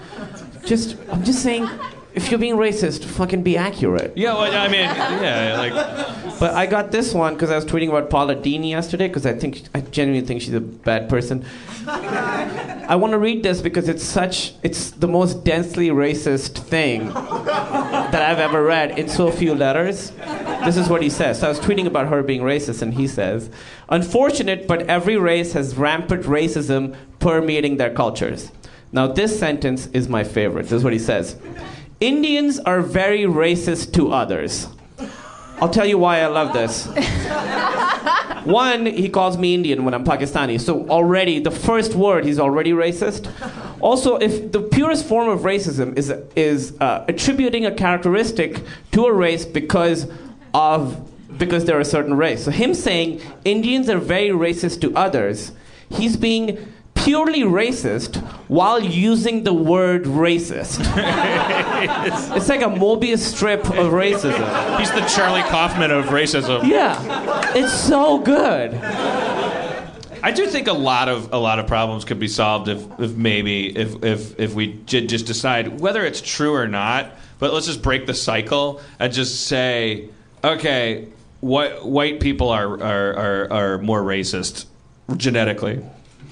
[0.66, 1.68] Just, I'm just saying,
[2.16, 4.14] if you're being racist, fucking be accurate.
[4.16, 7.90] Yeah, well, I mean, yeah, like But I got this one because I was tweeting
[7.90, 11.46] about Paula Deen yesterday because I think I genuinely think she's a bad person.
[11.88, 18.16] I want to read this because it's such it's the most densely racist thing that
[18.16, 20.12] I've ever read in so few letters.
[20.66, 21.40] This is what he says.
[21.40, 23.50] So I was tweeting about her being racist and he says,
[23.90, 28.52] "Unfortunate, but every race has rampant racism permeating their cultures."
[28.92, 30.64] Now this sentence is my favorite.
[30.64, 31.36] This is what he says.
[32.04, 34.68] Indians are very racist to others.
[35.62, 36.86] I'll tell you why I love this.
[38.44, 40.60] One, he calls me Indian when I'm Pakistani.
[40.60, 43.32] So already, the first word, he's already racist.
[43.80, 49.14] Also, if the purest form of racism is is uh, attributing a characteristic to a
[49.14, 50.12] race because
[50.54, 52.44] of because they're a certain race.
[52.44, 55.54] So him saying Indians are very racist to others,
[55.90, 56.73] he's being
[57.04, 60.80] purely racist while using the word racist.
[62.38, 64.80] it's like a Mobius strip of racism.
[64.80, 66.68] he's the Charlie Kaufman of racism.
[66.68, 68.74] Yeah, it's so good.
[70.24, 73.12] I do think a lot of a lot of problems could be solved if, if
[73.12, 77.12] maybe if if if we did just decide whether it's true or not.
[77.40, 80.08] But let's just break the cycle and just say,
[80.42, 81.10] okay,
[81.42, 84.66] what white people are are are, are more racist
[85.18, 85.84] genetically.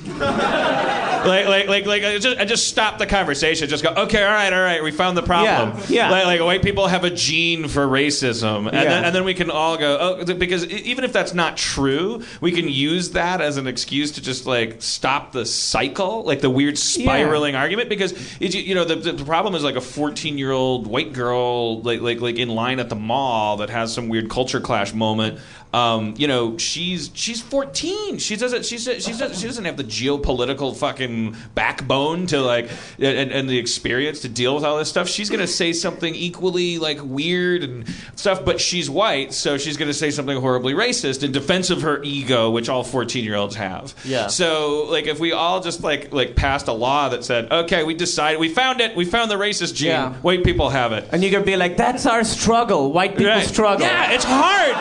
[0.08, 3.70] like, like, like, like, I just, I just stop the conversation.
[3.70, 5.78] Just go, okay, all right, all right, we found the problem.
[5.90, 6.12] Yeah, yeah.
[6.12, 8.84] Like, like white people have a gene for racism, and, Yeah.
[8.86, 12.52] then, and then we can all go, oh, because even if that's not true, we
[12.52, 16.78] can use that as an excuse to just like stop the cycle, like the weird
[16.78, 17.90] spiraling argument.
[17.90, 21.82] Because it, you know, the, the, problem is like a 14 year old white girl,
[21.82, 25.40] like, like, like in line at the mall that has some weird culture clash moment.
[25.74, 28.18] Um, you know, she's she's 14.
[28.18, 33.32] She doesn't she she doesn't she doesn't have the geopolitical fucking backbone to like and,
[33.32, 35.08] and the experience to deal with all this stuff.
[35.08, 39.94] She's gonna say something equally like weird and stuff, but she's white, so she's gonna
[39.94, 43.94] say something horribly racist in defense of her ego, which all 14 year olds have.
[44.06, 44.28] Yeah.
[44.28, 47.94] So like if we all just like like passed a law that said, okay, we
[47.94, 49.90] decided we found it, we found the racist gene.
[49.90, 50.14] Yeah.
[50.22, 51.08] White people have it.
[51.12, 52.92] And you could be like, that's our struggle.
[52.92, 53.46] White people Right.
[53.46, 53.86] struggle.
[53.86, 54.76] Yeah, it's hard.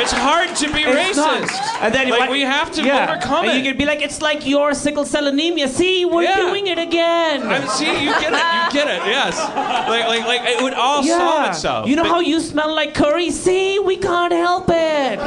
[0.00, 1.42] It's hard to be It's not.
[1.42, 1.82] racist.
[1.82, 3.12] And then like we have to yeah.
[3.12, 3.64] overcome and it.
[3.64, 5.68] you could be like, it's like your sickle cell anemia.
[5.68, 6.36] See, we're Yeah.
[6.36, 7.42] doing it again.
[7.42, 8.74] I see, you get it.
[8.74, 9.06] You get it.
[9.06, 9.38] Yes.
[9.88, 11.88] Like, like, like it would all solve itself.
[11.88, 13.30] You know Be- how you smell like curry?
[13.30, 15.18] See, we can't help it.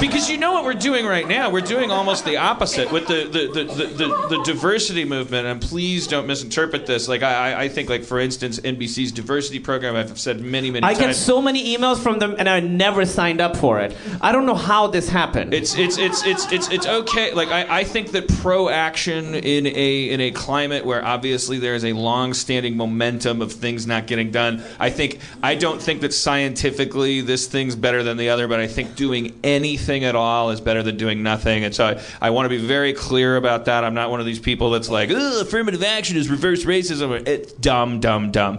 [0.00, 1.50] Because you know what we're doing right now.
[1.50, 5.46] We're doing almost the opposite with the the, the, the, the, the diversity movement.
[5.46, 7.08] And please don't misinterpret this.
[7.08, 9.96] Like I, I- think, like for instance, NBC's diversity program.
[9.96, 10.96] I've said many, many times.
[10.96, 11.16] I times.
[11.16, 13.94] get so many emails from them, and I never signed up for it.
[14.20, 15.52] I don't know how this happened.
[15.52, 17.32] It's it's it's it's it's it's okay.
[17.34, 21.74] Like I, I think that pro action in a in a climate where obviously there
[21.74, 24.62] is a long standing momentum of things not getting done.
[24.78, 28.66] I think I don't think that scientifically this thing's better than the other, but I
[28.66, 31.64] think doing anything at all is better than doing nothing.
[31.64, 33.84] And so I, I want to be very clear about that.
[33.84, 37.26] I'm not one of these people that's like, affirmative action is reverse racism.
[37.26, 38.58] It's dumb, dumb, dumb.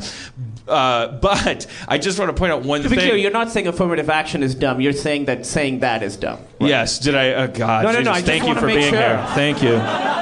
[0.68, 3.06] Uh, but I just want to point out one to be thing.
[3.06, 4.82] clear, you're not saying affirmative action is dumb.
[4.82, 6.40] You're saying that saying that is dumb.
[6.60, 7.34] Yes, did I?
[7.34, 7.84] Oh God!
[7.86, 9.00] No, no, no, Jesus, I just thank you for being sure.
[9.00, 9.26] here.
[9.36, 9.78] Thank you.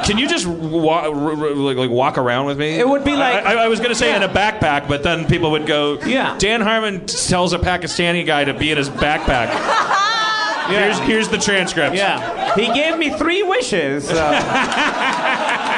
[0.05, 2.77] Can you just wa- r- r- like, like walk around with me?
[2.77, 5.01] It would be like- I, I, I was going to say in a backpack, but
[5.01, 5.99] then people would go.
[6.05, 6.37] Yeah.
[6.37, 9.49] Dan Harmon tells a Pakistani guy to be in his backpack.
[10.67, 11.95] Here's here's the transcript.
[11.95, 14.09] Yeah, he gave me three wishes.
[14.09, 14.15] uh,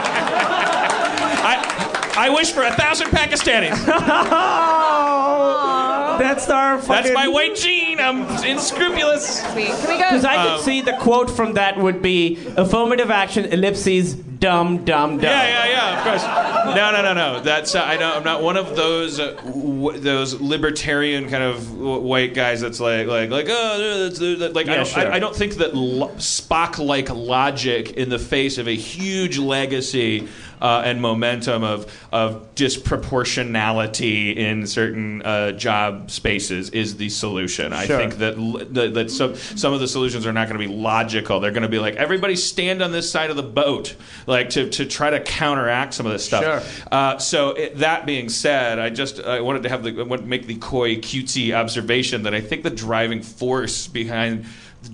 [2.18, 3.86] I I wish for a thousand Pakistanis.
[6.20, 6.78] that's our.
[6.80, 7.04] Fucking.
[7.04, 8.00] That's my white gene.
[8.00, 9.42] I'm unscrupulous.
[9.52, 9.68] Sweet.
[9.68, 9.98] Can we go?
[9.98, 14.86] Because I could Um, see the quote from that would be affirmative action ellipses dumb
[14.86, 15.24] dumb dumb.
[15.24, 15.98] Yeah, yeah, yeah.
[15.98, 16.76] Of course.
[16.76, 17.40] No, no, no, no.
[17.42, 18.14] That's uh, I know.
[18.14, 22.62] I'm not one of those uh, w- those libertarian kind of w- white guys.
[22.62, 25.12] That's like like like oh that's, that's like I, don't, sure.
[25.12, 30.28] I, I don't think that lo- Spock-like logic in the face of a huge legacy.
[30.60, 37.74] Uh, and momentum of of disproportionality in certain uh, job spaces is the solution.
[37.74, 40.68] I think that l- that, that some some of the solutions are not going to
[40.68, 41.40] be logical.
[41.40, 43.96] They're going to be like everybody stand on this side of the boat,
[44.28, 46.44] like to, to try to counteract some of this stuff.
[46.44, 46.86] Sure.
[46.92, 50.24] Uh, so it, that being said, I just I wanted to have the I wanted
[50.24, 54.46] to make the coy cutesy observation that I think the driving force behind.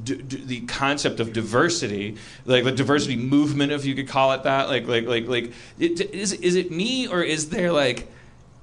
[0.06, 2.16] D- d- the concept of diversity,
[2.46, 6.00] like the diversity movement, if you could call it that, like, like, like, like, it,
[6.00, 8.08] is is it me or is there like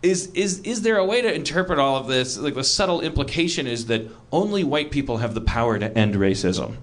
[0.02, 2.38] is is is there a way to interpret all of this?
[2.38, 6.76] Like the subtle implication is that only white people have the power to end racism.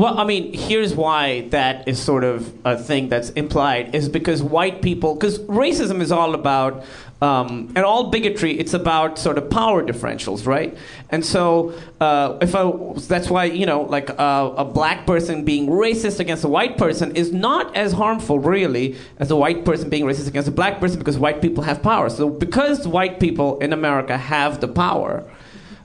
[0.00, 4.42] Well, I mean, here's why that is sort of a thing that's implied is because
[4.42, 6.84] white people, because racism is all about,
[7.20, 10.74] um, and all bigotry, it's about sort of power differentials, right?
[11.10, 12.72] And so, uh, if I,
[13.08, 17.14] that's why you know, like uh, a black person being racist against a white person
[17.14, 20.98] is not as harmful, really, as a white person being racist against a black person
[20.98, 22.08] because white people have power.
[22.08, 25.30] So, because white people in America have the power.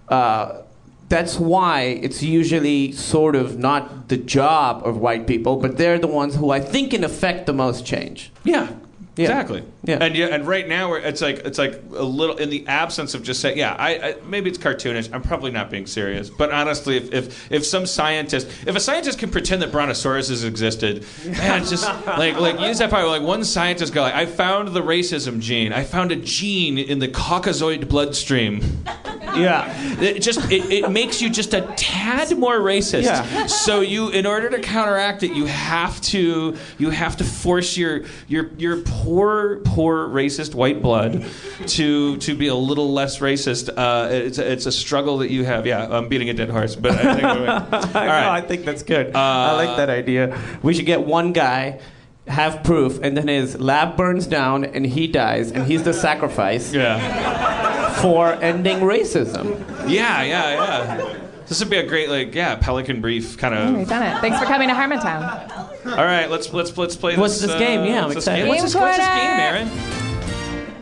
[0.08, 0.62] Uh,
[1.10, 6.08] that's why it's usually sort of not the job of white people, but they're the
[6.08, 8.32] ones who I think can affect the most change.
[8.44, 8.72] Yeah.
[9.16, 9.26] Yeah.
[9.30, 9.64] Exactly.
[9.86, 9.98] Yeah.
[10.02, 13.24] And yeah, and right now it's like it's like a little in the absence of
[13.24, 15.14] just saying, yeah, I, I maybe it's cartoonish.
[15.14, 19.20] I'm probably not being serious, but honestly, if if, if some scientist, if a scientist
[19.20, 23.22] can pretend that brontosauruses existed, man, it's just like like you just have probably like
[23.22, 25.74] one scientist go like, I found the racism gene.
[25.74, 28.62] I found a gene in the Caucasoid bloodstream.
[29.36, 30.02] Yeah.
[30.02, 33.04] It just it, it makes you just a tad more racist.
[33.04, 33.48] Yeah.
[33.48, 38.06] So you, in order to counteract it, you have to you have to force your
[38.30, 41.26] your your poor poor racist white blood
[41.68, 43.70] to to be a little less racist.
[43.76, 45.66] Uh, it's a, it's a struggle that you have.
[45.66, 47.24] Yeah, I'm beating a dead horse, but I think,
[47.96, 48.22] I right.
[48.22, 49.16] know, I think that's good.
[49.16, 50.38] I like that idea.
[50.64, 51.80] We should get one guy,
[52.28, 56.74] have proof, and then his lab burns down and he dies, and he's the sacrifice
[56.74, 59.60] Yeah, for ending racism.
[59.90, 60.54] yeah, yeah,
[60.96, 61.18] yeah.
[61.48, 63.76] This would be a great like yeah Pelican Brief kind of.
[63.76, 64.20] We've done it.
[64.20, 65.65] Thanks for coming to Harmontown.
[65.86, 67.16] All right, let's let's let's play.
[67.16, 67.82] What's this, this game?
[67.82, 68.42] uh, Yeah, I'm what's this excited.
[68.44, 68.48] game?
[68.50, 69.70] What's this, what's this game, Erin?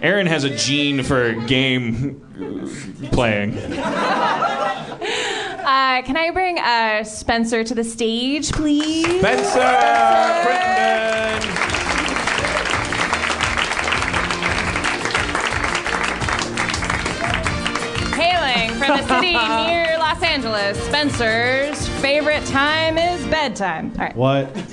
[0.01, 2.21] Erin has a gene for game
[3.11, 3.57] playing.
[5.63, 9.05] Uh, can I bring uh, Spencer to the stage, please?
[9.19, 9.59] Spencer
[10.43, 11.49] Crittenden.
[18.15, 23.91] Hailing from a city near Los Angeles, Spencer's favorite time is bedtime.
[23.97, 24.15] All right.
[24.15, 24.53] What?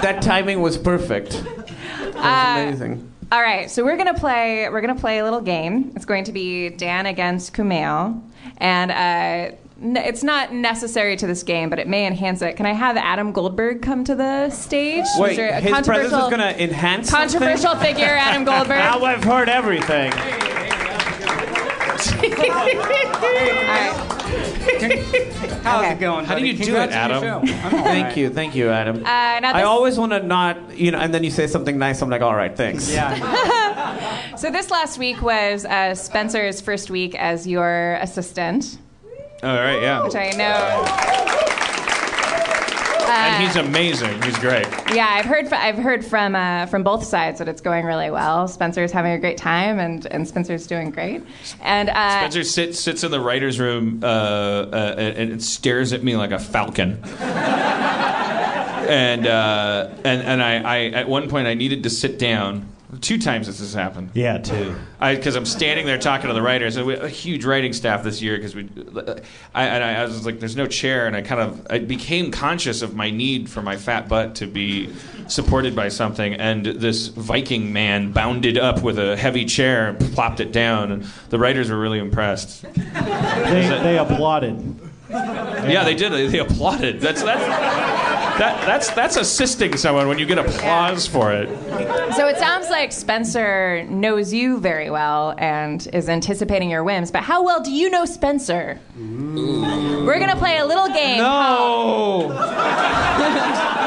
[0.00, 1.32] That timing was perfect.
[1.32, 3.12] That was Uh, amazing.
[3.30, 4.66] All right, so we're gonna play.
[4.70, 5.92] We're gonna play a little game.
[5.94, 8.20] It's going to be Dan against Kumail,
[8.56, 12.56] and uh, n- it's not necessary to this game, but it may enhance it.
[12.56, 15.04] Can I have Adam Goldberg come to the stage?
[15.18, 15.60] Wait, Mr.
[15.60, 17.94] his presence is going to enhance controversial something?
[17.94, 18.78] figure, Adam Goldberg.
[18.78, 20.12] Now I've heard everything.
[24.60, 25.92] How's Okay.
[25.94, 26.24] it going?
[26.24, 27.22] How do you do Congrats it, Adam?
[27.22, 27.54] show.
[27.54, 28.16] I'm all Thank right.
[28.16, 28.96] you, thank you, Adam.
[28.98, 32.02] Uh, now I always want to not, you know, and then you say something nice.
[32.02, 32.90] I'm like, all right, thanks.
[32.92, 34.16] Yeah.
[34.36, 38.78] So this last week was uh, Spencer's first week as your assistant,
[39.42, 40.02] All right, yeah.
[40.04, 41.46] which I know.
[43.10, 44.20] And he's amazing.
[44.22, 44.66] He's great.
[44.94, 48.10] Yeah, I've heard f- I've heard from uh, from both sides that it's going really
[48.10, 48.48] well.
[48.48, 51.22] Spencer's having a great time, and, and Spencer's doing great.
[51.60, 56.02] And uh, Spencer sits sits in the writers' room uh, uh, and, and stares at
[56.02, 57.02] me like a falcon.
[58.90, 62.69] and uh, and and I, I at one point I needed to sit down.
[63.00, 64.10] Two times this has happened.
[64.14, 64.74] Yeah, too.
[64.98, 66.76] because I'm standing there talking to the writers.
[66.76, 68.68] And we a huge writing staff this year because we.
[69.54, 72.32] I, and I, I was like, "There's no chair," and I kind of I became
[72.32, 74.92] conscious of my need for my fat butt to be
[75.28, 76.34] supported by something.
[76.34, 80.90] And this Viking man bounded up with a heavy chair and plopped it down.
[80.90, 82.62] And the writers were really impressed.
[82.62, 84.80] They, they applauded.
[85.10, 86.12] Yeah, they did.
[86.12, 87.00] They, they applauded.
[87.00, 91.46] That's that's that, that's that's assisting someone when you get applause for it.
[92.14, 97.10] so it sounds like Spencer knows you very well and is anticipating your whims.
[97.10, 98.80] But how well do you know Spencer?
[98.96, 101.18] We're gonna play a little game.
[101.18, 102.30] No.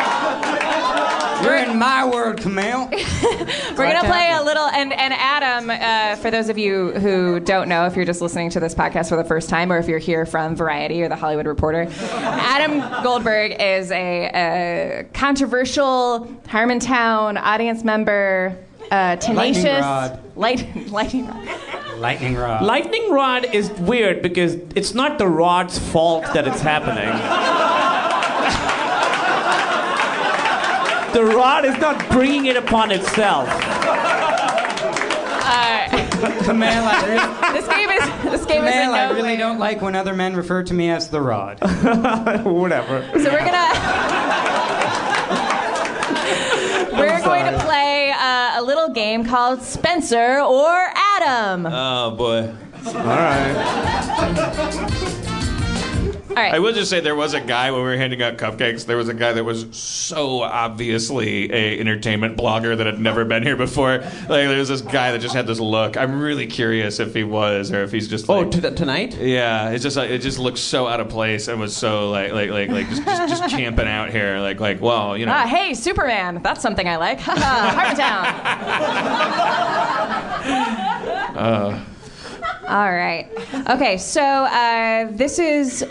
[1.44, 2.90] You're in my world, Kumail.
[3.78, 7.68] We're gonna play a little, and and Adam, uh, for those of you who don't
[7.68, 10.00] know, if you're just listening to this podcast for the first time, or if you're
[10.00, 17.84] here from Variety or the Hollywood Reporter, Adam Goldberg is a, a controversial Harmontown audience
[17.84, 18.58] member,
[18.92, 20.20] uh, tenacious, Lightning rod.
[20.36, 21.48] light, lightning rod.
[21.98, 22.64] Lightning rod.
[22.64, 27.10] Lightning rod is weird because it's not the rod's fault that it's happening.
[31.14, 33.48] The rod is not bringing it upon itself.
[36.44, 39.38] Kumail, I, re- This game is this game is in Kumail, I no really way-
[39.38, 41.60] don't like when other men refer to me as the rod.
[42.44, 43.04] Whatever.
[43.20, 43.70] So we're gonna
[46.98, 51.66] we're going to play uh, a little game called Spencer or Adam.
[51.66, 52.54] Oh boy.
[52.88, 53.54] All right.
[56.36, 56.54] All right.
[56.54, 58.86] I will just say there was a guy when we were handing out cupcakes.
[58.88, 63.44] There was a guy that was so obviously a entertainment blogger that had never been
[63.44, 64.00] here before.
[64.00, 65.96] Like there was this guy that just had this look.
[65.96, 69.16] I'm really curious if he was or if he's just Oh, to the, tonight?
[69.20, 72.32] yeah, it's just like it just looked so out of place and was so like
[72.32, 75.46] like like like just just, just camping out here like like well you know Ah,
[75.46, 76.42] hey, Superman.
[76.42, 77.20] That's something I like.
[77.24, 78.34] Harmontown.
[82.68, 83.30] All right.
[83.70, 85.84] Okay, so uh, this is.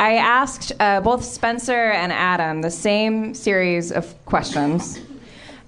[0.00, 4.98] I asked uh, both Spencer and Adam the same series of questions.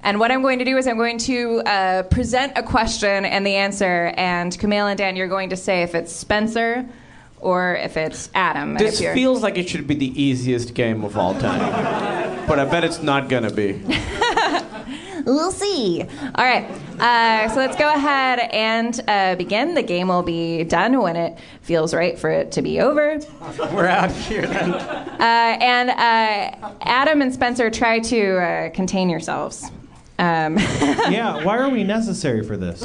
[0.03, 3.47] And what I'm going to do is I'm going to uh, present a question and
[3.47, 6.87] the answer, and Kumail and Dan, you're going to say if it's Spencer
[7.41, 8.77] or if it's Adam.
[8.77, 12.47] And This you're- feels like it should be the easiest game of all time.
[12.49, 13.81] but I bet it's not gonna be.
[15.25, 16.03] We'll see.
[16.37, 16.67] All right.
[17.01, 19.75] Uh, so let's go ahead and uh, begin.
[19.75, 23.21] The game will be done when it feels right for it to be over.
[23.73, 24.75] We're out of here then.
[24.75, 29.65] Uh, and uh, Adam and Spencer, try to uh, contain yourselves.
[30.19, 30.57] Um,
[31.09, 32.83] Yeah, why are we necessary for this?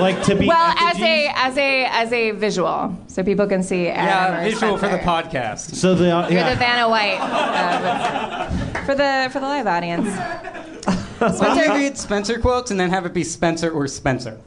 [0.00, 3.88] like to be well, as a as a as a visual, so people can see
[3.88, 5.74] Adam Yeah, or visual for the podcast.
[5.76, 6.54] so the You're the yeah.
[6.56, 8.48] Vanna White uh,
[8.86, 10.08] for the for the live audience.
[11.22, 14.40] Why don't read Spencer quotes and then have it be Spencer or Spencer?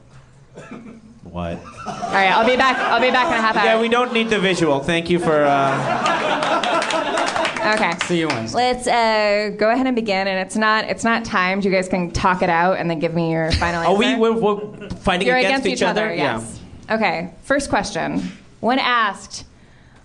[1.24, 1.58] what?
[1.86, 2.78] All right, I'll be back.
[2.78, 3.64] I'll be back in a half hour.
[3.64, 4.80] Yeah, we don't need the visual.
[4.80, 5.44] Thank you for.
[5.44, 5.72] Uh...
[7.74, 7.92] okay.
[8.04, 8.56] See you Wednesday.
[8.56, 10.28] Let's uh, go ahead and begin.
[10.28, 11.64] And it's not it's not timed.
[11.64, 13.90] You guys can talk it out and then give me your final answer.
[13.90, 16.14] Are we we're, we're fighting You're against, against each other.
[16.14, 16.60] Yes.
[16.90, 17.32] Okay.
[17.42, 18.32] First question.
[18.60, 19.44] When asked,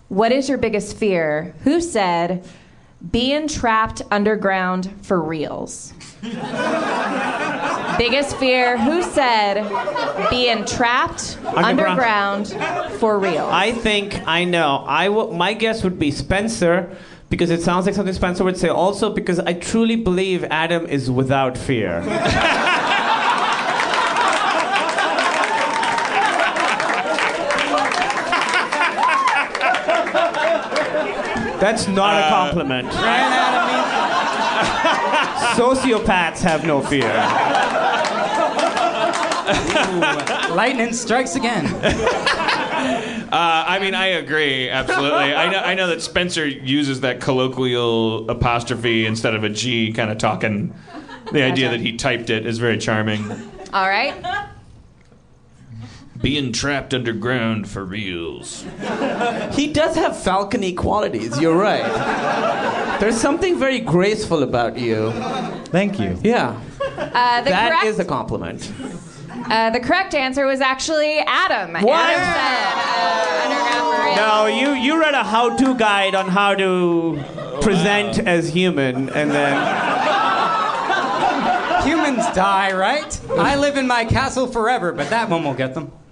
[0.10, 1.54] What is your biggest fear?
[1.64, 2.44] Who said,
[3.10, 5.94] being trapped underground for reals?
[7.98, 8.78] biggest fear?
[8.78, 9.64] Who said,
[10.30, 12.52] being trapped Underground.
[12.54, 13.48] underground for real?
[13.52, 14.84] I think I know.
[14.88, 16.96] I w- my guess would be Spencer
[17.30, 18.70] because it sounds like something Spencer would say.
[18.70, 22.02] Also because I truly believe Adam is without fear.
[31.62, 32.88] That's not a compliment.
[35.56, 37.08] Sociopaths have no fear.
[40.56, 41.68] Lightning strikes again.
[43.32, 45.34] Uh, I mean, I agree absolutely.
[45.34, 50.12] I know, I know that Spencer uses that colloquial apostrophe instead of a G, kind
[50.12, 50.74] of talking.
[51.32, 53.24] The idea that he typed it is very charming.
[53.72, 54.50] All right.
[56.22, 58.64] Being trapped underground for reals.
[59.54, 63.00] He does have falcony qualities, you're right.
[63.00, 65.12] There's something very graceful about you.
[65.72, 66.18] Thank you.
[66.24, 66.60] Yeah.
[66.82, 68.72] Uh, the That correct, is a compliment.
[69.50, 71.74] uh, the correct answer was actually Adam.
[71.84, 72.00] What?
[72.00, 74.16] Adam said, uh, underground for real.
[74.16, 77.24] No, you, you read a how to guide on how to
[77.62, 79.58] present as human, and then.
[81.84, 83.20] Humans die, right?
[83.32, 85.92] I live in my castle forever, but that one will get them.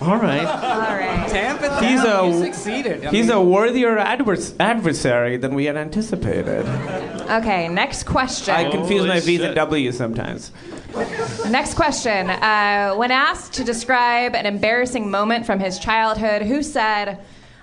[0.00, 0.44] All right.
[0.46, 1.28] All right.
[1.28, 3.04] Tamp it He's a- you succeeded.
[3.04, 6.64] I He's mean, a worthier advers- adversary than we had anticipated.
[7.28, 8.54] Okay, next question.
[8.54, 9.54] I confuse my Holy V's and shit.
[9.56, 10.52] W's sometimes.
[11.50, 12.30] Next question.
[12.30, 17.18] Uh, when asked to describe an embarrassing moment from his childhood, who said,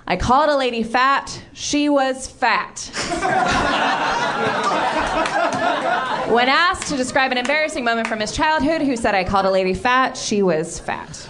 [0.08, 2.92] I called a lady fat, she was fat?
[6.30, 9.52] when asked to describe an embarrassing moment from his childhood, who said, I called a
[9.52, 11.28] lady fat, she was fat?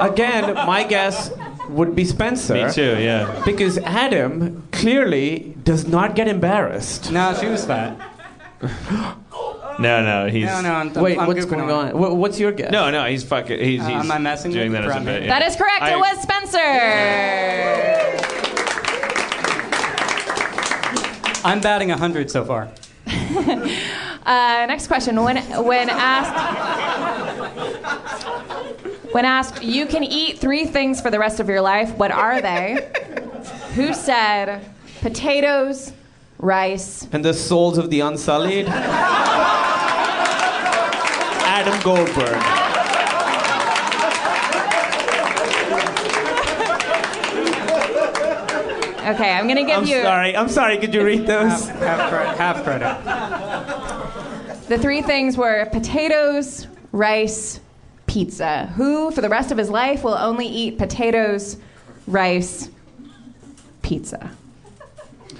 [0.00, 1.32] Again, my guess
[1.68, 2.54] would be Spencer.
[2.54, 3.42] Me too, yeah.
[3.44, 7.10] Because Adam clearly does not get embarrassed.
[7.10, 7.98] no, she was fat.
[9.78, 10.46] No, no, he's.
[10.46, 11.98] No, no, I'm, Wait, I'm what's goofing going on?
[11.98, 12.70] Wha- What's your guess?
[12.72, 13.58] No, no, he's fucking.
[13.58, 15.14] He's, Uh, he's am I messing doing with that as a Brahmin?
[15.14, 15.22] bit.
[15.24, 15.38] yeah.
[15.38, 15.82] That is correct.
[15.82, 16.58] I- it was Spencer.
[21.44, 22.68] I'm batting 100 so far.
[24.26, 25.14] Uh, next question.
[25.22, 26.34] When when asked
[29.14, 31.94] when asked, you can eat three things for the rest of your life.
[31.96, 32.90] What are they?
[33.76, 34.64] Who said
[35.00, 35.92] potatoes,
[36.38, 37.06] rice?
[37.12, 38.66] And the souls of the unsullied?
[41.48, 42.42] Adam Goldberg.
[49.06, 50.36] Okay, I'm gonna give I'm you sorry.
[50.36, 50.78] I'm sorry.
[50.78, 51.68] Could you read those?
[51.68, 54.68] Half, half, credit, half credit.
[54.68, 57.60] the three things were potatoes, rice,
[58.08, 58.66] pizza.
[58.74, 61.56] Who, for the rest of his life, will only eat potatoes,
[62.08, 62.68] rice,
[63.82, 64.32] pizza?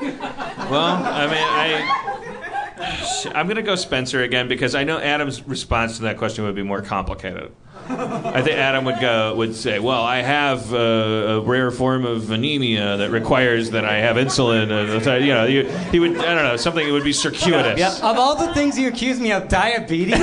[0.01, 3.33] Well, I mean, I.
[3.35, 6.63] I'm gonna go Spencer again because I know Adam's response to that question would be
[6.63, 7.53] more complicated.
[7.89, 12.31] I think Adam would go would say, "Well, I have uh, a rare form of
[12.31, 14.71] anemia that requires that I have insulin."
[15.07, 16.17] Uh, you know, you, he would.
[16.19, 17.99] I don't know something that would be circuitous.
[18.03, 20.15] Of all the things you accuse me of, diabetes?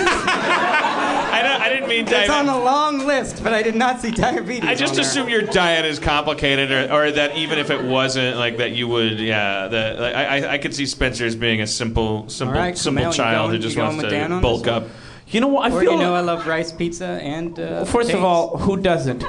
[1.34, 2.30] I, don't, I didn't mean diabetes.
[2.30, 4.64] it's on a long list, but I did not see diabetes.
[4.70, 8.58] I just assume your diet is complicated, or, or that even if it wasn't, like
[8.58, 9.68] that you would, yeah.
[9.68, 13.50] That like, I, I- could see Spencer as being a simple, simple, right, simple child
[13.50, 14.88] going- who just wants to bulk up.
[15.34, 15.72] You know what?
[15.72, 15.92] I Or feel.
[15.94, 17.60] you know I love rice pizza and.
[17.60, 19.24] Uh, First of all, who doesn't?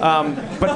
[0.00, 0.70] Um, but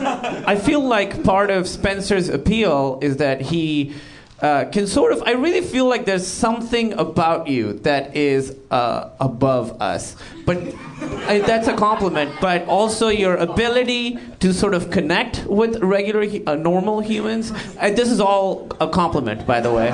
[0.46, 3.92] I feel like part of Spencer's appeal is that he
[4.40, 5.22] uh, can sort of.
[5.22, 10.14] I really feel like there's something about you that is uh, above us.
[10.46, 12.32] But that's a compliment.
[12.40, 17.52] But also your ability to sort of connect with regular, uh, normal humans.
[17.78, 19.88] Uh, this is all a compliment, by the way.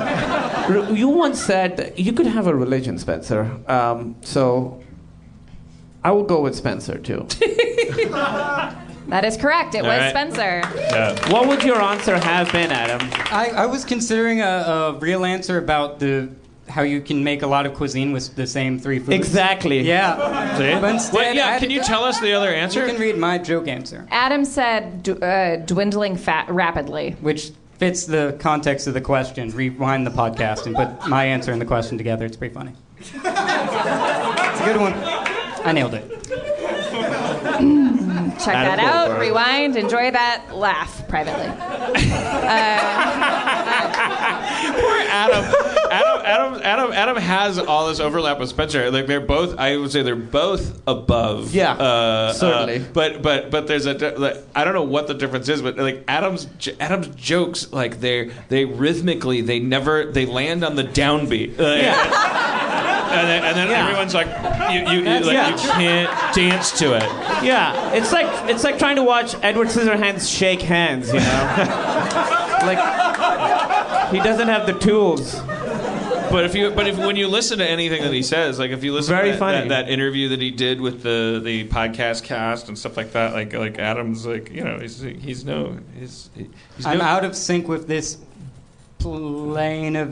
[0.95, 3.51] You once said you could have a religion, Spencer.
[3.67, 4.83] Um, so
[6.03, 7.27] I will go with Spencer too.
[9.07, 9.75] That is correct.
[9.75, 10.09] It All was right.
[10.09, 10.61] Spencer.
[11.31, 13.07] What would your answer have been, Adam?
[13.31, 16.29] I, I was considering a, a real answer about the
[16.67, 19.09] how you can make a lot of cuisine with the same three foods.
[19.11, 19.81] Exactly.
[19.81, 20.57] Yeah.
[20.57, 20.73] See?
[20.81, 22.81] But instead, Wait, yeah, I- can you tell us the other answer?
[22.81, 27.15] You can read my joke answer, Adam said d- uh, dwindling fat rapidly.
[27.21, 29.49] which fits the context of the question.
[29.51, 32.25] Rewind the podcast and put my answer and the question together.
[32.25, 32.71] It's pretty funny.
[32.97, 34.93] it's a good one.
[35.65, 36.09] I nailed it.
[38.39, 39.19] Check that out.
[39.19, 39.75] Rewind.
[39.75, 41.51] Enjoy that laugh privately.
[42.45, 43.84] Uh,
[44.79, 45.43] Poor Adam.
[45.91, 46.21] Adam.
[46.25, 46.61] Adam.
[46.63, 46.91] Adam.
[46.93, 48.89] Adam has all this overlap with Spencer.
[48.91, 49.57] Like they're both.
[49.57, 51.53] I would say they're both above.
[51.53, 52.77] Yeah, uh, certainly.
[52.79, 53.93] uh, but but but there's a.
[54.17, 56.47] Like, I don't know what the difference is, but like Adam's
[56.79, 61.57] Adam's jokes, like they they rhythmically they never they land on the downbeat.
[61.57, 62.31] Like,
[63.15, 63.83] And then, and then Yeah.
[63.87, 64.27] everyone's like,
[64.73, 65.49] you, you, you, like, Yeah.
[65.51, 67.03] you can't dance to it.
[67.45, 71.07] Yeah, it's like it's like trying to watch Edward Scissorhands shake hands.
[71.13, 71.21] You know,
[72.65, 75.41] like he doesn't have the tools.
[76.31, 78.83] But if you, but if when you listen to anything that he says, like if
[78.83, 79.69] you listen Very to that, funny.
[79.69, 83.33] that, that interview that he did with the the podcast cast and stuff like that,
[83.33, 87.35] like like Adam's like you know he's he's no he's he's I'm no, out of
[87.35, 88.17] sync with this
[88.99, 90.09] plane of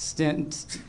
[0.00, 0.66] existence.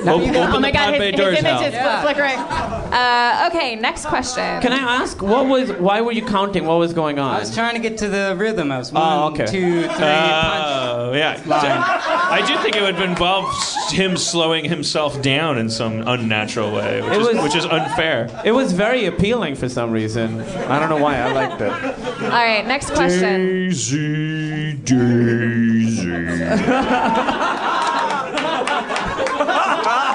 [0.00, 1.62] Op- open oh my god, pod his, bay his image Hal.
[1.64, 2.38] is fl- flickering.
[2.38, 4.60] Uh, okay, next question.
[4.62, 5.72] Can I ask what was?
[5.72, 6.66] Why were you counting?
[6.66, 7.34] What was going on?
[7.36, 8.70] I was trying to get to the rhythm.
[8.72, 9.46] I was one, Oh, okay.
[9.46, 9.98] two, three, punch.
[10.00, 11.64] Oh yeah, Line.
[11.66, 17.00] I do think it would involve s- him slowing himself down in some unnatural way,
[17.02, 18.28] which, It is, was- which is unfair.
[18.44, 20.40] It was very appealing for some reason.
[20.42, 21.16] I don't know why.
[21.16, 21.72] I liked it.
[21.72, 23.68] All right, next question.
[23.68, 26.10] Daisy, Daisy.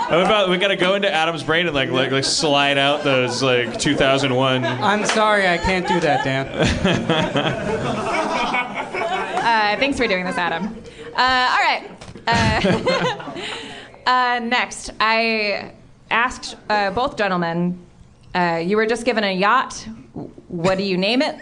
[0.09, 3.41] How about we gotta go into Adam's brain and like like, like slide out those
[3.41, 4.63] like 2001.
[4.63, 6.45] I'm sorry, I can't do that, Dan.
[9.45, 10.75] Uh, thanks for doing this, Adam.
[11.15, 11.83] Uh, all right.
[12.25, 13.31] Uh,
[14.09, 15.73] uh, next, I
[16.09, 17.84] asked uh, both gentlemen.
[18.35, 19.87] Uh, you were just given a yacht.
[20.49, 21.37] What do you name it?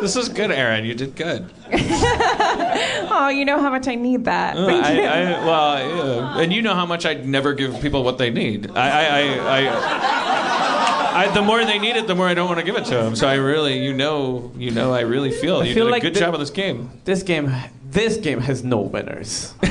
[0.00, 0.84] This is good, Erin.
[0.84, 1.50] You did good.
[3.16, 4.56] Oh, you know how much I need that.
[4.56, 6.38] Uh, I, I, well, yeah.
[6.42, 8.68] and you know how much I'd never give people what they need.
[8.72, 12.58] I, I, I, I, I, the more they need it, the more I don't want
[12.58, 13.14] to give it to them.
[13.14, 15.92] So I really, you know, you know, I really feel I you feel did a
[15.92, 16.90] like good the- job of this game.
[17.04, 17.52] This game,
[17.88, 19.54] this game has no winners.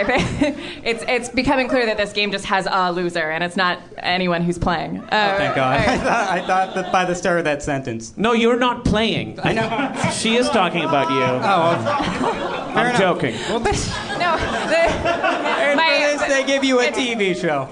[0.00, 3.56] I think it's it's becoming clear that this game just has a loser, and it's
[3.56, 4.98] not anyone who's playing.
[5.00, 5.80] Uh, Oh, thank God.
[5.80, 8.12] all I thought, I thought that by the start of that sentence.
[8.16, 9.38] No, you're not playing.
[9.42, 10.10] I know.
[10.12, 11.22] She is talking about you.
[11.22, 12.98] Oh, well, I'm enough.
[12.98, 13.34] joking.
[13.48, 13.88] Well, this,
[14.18, 17.68] No, the, and for this, they give you a TV show.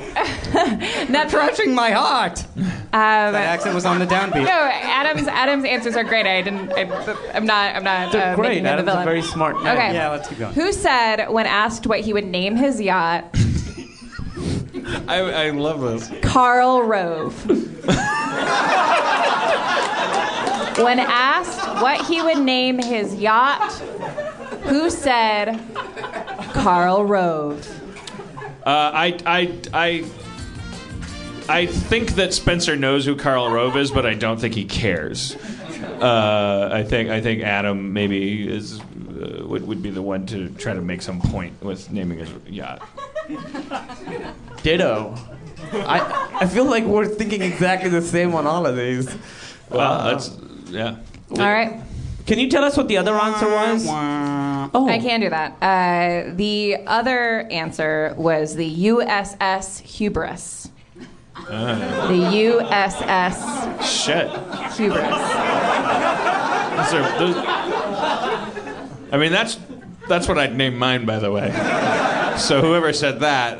[1.12, 2.44] not Crushing my heart.
[2.94, 4.44] Um, That accent was on the downbeat.
[4.44, 6.26] no, Adam's Adam's answers are great.
[6.26, 6.72] I didn't.
[6.72, 6.82] I,
[7.32, 7.74] I'm not.
[7.74, 8.12] I'm not.
[8.12, 8.48] They're uh, great.
[8.48, 9.76] making him the Adam's a very smart man.
[9.78, 9.94] Okay.
[9.94, 10.52] Yeah, let's keep going.
[10.52, 13.24] Who said when asked what he would name his yacht,
[15.08, 16.10] I, I love this.
[16.22, 17.34] Karl Rove?
[20.78, 23.72] when asked what he would name his yacht,
[24.64, 25.60] who said
[26.52, 27.66] Karl Rove?
[28.64, 30.04] Uh, I, I, I,
[31.52, 35.36] I think that Spencer knows who Karl Rove is, but I don't think he cares.
[36.00, 40.48] Uh, I think I think Adam maybe is uh, would would be the one to
[40.50, 42.80] try to make some point with naming his yacht.
[44.62, 45.14] Ditto.
[45.74, 49.14] I I feel like we're thinking exactly the same on all of these.
[49.68, 50.34] Well, that's
[50.70, 50.96] yeah.
[51.32, 51.82] All right.
[52.26, 53.86] Can you tell us what the other answer was?
[53.88, 55.56] Oh, I can do that.
[55.60, 60.61] Uh, the other answer was the USS Hubris.
[61.48, 64.28] The USS Shit.
[64.76, 65.02] Hubris.
[66.76, 67.36] Those are- those-
[69.12, 69.58] I mean, that's
[70.08, 71.50] that's what I'd name mine, by the way.
[72.38, 73.58] So whoever said that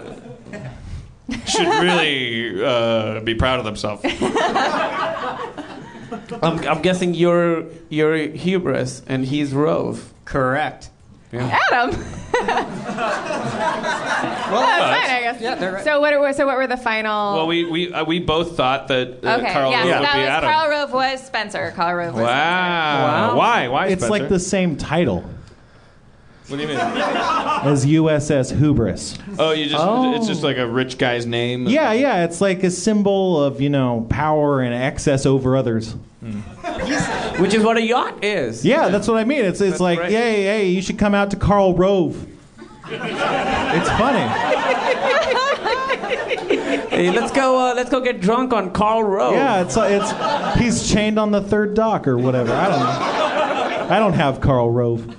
[1.47, 4.03] should really uh, be proud of themselves.
[6.43, 10.13] I'm, I'm guessing you're you're hubris and he's Rove.
[10.25, 10.89] Correct.
[11.41, 11.91] Adam.
[12.33, 12.47] well,
[14.61, 15.41] that's fine, I guess.
[15.41, 15.85] Yeah, they're right.
[15.85, 16.19] So what?
[16.19, 17.35] Were, so what were the final?
[17.35, 20.05] Well, we we uh, we both thought that uh, okay, Karl yeah, Rove so would
[20.05, 20.51] that be was Adam.
[20.51, 21.73] Karl Rove was Spencer.
[21.75, 23.37] Karl Rove was Wow.
[23.37, 23.69] Why?
[23.69, 23.87] Why?
[23.89, 24.11] It's Spencer?
[24.11, 25.25] like the same title
[26.53, 26.79] What do you mean?
[26.79, 29.17] as USS Hubris.
[29.39, 30.15] Oh, you just Oh.
[30.15, 31.67] it's just like a rich guy's name.
[31.67, 35.95] Yeah, yeah, it's like a symbol of, you know, power and excess over others.
[37.39, 38.67] Which is what a yacht is.
[38.67, 39.47] Yeah, that's what I mean.
[39.47, 40.11] It's it's like, right.
[40.13, 42.27] yay, hey, you should come out to Karl Rove.
[42.91, 44.29] It's funny.
[46.91, 47.71] Hey, let's go.
[47.71, 49.33] Uh, let's go get drunk on Karl Rove.
[49.33, 52.53] Yeah, it's it's he's chained on the third dock or whatever.
[52.53, 53.89] I don't know.
[53.95, 55.17] I don't have Karl Rove.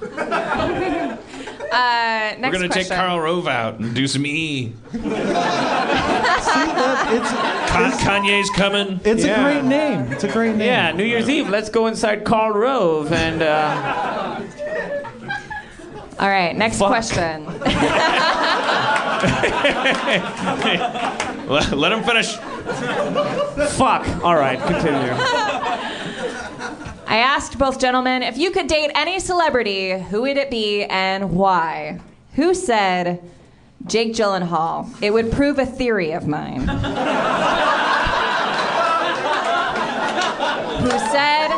[2.23, 2.95] Uh, next We're gonna take question.
[2.97, 4.71] Karl Rove out and do some E.
[7.15, 7.29] It's
[7.71, 7.91] Con-
[8.23, 8.99] Kanye's coming.
[9.03, 9.39] it's Yeah.
[9.39, 10.11] a great name.
[10.11, 10.67] It's a great name.
[10.67, 11.49] Yeah, New Year's Eve.
[11.49, 13.41] Let's go inside Karl Rove and.
[13.41, 14.41] Uh,
[16.19, 16.87] All right, next Fuck.
[16.89, 17.45] question.
[21.49, 22.35] Let, let him finish.
[23.73, 24.07] fuck.
[24.23, 25.11] All right, continue.
[25.11, 30.83] I I asked both gentlemen if you could date any celebrity, who would it be
[30.85, 31.99] and why?
[32.35, 33.21] Who said
[33.85, 34.89] Jake Gyllenhaal?
[35.01, 36.61] It would prove a theory of mine.
[40.79, 41.49] who said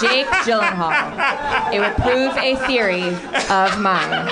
[0.00, 1.72] Jake Gyllenhaal?
[1.74, 4.28] It would prove a theory of mine.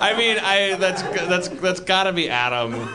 [0.00, 2.88] I mean, I that's that's that's got to be Adam.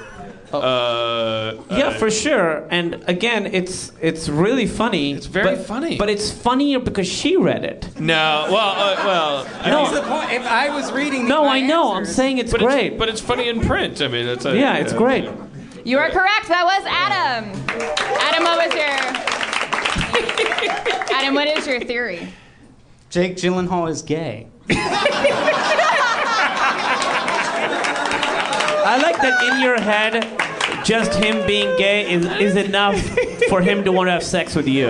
[0.53, 2.65] Uh, Yeah, uh, for sure.
[2.69, 5.13] And again, it's it's really funny.
[5.13, 5.97] It's very but, funny.
[5.97, 7.87] But it's funnier because she read it.
[7.99, 9.47] No, well, uh, well.
[9.61, 9.83] I No.
[9.83, 10.31] mean- That's the point.
[10.33, 11.93] If I was reading, No, I know.
[11.93, 12.93] I'm saying it's but great.
[12.93, 14.01] It's, but it's funny in print.
[14.01, 15.29] I mean, it's a, yeah, it's great.
[15.85, 16.47] You are correct.
[16.47, 17.43] That was Adam.
[18.27, 18.93] Adam, what was your
[21.17, 21.33] Adam?
[21.35, 22.27] What is your theory?
[23.09, 24.47] Jake Gyllenhaal is gay.
[28.93, 32.99] I like that in your head, just him being gay is, is enough
[33.49, 34.85] for him to want to have sex with you.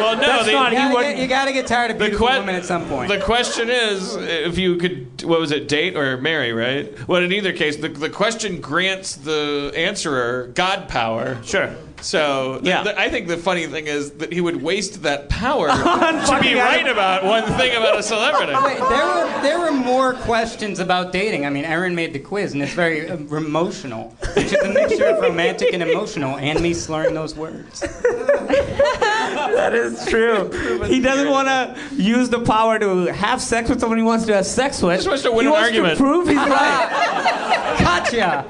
[0.00, 1.98] Well, no, That's the, not- You he gotta, wouldn't- get, you gotta get tired of
[1.98, 3.08] The beautiful que- women at some point.
[3.08, 6.92] The question is if you could, what was it, date or marry, right?
[7.08, 11.38] Well, in either case, the, the question grants the answerer God power.
[11.44, 11.74] Sure.
[12.02, 12.82] So, th- Yeah.
[12.82, 16.54] th- I think the funny thing is that he would waste that power to be
[16.54, 16.92] right Adam.
[16.92, 18.52] about one thing about a celebrity.
[18.64, 21.46] Wait, there were there were more questions about dating.
[21.46, 25.06] I mean, Erin made the quiz, and it's very uh, emotional, which is a mixture
[25.06, 27.82] of romantic and emotional, and me slurring those words.
[29.34, 30.50] That is true.
[30.90, 34.34] He doesn't want to use the power to have sex with someone he wants to
[34.34, 34.96] have sex with.
[34.98, 35.98] Just wants to win he an wants argument.
[35.98, 37.76] to prove he's right.
[37.78, 38.44] Gotcha.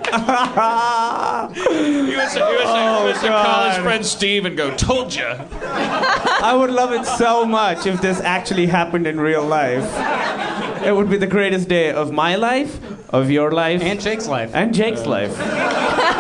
[1.53, 5.25] He was, he was, Oh, he was a college friend Steve and go, told you.
[5.27, 9.85] I would love it so much if this actually happened in real life.
[10.85, 12.79] It would be the greatest day of my life,
[13.11, 14.51] of your life, And Jake's life.
[14.55, 15.37] and Jake's life.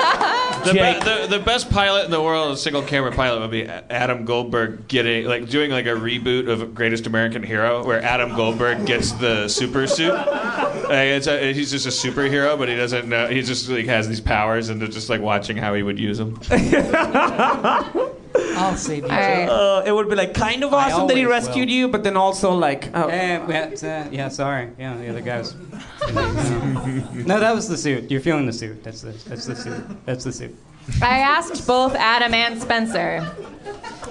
[0.65, 1.01] The, Jake.
[1.01, 4.25] be- the, the best pilot in the world, a single camera pilot, would be Adam
[4.25, 9.13] Goldberg getting like doing like a reboot of Greatest American Hero, where Adam Goldberg gets
[9.13, 10.15] the super suit.
[10.91, 13.29] Like, it's a, he's just a superhero, but he doesn't know.
[13.29, 16.19] He just like has these powers, and they're just like watching how he would use
[16.19, 16.35] them.
[18.35, 19.11] I'll save you.
[19.11, 19.49] All right.
[19.49, 21.75] Uh, it would be like kind of awesome that he rescued will.
[21.75, 23.71] you, but then also like, oh, Eh, yeah,
[24.05, 24.71] uh, yeah, sorry.
[24.79, 25.55] Yeah, the other guy was.
[27.27, 28.11] no, that was the suit.
[28.11, 28.83] You're feeling the suit.
[28.85, 30.07] That's the that's the suit.
[30.07, 30.55] That's the suit.
[31.03, 33.31] I asked both Adam and Spencer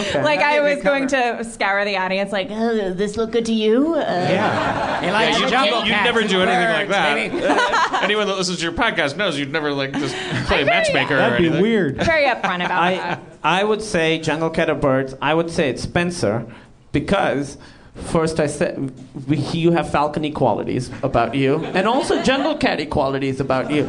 [0.00, 0.22] Okay.
[0.22, 3.44] like, I That'd was going to scour the audience, like, oh, does this look good
[3.46, 3.94] to you?
[3.94, 5.00] Uh, Yeah.
[5.00, 8.02] He likes Yeah, you, jungle you, you'd never do anything like that.
[8.02, 10.14] Anyone that listens to your podcast knows you'd never like just
[10.46, 11.62] play matchmaker That'd be anything.
[11.62, 11.96] weird.
[12.04, 13.22] Very upfront about I that.
[13.42, 15.14] I would say jungle cat or birds.
[15.22, 16.44] I would say it's Spencer
[16.92, 17.58] because
[18.06, 18.92] first I said
[19.26, 23.84] we, you have falcony qualities about you, and also jungle catty qualities about you,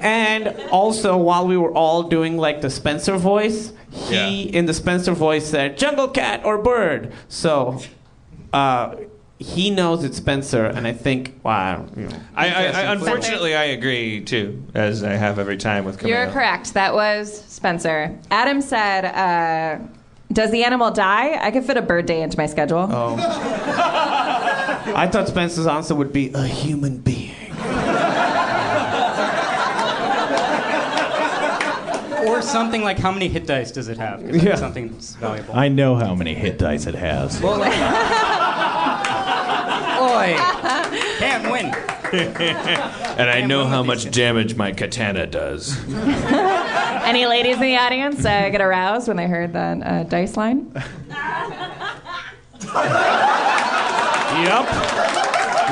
[0.00, 5.12] and also while we were all doing like the Spencer voice, he in the Spencer
[5.12, 7.12] voice said jungle cat or bird.
[7.28, 7.80] So.
[8.52, 8.94] Uh,
[9.38, 11.86] he knows it's Spencer, and I think, wow.
[11.96, 15.98] You know, I, I, I, unfortunately, I agree too, as I have every time with
[15.98, 16.08] Kumail.
[16.08, 16.72] You're correct.
[16.74, 18.16] That was Spencer.
[18.30, 19.84] Adam said, uh,
[20.32, 21.38] does the animal die?
[21.40, 22.88] I could fit a bird day into my schedule.
[22.90, 23.16] Oh.
[24.96, 27.34] I thought Spencer's answer would be a human being.
[32.26, 34.22] Or something like how many hit dice does it have?
[34.22, 34.42] Yeah.
[34.42, 35.54] that's something that's valuable.
[35.54, 37.40] I know how many hit dice it has.
[37.40, 37.72] Well, like,
[40.00, 40.36] Oi,
[41.18, 41.66] can't win.
[42.14, 45.76] and I know how much damage my katana does.
[47.04, 50.72] Any ladies in the audience uh, get aroused when they heard that uh, dice line?
[54.42, 54.66] Yup.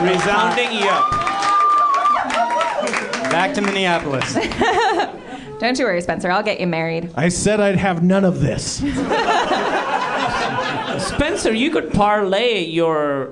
[0.03, 1.11] Resounding yup.
[3.31, 4.35] Back to Minneapolis.
[5.59, 6.31] Don't you worry, Spencer.
[6.31, 7.11] I'll get you married.
[7.17, 8.77] I said I'd have none of this.
[11.07, 13.31] Spencer, you could parlay your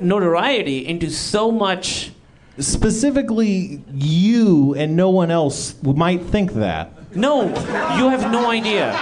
[0.00, 2.12] notoriety into so much.
[2.58, 6.92] Specifically, you and no one else might think that.
[7.14, 7.46] No,
[7.96, 8.92] you have no idea.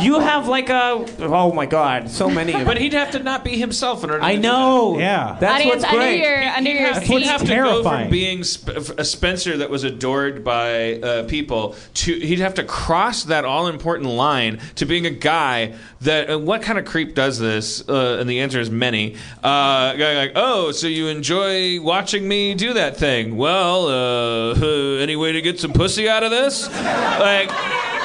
[0.00, 1.06] You have like a.
[1.20, 2.52] Oh my God, so many.
[2.54, 4.20] Of But he'd have to not be himself in order.
[4.20, 4.98] to I do know.
[4.98, 5.36] Yeah.
[5.38, 6.20] That's Audience, what's under great.
[6.22, 8.04] your under He'd your have, he'd have to go terrifying.
[8.06, 12.64] from being sp- a Spencer that was adored by uh, people to he'd have to
[12.64, 17.14] cross that all important line to being a guy that uh, what kind of creep
[17.14, 17.88] does this?
[17.88, 19.14] Uh, and the answer is many.
[19.42, 23.36] Uh, guy like, oh, so you enjoy watching me do that thing?
[23.36, 24.54] Well, uh,
[25.00, 26.68] any way to get some pussy out of this?
[26.68, 27.51] like.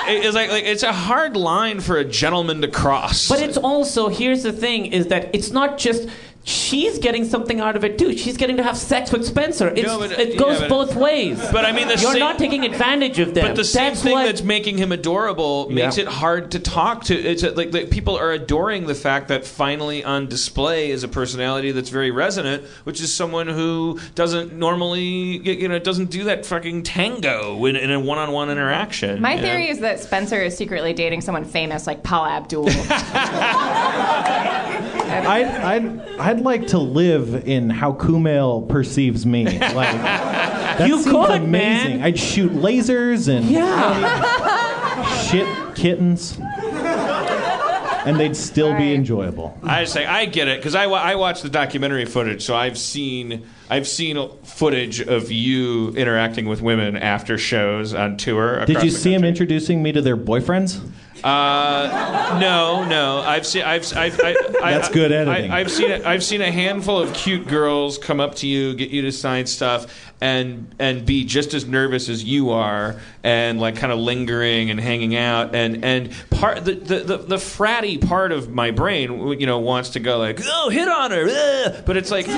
[0.10, 3.28] It's like, like it's a hard line for a gentleman to cross.
[3.28, 6.07] But it's also here's the thing: is that it's not just
[6.48, 8.18] she's getting something out of it too.
[8.18, 9.68] She's getting to have sex with Spencer.
[9.68, 11.45] It's, No, but, uh, it goes yeah, but- both ways.
[11.52, 13.48] But I mean, the you're same- not taking advantage of them.
[13.48, 17.03] But the same That's thing what, that's making him adorable makes it hard to talk
[17.06, 17.15] to.
[17.15, 21.10] It's uh, like, like people are adoring the fact that finally on display is a
[21.10, 26.45] personality that's very resonant, which is someone who doesn't normally, you know, doesn't do that
[26.45, 29.22] fucking tango in, in a one-on-one interaction.
[29.22, 29.41] My you know?
[29.48, 32.69] theory is that Spencer is secretly dating someone famous like Paula Abdul.
[35.10, 39.45] I'd, I'd, I'd like to live in how Kumail perceives me.
[39.77, 41.49] Like, that You seems could, amazing.
[41.51, 42.03] man.
[42.03, 45.23] I'd shoot lasers and yeah.
[45.23, 46.38] shit kittens,
[48.05, 49.57] and they'd still be enjoyable.
[49.64, 53.47] I say I get it because I, I watched the documentary footage, so I've seen
[53.69, 58.64] I've seen footage of you interacting with women after shows on tour.
[58.65, 60.80] Did you see him introducing me to their boyfriends?
[61.23, 63.19] Uh, no, no.
[63.19, 63.64] I've seen.
[63.64, 63.85] I've.
[63.95, 65.52] I've I, I, That's good editing.
[65.52, 65.91] I, have seen.
[65.91, 69.45] I've seen a handful of cute girls come up to you, get you to sign
[69.45, 74.69] stuff, and and be just as nervous as you are, and like kind of lingering
[74.72, 79.39] and hanging out, and and part the the, the, the fratty part of my brain,
[79.39, 82.26] you know, wants to go like, oh, hit on her, ugh," but it's like.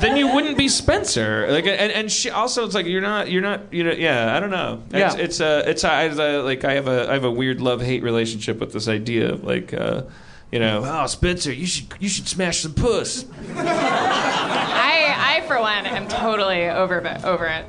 [0.00, 1.46] then you wouldn't be Spencer.
[1.50, 4.34] Like, and and she also, it's like you're not, you're not, you know, yeah.
[4.36, 4.82] I don't know.
[4.90, 5.16] It's, Yeah.
[5.16, 8.02] it's uh, it's I, I, like I have a I have a weird love hate
[8.02, 10.02] relationship with this idea of like, uh,
[10.50, 13.24] you know, oh Spencer, you should you should smash some puss.
[13.56, 17.64] I, I for one, am totally over over it.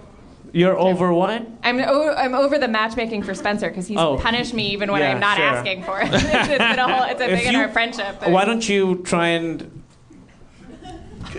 [0.51, 1.47] You're over what?
[1.63, 4.17] I'm o- I'm over the matchmaking for Spencer because he's Oh.
[4.17, 5.45] punished me even when Yeah, I'm not sure.
[5.45, 6.09] asking for it.
[6.13, 8.19] it's, it's been a whole, it's a If thing in you- our friendship.
[8.19, 9.81] that- Why don't you try and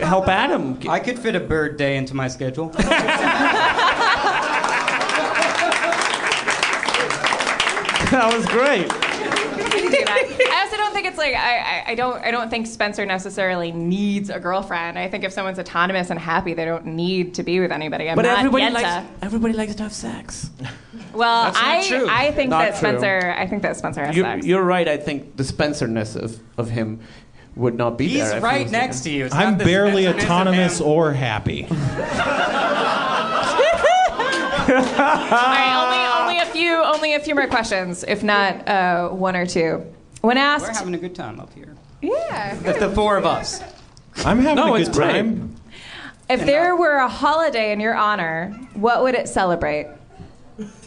[0.00, 0.80] help Adam?
[0.88, 2.68] I could fit a bird day into my schedule.
[8.10, 8.86] that was great.
[8.90, 10.18] I can do that.
[10.52, 13.72] I also don't think it's like I, I, I don't I don't think Spencer necessarily
[13.72, 14.98] needs a girlfriend.
[14.98, 18.08] I think if someone's autonomous and happy, they don't need to be with anybody.
[18.08, 18.72] I'm But not everybody Yenta.
[18.72, 20.50] likes everybody likes to have sex.
[21.12, 22.08] Well, That's not I true.
[22.10, 22.88] I think Not that true.
[22.88, 24.44] Spencer I think that Spencer has You're, sex.
[24.46, 24.88] you're right.
[24.88, 26.98] I think the Spencer-ness of, of him
[27.54, 28.30] would not be He's there.
[28.32, 29.12] if he right was next there.
[29.12, 29.24] to you.
[29.26, 30.86] It's I'm not the barely Spencer-ness of autonomous him.
[30.88, 31.66] or happy.
[31.70, 31.76] All
[34.68, 39.46] right, only only a few only a few more questions, if not uh, one or
[39.46, 39.84] two.
[40.24, 41.74] When asked, We're having a good time up here.
[42.00, 42.54] yeah.
[42.54, 43.60] The, the four of us.
[44.24, 45.12] I'm having No, a it's good great.
[45.12, 45.54] time.
[46.30, 49.86] If there were a holiday in your honor, what would it celebrate?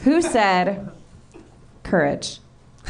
[0.04, 0.90] Who said
[1.84, 2.40] courage?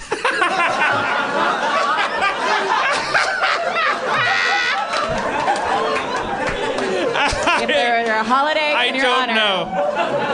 [7.60, 9.64] if there were a holiday I in your don't honor, know.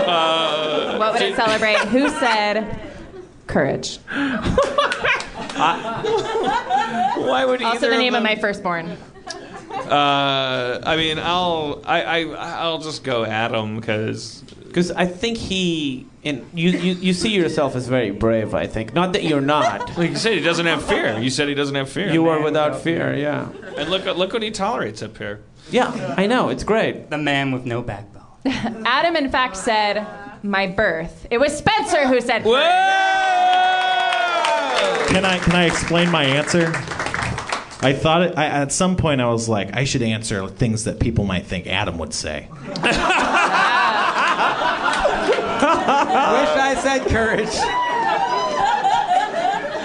[0.08, 1.78] Uh, what would it celebrate?
[1.90, 2.80] Who said
[3.54, 3.98] courage?
[7.24, 8.98] why would Also the name of them- my firstborn.
[9.72, 12.20] Uh, I mean, I'll I, I
[12.62, 17.76] I'll just go Adam because Because I think he, and you, you, you see yourself
[17.76, 18.54] as very brave.
[18.54, 19.98] I think not that you're not.
[19.98, 21.20] like you said, he doesn't have fear.
[21.20, 22.12] You said he doesn't have fear.
[22.12, 23.16] You are without fear.
[23.16, 23.50] Yeah.
[23.78, 25.42] and look look what he tolerates up here.
[25.72, 26.50] Yeah, I know.
[26.50, 27.10] It's great.
[27.10, 28.24] The man with no backbone.
[28.86, 30.06] Adam, in fact, said
[30.44, 31.26] my birth.
[31.32, 32.54] It was Spencer who said Whoa!
[35.08, 36.72] Can I can I explain my answer?
[37.82, 41.02] I thought it, I, at some point I was like, I should answer things that
[41.02, 42.48] people might think Adam would say.
[42.68, 42.96] Wish
[46.56, 47.93] I said courage.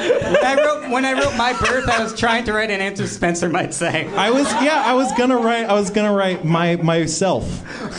[0.08, 3.06] When I, wrote, when I wrote my birth, I was trying to write an answer
[3.06, 4.08] Spencer might say.
[4.14, 7.44] I was yeah, I was gonna write I was gonna write my myself,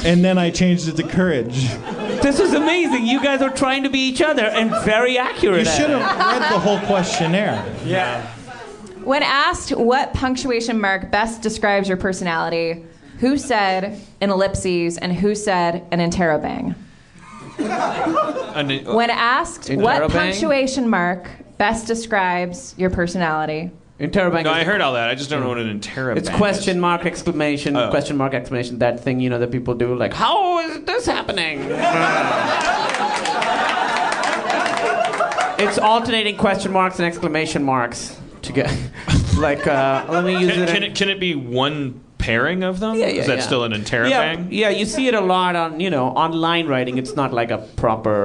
[0.06, 1.68] and then I changed it to courage.
[2.22, 3.06] This is amazing.
[3.06, 5.66] You guys are trying to be each other and very accurate.
[5.66, 7.64] You should have read the whole questionnaire.
[7.86, 8.26] Yeah.
[9.04, 12.86] When asked what punctuation mark best describes your personality,
[13.20, 16.76] who said an ellipses and who said an interrobang?
[17.58, 21.30] When asked what punctuation mark
[21.60, 23.70] best describes your personality,
[24.00, 24.46] Interrobang.
[24.46, 25.10] No, is I heard all that.
[25.10, 27.90] I just don't know what an interrobang It's question mark exclamation Oh.
[27.92, 31.60] question mark exclamation that thing you know that people do like how is this happening?
[35.60, 38.74] it's alternating question marks and exclamation marks to get
[39.38, 40.68] like uh, let me use Can, it.
[40.68, 42.00] can in- it can it be one
[42.30, 42.96] pairing of them?
[42.96, 43.44] Yeah, yeah, Is that yeah.
[43.44, 44.48] still an yeah, interrobang?
[44.52, 46.98] yeah, you see it a lot on you know online writing.
[46.98, 48.16] It's not like a proper.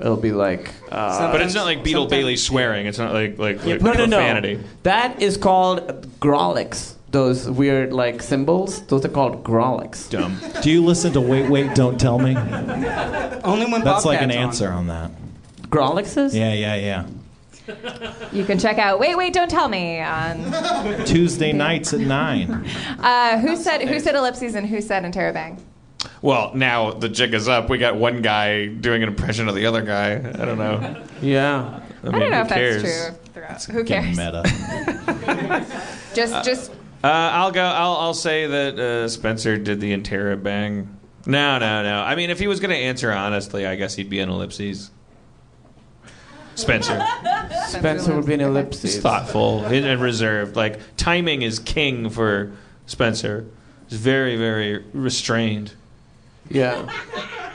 [0.00, 0.70] It'll be like.
[0.90, 2.86] Uh, but it's not like Beetle Bailey swearing.
[2.86, 4.16] It's not like like, like no, no, no.
[4.16, 4.60] profanity.
[4.84, 5.78] That is called
[6.20, 6.94] grawlix.
[7.10, 8.82] Those weird like symbols.
[8.86, 10.08] Those are called grawlix.
[10.08, 10.38] Dumb.
[10.62, 12.36] Do you listen to Wait, Wait, Don't Tell Me?
[13.42, 14.68] Only when That's like an Bobcat's on.
[14.68, 15.10] answer on that.
[15.62, 16.34] Grawlix is?
[16.34, 17.06] Yeah, yeah, yeah.
[18.32, 21.04] You can check out Wait, Wait, Don't Tell Me on.
[21.04, 22.50] Tuesday nights at 9.
[22.98, 25.60] Uh, who said who said ellipses and who said interrobang?
[26.22, 27.68] Well, now the jig is up.
[27.68, 30.14] We got one guy doing an impression of the other guy.
[30.14, 31.04] I don't know.
[31.20, 31.80] Yeah.
[32.02, 32.82] I, I, don't know if cares?
[32.82, 33.32] that's true.
[33.34, 33.64] Throughout.
[33.64, 34.16] Who cares?
[34.16, 35.66] meta.
[36.14, 36.70] Just just
[37.04, 37.62] Uh, I'll go.
[37.62, 40.86] I'll, I'll say that uh, Spencer did the interrobang.
[41.26, 42.00] No, no, no.
[42.02, 44.90] I mean, if he was going to answer honestly, I guess he'd be an ellipses.
[46.54, 47.04] Spencer.
[47.68, 48.94] Spencer would be an ellipsis.
[48.94, 50.56] He's thoughtful and and reserved.
[50.56, 52.52] Like timing is king for
[52.86, 53.46] Spencer.
[53.88, 55.74] He's very, very restrained.
[56.48, 56.90] Yeah.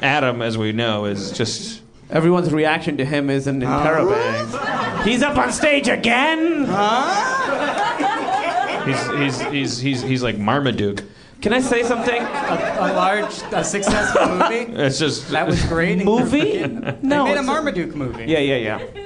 [0.02, 5.04] Adam, as we know, is just Everyone's reaction to him is an interrobang.
[5.04, 6.66] He's up on stage again.
[6.66, 7.56] Huh?
[8.86, 11.04] he's he's he's he's, he's like Marmaduke.
[11.42, 12.22] Can I say something?
[12.22, 14.74] A, a large, a successful movie.
[14.82, 16.04] It's just That was great.
[16.04, 16.64] Movie?
[16.64, 17.26] They No.
[17.26, 18.26] made a it's Marmaduke movie.
[18.26, 19.02] Yeah, yeah, yeah.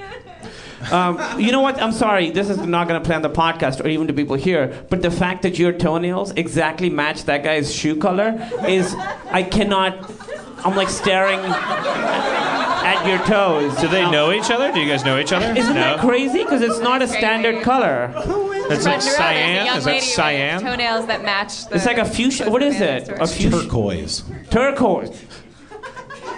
[0.92, 1.82] Um, you know what?
[1.82, 2.32] I'm sorry.
[2.32, 4.86] This is not going to play on the podcast or even to people here.
[4.90, 8.96] But the fact that your toenails exactly match that guy's shoe color is,
[9.30, 10.10] I cannot.
[10.66, 13.76] I'm like staring at your toes.
[13.82, 14.72] Do they know each other?
[14.72, 15.48] Do you guys know each other?
[15.58, 15.82] Isn't no.
[15.82, 16.44] that crazy?
[16.44, 18.14] Because it's not a standard color.
[18.70, 19.02] That's like it.
[19.04, 19.78] Cyan.
[19.78, 20.62] Is that cyan?
[20.62, 21.68] Toenails that match.
[21.68, 22.50] The It's like a fuchsia.
[22.50, 23.10] What is it?
[23.10, 23.50] A fuchsia.
[23.50, 24.24] Turquoise.
[24.50, 25.26] Turquoise.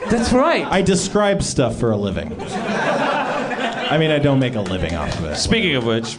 [0.09, 0.65] That's right.
[0.65, 2.33] I describe stuff for a living.
[2.41, 5.35] I mean, I don't make a living off of it.
[5.35, 6.17] Speaking of which,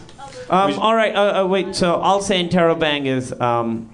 [0.49, 1.15] Um, all right.
[1.15, 1.75] Uh, uh, wait.
[1.75, 3.33] So I'll say interrobang is.
[3.39, 3.89] Um,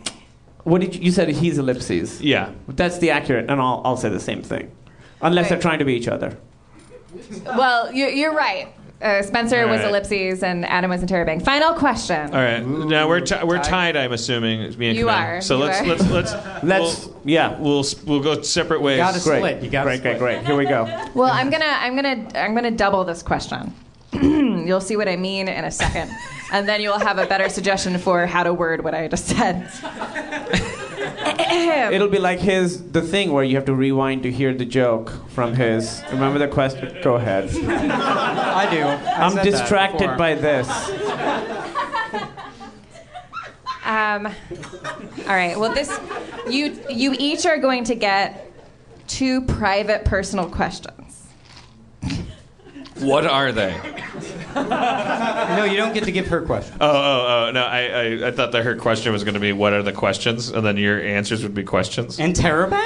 [0.66, 1.30] what did you, you said?
[1.30, 2.22] He's ellipses.
[2.22, 2.52] yeah.
[2.68, 4.70] That's the accurate, and I'll, I'll say the same thing,
[5.22, 6.38] unless they're trying to be each other.
[7.46, 8.68] Well, you, you're right.
[9.02, 9.88] Uh, Spencer All was right.
[9.90, 11.42] ellipses and Adam was interrobang.
[11.42, 12.34] Final question.
[12.34, 12.66] All right.
[12.66, 13.96] now we're t- we're tied.
[13.96, 14.78] I'm assuming.
[14.78, 15.22] Me and You Kumail.
[15.38, 15.86] are, So you let's, are.
[15.86, 17.06] let's let's Let's.
[17.06, 17.58] We'll, yeah.
[17.60, 18.98] we'll s- we'll go separate ways.
[18.98, 19.38] gotta Great.
[19.40, 19.64] split.
[19.64, 20.02] You gotta great.
[20.02, 20.16] Great.
[20.18, 20.20] split.
[20.44, 20.46] Great.
[20.46, 20.86] Here we go.
[21.16, 23.74] Well, I'm gonna I'm gonna I'm gonna double this question.
[24.12, 26.12] you'll see what I mean in a second,
[26.52, 29.70] and then you'll have a better suggestion for how to word what I just said.
[31.40, 35.12] It'll be like his the thing where you have to rewind to hear the joke
[35.30, 36.04] from his.
[36.12, 36.98] Remember the question?
[37.02, 37.50] Go ahead.
[37.56, 38.82] I do.
[38.82, 40.68] I I'm distracted by this.
[43.90, 45.60] Um, all right.
[45.60, 46.00] Well, this
[46.48, 48.52] you you each are going to get
[49.08, 51.09] two private personal questions.
[53.00, 53.76] What are they?
[54.56, 56.78] No, you don't get to give her questions.
[56.82, 57.52] Oh, oh, oh!
[57.52, 59.92] No, I, I, I thought that her question was going to be, "What are the
[59.94, 62.20] questions?" and then your answers would be questions.
[62.20, 62.80] And Terrabang?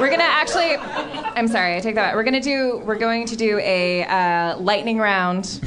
[0.00, 0.76] We're gonna actually.
[0.76, 1.76] I'm sorry.
[1.76, 2.14] I take that back.
[2.14, 2.82] We're gonna do.
[2.86, 5.60] We're going to do a uh, lightning round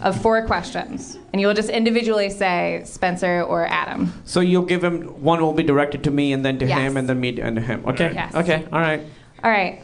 [0.00, 4.12] of four questions, and you will just individually say Spencer or Adam.
[4.24, 6.78] So you'll give him one will be directed to me and then to Yes.
[6.78, 7.84] him and then me and to him.
[7.86, 8.12] Okay.
[8.14, 8.34] Yes.
[8.34, 8.64] Okay.
[8.72, 9.00] All right.
[9.44, 9.82] All right.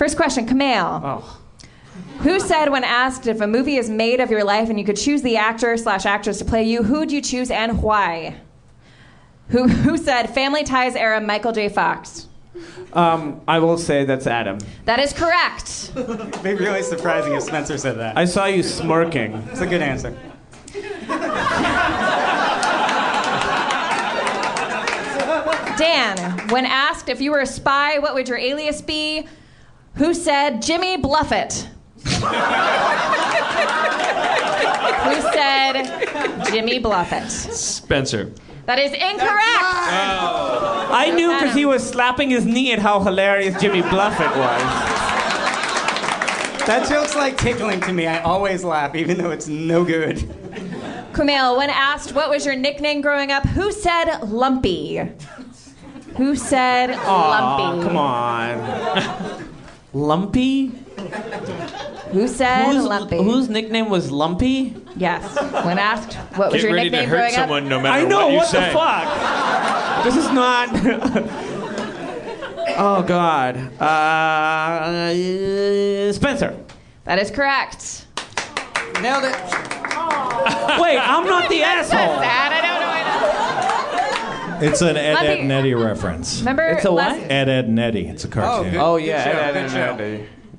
[0.00, 1.02] First question, Kumail.
[1.04, 1.38] Oh.
[2.20, 4.96] Who said when asked if a movie is made of your life and you could
[4.96, 8.40] choose the actor slash actress to play you, who would you choose and why?
[9.50, 11.68] Who who said Family Ties era Michael J.
[11.68, 12.28] Fox?
[12.94, 14.56] Um, I will say that's Adam.
[14.86, 15.92] That is correct.
[15.96, 18.16] It'd be really surprising if Spencer said that.
[18.16, 19.34] I saw you smirking.
[19.50, 20.16] It's a good answer.
[25.76, 29.26] Dan, when asked if you were a spy, what would your alias be?
[30.00, 31.68] Who said Jimmy Bluffett?
[32.04, 32.10] Who
[35.30, 35.82] said
[36.50, 37.28] Jimmy Bluffett?
[37.28, 38.32] Spencer.
[38.64, 39.36] That is incorrect.
[40.90, 44.62] I knew because he was slapping his knee at how hilarious Jimmy Bluffett was.
[46.66, 48.06] That joke's like tickling to me.
[48.06, 50.16] I always laugh, even though it's no good.
[51.12, 55.02] Kumail, when asked what was your nickname growing up, who said Lumpy?
[56.16, 57.86] Who said Aw, Lumpy?
[57.86, 59.46] come on.
[59.92, 60.66] Lumpy?
[62.12, 63.16] Who said Whose, Lumpy?
[63.16, 64.76] whose nickname was Lumpy?
[64.96, 65.22] Yes.
[65.64, 68.04] When asked what was Get your ready to nickname hurt growing someone up, no matter
[68.06, 68.66] I know, what you what, say.
[68.66, 70.04] the fuck?
[70.04, 71.48] This is not.
[72.82, 73.56] Oh God.
[73.82, 75.12] Uh,
[76.14, 76.56] Spencer.
[77.04, 78.06] That is correct.
[79.02, 79.34] Nailed it.
[80.80, 81.98] Wait, I'm not the asshole.
[82.22, 82.52] sad.
[82.52, 82.80] I don't know.
[84.62, 86.38] It's an Ed, Let Ed and Eddie reference.
[86.40, 87.16] Remember It's a what?
[87.16, 88.06] Ed, Ed and Eddie.
[88.06, 88.76] It's a oh, cartoon.
[88.76, 90.04] Oh yeah, show, yeah, good yeah, show.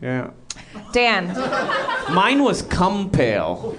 [0.01, 0.31] yeah,
[0.73, 0.91] yeah.
[0.91, 2.13] Dan.
[2.13, 3.75] Mine was cum pale.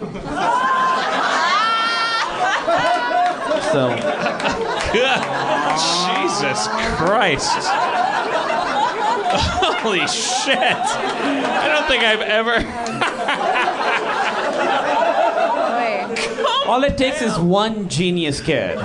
[3.73, 3.91] So
[4.93, 7.51] Jesus Christ.
[9.83, 10.59] Holy shit.
[10.59, 12.57] I don't think I've ever.
[16.69, 18.79] All it takes is one genius kid.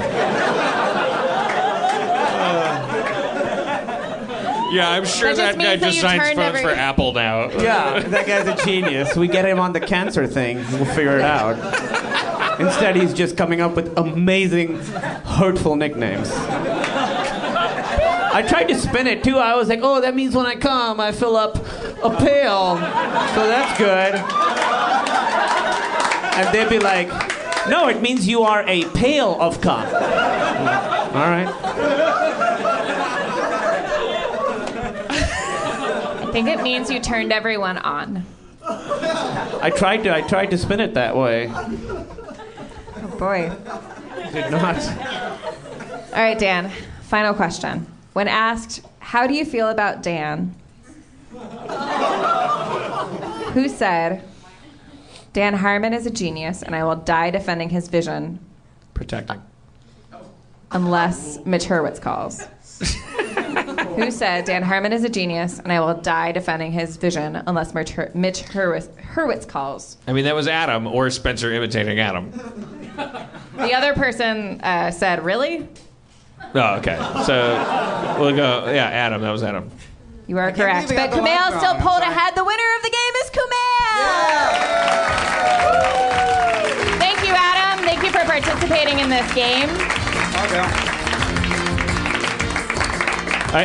[4.71, 6.61] Yeah, I'm sure That just that, guy means that just you signs turned phones every-
[6.63, 7.49] for Apple now.
[7.51, 9.15] Yeah, that guy's a genius.
[9.15, 10.57] We get him on the cancer thing.
[10.73, 11.57] We'll figure it out.
[12.59, 16.31] Instead, he's just coming up with amazing, hurtful nicknames.
[18.29, 19.37] I tried to spin it too.
[19.37, 21.55] I was like, oh, that means when I come, I fill up
[22.03, 22.75] a pail.
[22.77, 24.15] So that's good.
[26.37, 27.07] And they'd be like,
[27.67, 29.85] no, it means you are a pail of cum.
[29.85, 32.43] All right.
[36.43, 38.23] Think it means you turned everyone on.
[38.61, 40.13] I tried to.
[40.13, 41.49] I tried to spin it that way.
[41.51, 43.51] Oh boy.
[44.31, 44.77] Did not.
[46.13, 46.69] All right, Dan.
[47.03, 47.87] Final question.
[48.13, 50.53] When asked, "How do you feel about Dan?"
[53.53, 54.21] Who said,
[55.33, 58.37] "Dan Harmon is a genius, and I will die defending his vision
[58.93, 59.41] Protecting.
[60.71, 62.47] unless Mitch Hurwitz calls."
[63.95, 67.73] Who said Dan Harmon is a genius, and I will die defending his vision unless
[67.73, 69.97] Mitch, Hur- Mitch Hurwitz, Hurwitz calls?
[70.07, 72.31] I mean, that was Adam or Spencer imitating Adam.
[73.57, 75.67] The other person uh, said, "Really?"
[76.53, 76.97] Oh, okay.
[77.25, 78.65] So we'll go.
[78.71, 79.21] Yeah, Adam.
[79.21, 79.69] That was Adam.
[80.27, 80.89] You are correct.
[80.89, 81.59] believe we But got the line Kumail wrong.
[81.59, 82.13] still I'm pulled sorry.
[82.15, 82.35] ahead.
[82.35, 84.67] The winner of the game is Kumail.
[86.99, 87.83] Thank you, Adam.
[87.85, 89.69] Thank you for participating in this game.
[89.69, 90.93] Uh,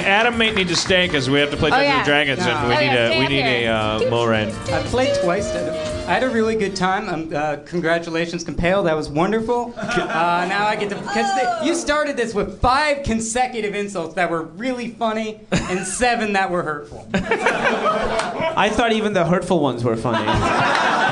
[0.00, 1.96] Adam may need to stay because we have to play Oh, Dungeons yeah.
[1.98, 2.50] and Dragons, No.
[2.56, 3.70] and we Oh, need yeah, a stay we up need here.
[3.70, 4.72] a uh, Mulrain.
[4.72, 5.48] I played twice.
[5.54, 7.08] I had a really good time.
[7.08, 8.82] Um, uh, congratulations, Compale.
[8.84, 9.74] That was wonderful.
[10.12, 14.42] Uh, now I get to because you started this with five consecutive insults that were
[14.42, 17.08] really funny and seven that were hurtful.
[17.14, 20.26] I thought even the hurtful ones were funny.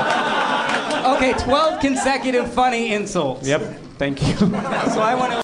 [1.11, 3.47] Okay, twelve consecutive funny insults.
[3.47, 3.61] yep.
[3.97, 4.35] Thank you.
[4.37, 4.47] So
[5.01, 5.41] I want to.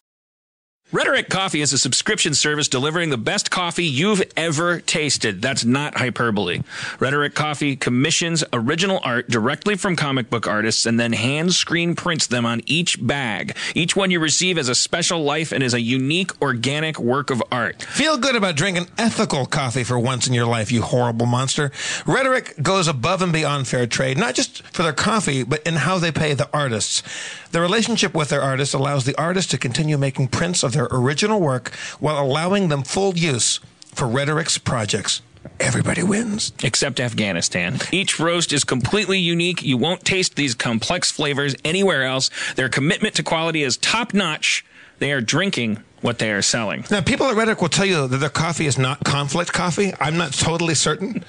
[0.93, 5.41] Rhetoric Coffee is a subscription service delivering the best coffee you've ever tasted.
[5.41, 6.61] That's not hyperbole.
[6.97, 12.25] Rhetoric Coffee commissions original art directly from comic book artists and then hand screen prints
[12.25, 13.57] them on each bag.
[13.75, 17.43] Each one you receive has a special life and is a unique organic work of
[17.51, 17.83] art.
[17.83, 21.69] Feel good about drinking ethical coffee for once in your life, you horrible monster.
[22.05, 25.97] Rhetoric goes above and beyond fair trade, not just for their coffee, but in how
[25.97, 27.03] they pay the artists.
[27.51, 31.39] The relationship with their artists allows the artist to continue making prints of their original
[31.39, 33.59] work while allowing them full use
[33.93, 35.21] for Rhetoric's projects.
[35.59, 36.53] Everybody wins.
[36.63, 37.79] Except Afghanistan.
[37.91, 39.63] Each roast is completely unique.
[39.63, 42.29] You won't taste these complex flavors anywhere else.
[42.55, 44.65] Their commitment to quality is top notch.
[44.99, 46.85] They are drinking what they are selling.
[46.91, 49.93] Now, people at Rhetoric will tell you that their coffee is not conflict coffee.
[49.99, 51.23] I'm not totally certain,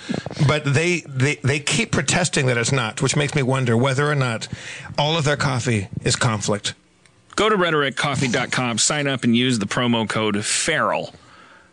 [0.46, 4.14] but they, they, they keep protesting that it's not, which makes me wonder whether or
[4.14, 4.48] not
[4.98, 6.74] all of their coffee is conflict.
[7.38, 11.14] Go to rhetoriccoffee.com, sign up, and use the promo code FERAL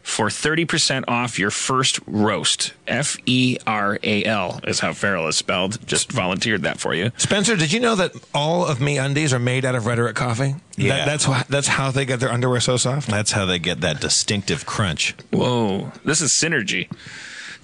[0.03, 2.73] for 30% off your first roast.
[2.87, 5.83] F E R A L is how feral is spelled.
[5.87, 7.11] Just volunteered that for you.
[7.17, 10.53] Spencer, did you know that all of me undies are made out of Rhetoric coffee?
[10.77, 10.97] Yeah.
[10.97, 13.07] That, that's, why, that's how they get their underwear so soft?
[13.07, 15.15] That's how they get that distinctive crunch.
[15.31, 16.91] Whoa, this is synergy.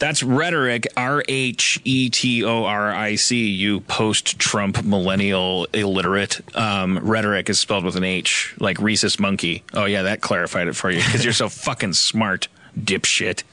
[0.01, 6.41] That's rhetoric, R H E T O R I C, you post Trump millennial illiterate.
[6.57, 9.63] Um, rhetoric is spelled with an H, like rhesus monkey.
[9.75, 13.43] Oh, yeah, that clarified it for you because you're so fucking smart, dipshit.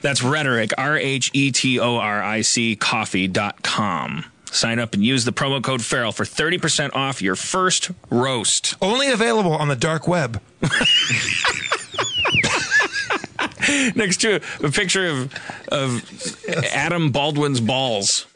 [0.00, 4.24] That's rhetoric, R H E T O R I C, coffee.com.
[4.50, 8.74] Sign up and use the promo code Feral for 30% off your first roast.
[8.80, 10.40] Only available on the dark web.
[13.94, 15.32] next to a picture of
[15.68, 18.26] of Adam Baldwin's balls.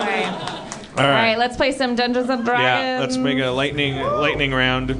[0.00, 0.24] All right.
[0.26, 1.38] All All right, right.
[1.38, 2.64] let's play some Dungeons and Dragons.
[2.64, 4.96] Yeah, let's make a lightning lightning round.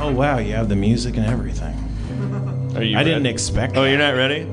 [0.00, 1.74] Oh wow, you have the music and everything.
[2.76, 3.76] Are you I didn't expect.
[3.76, 3.88] Oh, that.
[3.88, 4.46] you're not ready?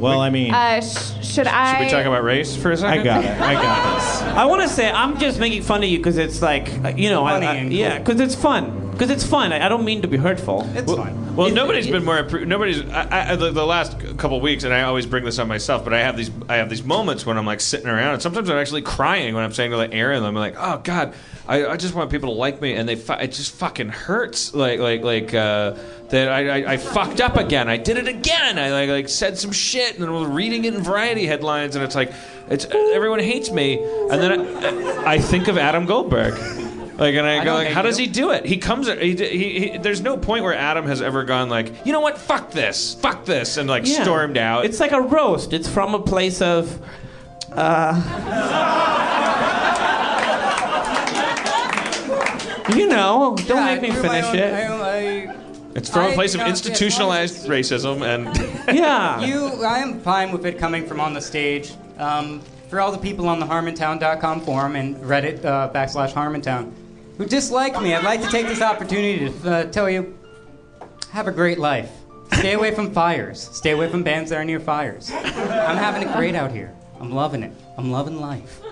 [0.00, 1.72] Well, I mean, Uh, sh- should I?
[1.78, 3.00] Should we talk about race for a second?
[3.00, 3.40] I got it.
[3.40, 4.22] I got this.
[4.22, 7.10] I want to say I'm just making fun of you because it's like uh, you
[7.10, 8.89] know, I, Funny I- and yeah, because it's fun.
[9.00, 9.50] Because it's fun.
[9.50, 10.68] I, I don't mean to be hurtful.
[10.74, 11.34] It's well, fine.
[11.34, 12.22] Well, It- nobody's it- been more.
[12.44, 12.82] Nobody's.
[12.90, 15.84] I, I, the, the last couple weeks, and I always bring this on myself.
[15.84, 16.30] But I have these.
[16.50, 19.42] I have these moments when I'm like sitting around, and sometimes I'm actually crying when
[19.42, 20.22] I'm saying to like Erin.
[20.22, 21.14] I'm like, oh God,
[21.48, 22.94] I, I just want people to like me, and they.
[22.94, 24.52] Fu- it just fucking hurts.
[24.52, 25.76] Like like like uh,
[26.10, 26.28] that.
[26.28, 27.70] I, I I fucked up again.
[27.70, 28.58] I did it again.
[28.58, 31.82] I like like said some shit, and then we're reading it in Variety headlines, and
[31.82, 32.12] it's like,
[32.50, 34.42] it's everyone hates me, and then
[35.06, 36.68] I, I think of Adam Goldberg.
[37.00, 38.44] Like and I, I go like, hate how does he do it?
[38.44, 38.86] He comes.
[38.86, 42.18] He, he, he, there's no point where Adam has ever gone like, you know what?
[42.18, 42.92] Fuck this.
[42.94, 44.02] Fuck this, and like Yeah.
[44.02, 44.66] stormed out.
[44.66, 45.54] It's like a roast.
[45.54, 46.78] It's from a place of.
[47.52, 47.96] Uh,
[52.76, 54.54] you know, don't Yeah, make me I do my finish own- it.
[54.54, 55.36] I- I-
[55.74, 58.26] it's from a I- place of know, institutionalized racism, and
[58.76, 59.20] yeah.
[59.20, 61.72] You, I am fine with it coming from on the stage.
[61.98, 66.72] Um, for all the people on the Harmontown.com forum and Reddit uh, backslash Harmontown
[67.20, 70.18] who dislike me, I'd like to take this opportunity to uh, tell you,
[71.10, 71.90] have a great life.
[72.32, 73.50] Stay away from fires.
[73.52, 75.10] Stay away from bands that are near fires.
[75.12, 76.74] I'm having it great out here.
[76.98, 77.52] I'm loving it.
[77.76, 78.62] I'm loving life.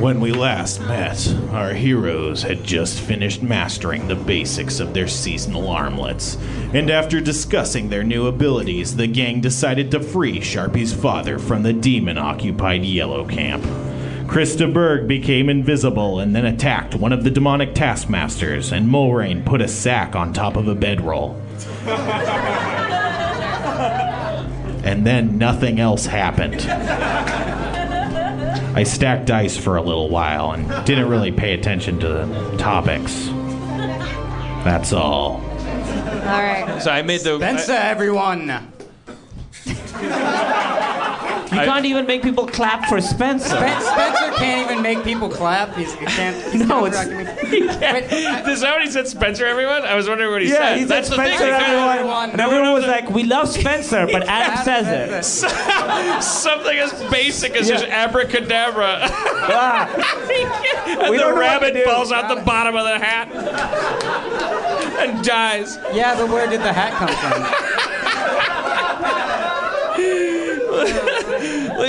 [0.00, 5.68] When we last met, our heroes had just finished mastering the basics of their seasonal
[5.68, 6.36] armlets.
[6.72, 11.72] And after discussing their new abilities, the gang decided to free Sharpie's father from the
[11.72, 13.64] demon occupied Yellow Camp.
[14.28, 19.60] Krista Berg became invisible and then attacked one of the demonic taskmasters, and Mulrain put
[19.60, 21.42] a sack on top of a bedroll.
[24.84, 26.64] and then nothing else happened.
[28.74, 33.26] I stacked dice for a little while and didn't really pay attention to the topics.
[34.64, 35.42] That's all.
[35.42, 36.80] All right.
[36.82, 37.38] so I made the.
[37.38, 38.48] Spencer, everyone.
[41.50, 43.48] You can't even make people clap for Spencer.
[43.48, 45.74] Spen- Spencer can't even make people clap.
[45.74, 46.36] He's, he can't.
[46.52, 47.66] He's No, it's- counteracting me.
[47.68, 48.04] Wait,
[48.48, 49.46] Is that what said, Spencer?
[49.46, 49.82] Everyone?
[49.82, 50.74] I was wondering what he yeah, said.
[50.76, 51.52] he said That's the Spencer, thing.
[51.52, 52.30] everyone.
[52.30, 55.24] And everyone was like, we love Spencer, but Adam says it.
[56.22, 58.98] Something as basic as just abracadabra,
[59.50, 59.88] Ah,
[60.86, 61.84] and We the don't know what rabbit do.
[61.84, 63.28] falls out the bottom of the hat
[64.98, 65.78] and dies.
[65.92, 67.87] Yeah, but where did the hat come from?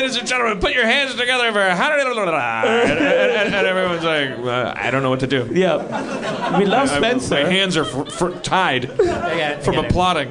[0.09, 4.73] Ladies and gentlemen, put your hands together for and, and, and, and everyone's like, uh,
[4.75, 5.47] I don't know what to do.
[5.53, 6.57] yeah.
[6.57, 7.43] We love I- Spencer.
[7.43, 9.91] my hands are f- f- tied I got it, from I got it.
[9.91, 10.29] applauding.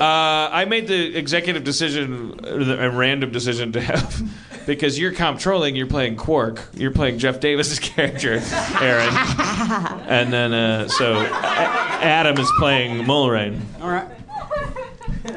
[0.00, 4.22] Uh, I made the executive decision, uh, a random decision to have,
[4.66, 8.40] because you're comptrolling, you're playing Quark, you're playing Jeff Davis's character,
[8.80, 9.14] Erin,
[10.08, 13.60] and then uh, so A- Adam is playing Mulrain.
[13.82, 14.08] All right.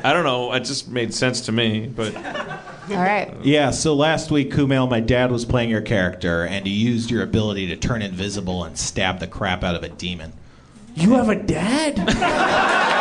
[0.05, 2.13] I don't know, it just made sense to me, but
[2.89, 3.33] All right.
[3.43, 7.21] Yeah, so last week, Kumail, my dad was playing your character, and you used your
[7.21, 10.33] ability to turn invisible and stab the crap out of a demon.
[10.95, 12.93] You have a dad?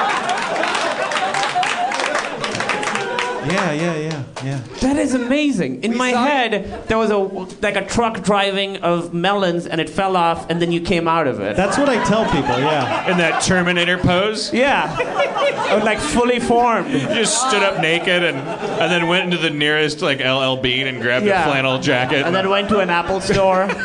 [3.46, 4.58] Yeah, yeah, yeah, yeah.
[4.80, 5.84] That is amazing.
[5.84, 9.88] In my saw- head, there was a like a truck driving of melons, and it
[9.88, 11.56] fell off, and then you came out of it.
[11.56, 13.10] That's what I tell people, yeah.
[13.10, 16.90] in that Terminator pose, yeah, I was like fully formed.
[16.90, 20.86] you just stood up naked and and then went into the nearest like LL Bean
[20.86, 21.42] and grabbed Yeah.
[21.42, 22.26] a flannel jacket.
[22.26, 23.68] And then went to an Apple store.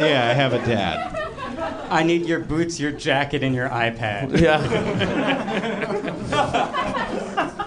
[0.00, 1.17] Yeah, I have a dad.
[1.90, 4.38] I need your boots, your jacket, and your iPad.
[4.40, 4.58] Yeah.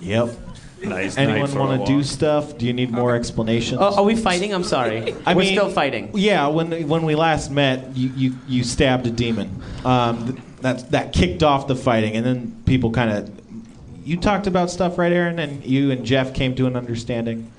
[0.00, 0.36] Yep.
[0.82, 1.16] nice.
[1.16, 2.58] night Anyone want to do stuff?
[2.58, 3.80] Do you need more explanations?
[3.80, 4.52] Oh, are we fighting?
[4.52, 5.14] I'm sorry.
[5.26, 6.10] I We're mean- still fighting.
[6.14, 9.62] Yeah, when when we last met, you you, you stabbed a demon.
[9.84, 13.30] Um, th- that that kicked off the fighting, and then people kind of.
[14.04, 15.38] You talked about stuff, right, Erin?
[15.38, 17.50] And you and Jeff came to an understanding,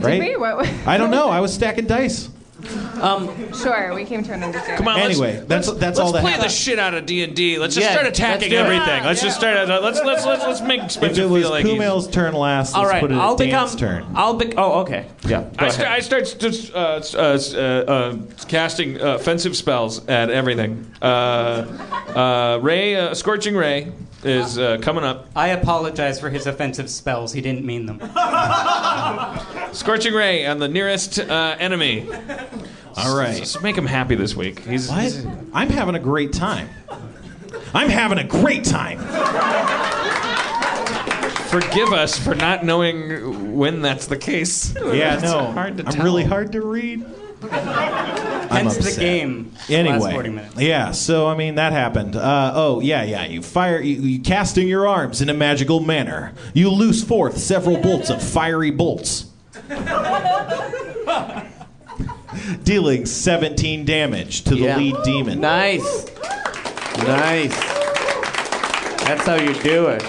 [0.00, 0.18] right?
[0.18, 0.36] Did we?
[0.36, 0.66] What?
[0.88, 1.28] I don't know.
[1.28, 2.28] I was stacking dice.
[2.64, 4.76] Sure, we came to an understanding.
[4.78, 6.52] Come on, let's- Anyway, that's that's Let's all that play the happened.
[6.52, 7.58] shit out of D and D.
[7.58, 8.60] Let's just Yeah, start let's attacking do it.
[8.60, 9.04] everything.
[9.04, 9.56] Let's just start.
[9.70, 11.74] uh, Let's let's let's let's make If Spencer it was feel like he's.
[11.74, 13.88] Kumail's turn last, All let's right, put it I'll at Dan's become.
[14.02, 14.06] turn.
[14.14, 14.52] I'll be.
[14.56, 15.06] Oh, okay.
[15.26, 15.42] Yeah.
[15.42, 15.72] Go I, ahead.
[15.72, 18.16] st- I start just uh, s- uh, s- uh, uh,
[18.48, 20.86] casting uh, offensive spells at everything.
[21.02, 21.04] Uh,
[22.14, 23.92] uh, Ray, uh, scorching ray,
[24.24, 25.26] is uh, coming up.
[25.36, 27.32] I apologize for his offensive spells.
[27.32, 27.98] He didn't mean them.
[29.74, 32.08] Scorching ray on the nearest uh, enemy.
[32.96, 33.36] All right.
[33.36, 34.60] Just make him happy this week.
[34.60, 35.00] He's, What?
[35.02, 36.68] he's- I'm having a great time.
[37.74, 38.98] I'm having a great time.
[41.48, 44.74] forgive us for not knowing when that's the case.
[44.76, 45.52] Yeah, It's no.
[45.52, 46.04] hard to I'm tell.
[46.04, 47.04] really hard to read.
[47.52, 49.00] I'm Hence the upset.
[49.00, 49.52] game.
[49.68, 50.60] Anyway, Last 40 minutes.
[50.60, 50.90] yeah.
[50.92, 52.16] So I mean that happened.
[52.16, 53.24] Uh, oh yeah, yeah.
[53.26, 56.32] You fire, you, you casting your arms in a magical manner.
[56.52, 59.26] You loose forth several bolts of fiery bolts,
[62.64, 64.76] dealing 17 damage to the Yeah.
[64.76, 65.40] lead demon.
[65.40, 66.06] Nice.
[66.98, 67.56] Nice.
[69.04, 70.04] That's how you do it.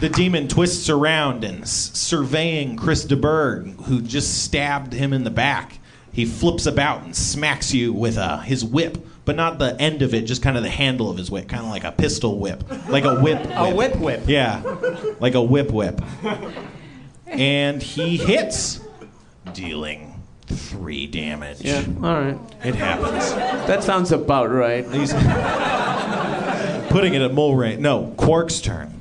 [0.00, 5.30] The demon twists around and s- surveying Chris DeBerg, who just stabbed him in the
[5.30, 5.78] back.
[6.12, 10.12] He flips about and smacks you with uh, his whip, but not the end of
[10.12, 12.62] it, just kind of the handle of his whip, kind of like a pistol whip,
[12.88, 13.40] like a whip.
[13.54, 14.22] A whip whip.
[14.26, 14.62] Yeah,
[15.20, 16.00] like a whip whip.
[17.26, 18.80] And he hits,
[19.54, 21.62] dealing three damage.
[21.62, 21.82] Yeah.
[22.02, 22.38] All right.
[22.62, 23.30] It happens.
[23.66, 24.84] That sounds about right.
[24.90, 25.12] He's
[26.90, 27.78] putting it at Mulray.
[27.78, 28.92] No, Quark's turn.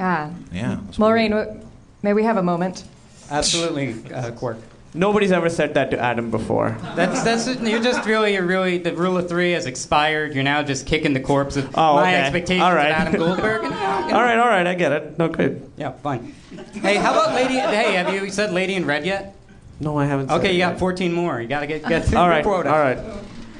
[0.00, 0.30] Ah.
[0.50, 0.78] Yeah.
[0.98, 1.60] Maureen, w-
[2.02, 2.82] may we have a moment?
[3.30, 4.56] Absolutely, uh, Quark.
[4.94, 6.76] Nobody's ever said that to Adam before.
[6.94, 10.34] That's that's you're just really you're really the rule of three has expired.
[10.34, 12.20] You're now just kicking the corpse of Oh, my okay.
[12.22, 12.90] expectations All right.
[12.90, 13.64] of Adam Goldberg.
[13.64, 15.18] And, All right, all right, I get it.
[15.18, 15.70] No good.
[15.78, 16.34] Yeah, fine.
[16.74, 17.54] Hey, how about Lady?
[17.54, 19.34] Hey, have you said Lady in Red yet?
[19.80, 20.28] No, I haven't.
[20.28, 20.72] said Okay, it you yet.
[20.72, 21.40] got 14 more.
[21.40, 22.70] You gotta get get through all right, quota.
[22.70, 22.98] All right.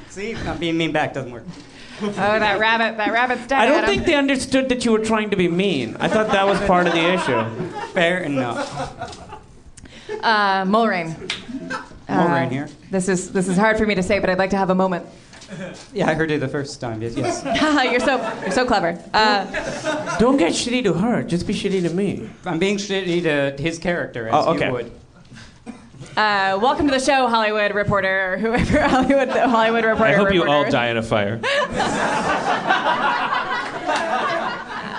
[0.09, 1.45] See, not being mean back doesn't work.
[2.01, 3.59] Oh, that rabbit, that rabbit's dead.
[3.59, 3.89] I don't Adam.
[3.89, 5.95] think they understood that you were trying to be mean.
[5.99, 7.71] I thought that was part of the issue.
[7.93, 9.32] Fair enough.
[10.23, 11.15] Uh, Mulrain.
[12.09, 12.69] Mulrain Uh, here.
[12.91, 14.75] This is this is hard for me to say, but I'd like to have a
[14.75, 15.05] moment.
[15.93, 16.99] Yeah, I heard you the first time.
[17.03, 17.15] Yes.
[17.15, 17.43] yes.
[17.91, 18.97] you're so you're so clever.
[19.13, 19.45] Uh,
[20.17, 21.21] Don't get shitty to her.
[21.21, 22.27] Just be shitty to me.
[22.43, 24.67] I'm being shitty to his character, as Oh, okay.
[24.67, 24.91] you would.
[26.17, 30.11] uh, welcome to the show, Hollywood reporter, or whoever Hollywood Hollywood reporter.
[30.11, 31.39] I hope you all die in a fire.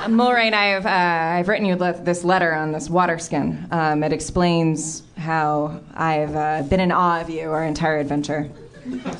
[0.05, 3.67] Uh, Mulrain, I've, uh, I've written you this letter on this water skin.
[3.71, 8.51] Um, it explains how I've uh, been in awe of you our entire adventure.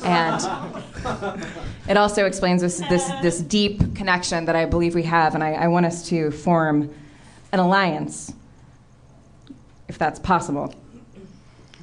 [0.03, 0.47] And
[1.89, 5.53] it also explains this, this, this deep connection that I believe we have, and I,
[5.53, 6.93] I want us to form
[7.51, 8.31] an alliance,
[9.87, 10.71] if that's possible.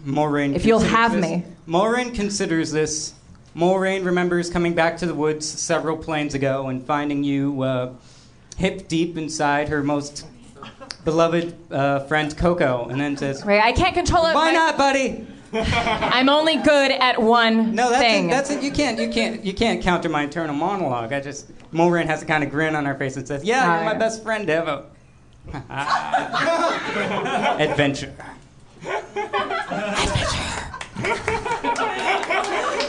[0.04, 0.54] Moraine.
[0.54, 1.44] If you'll have this- me.
[1.66, 3.14] Moraine considers this.
[3.54, 7.92] Moraine remembers coming back to the woods several planes ago and finding you uh,
[8.62, 10.24] hip deep inside her most
[11.04, 14.34] beloved uh, friend Coco, and then says, Right, I can't control it.
[14.36, 18.28] "Why My- not, buddy?" I'm only good at one No, that's thing.
[18.28, 18.30] it.
[18.30, 18.62] That's it.
[18.62, 18.98] You can't.
[19.00, 19.44] You can't.
[19.44, 21.12] You can't counter my internal monologue.
[21.12, 23.84] I just Moraine has a kind of grin on her face and says, "Yeah, you're
[23.84, 24.84] my best friend ever."
[27.58, 28.14] Adventure.
[30.94, 32.78] Adventure.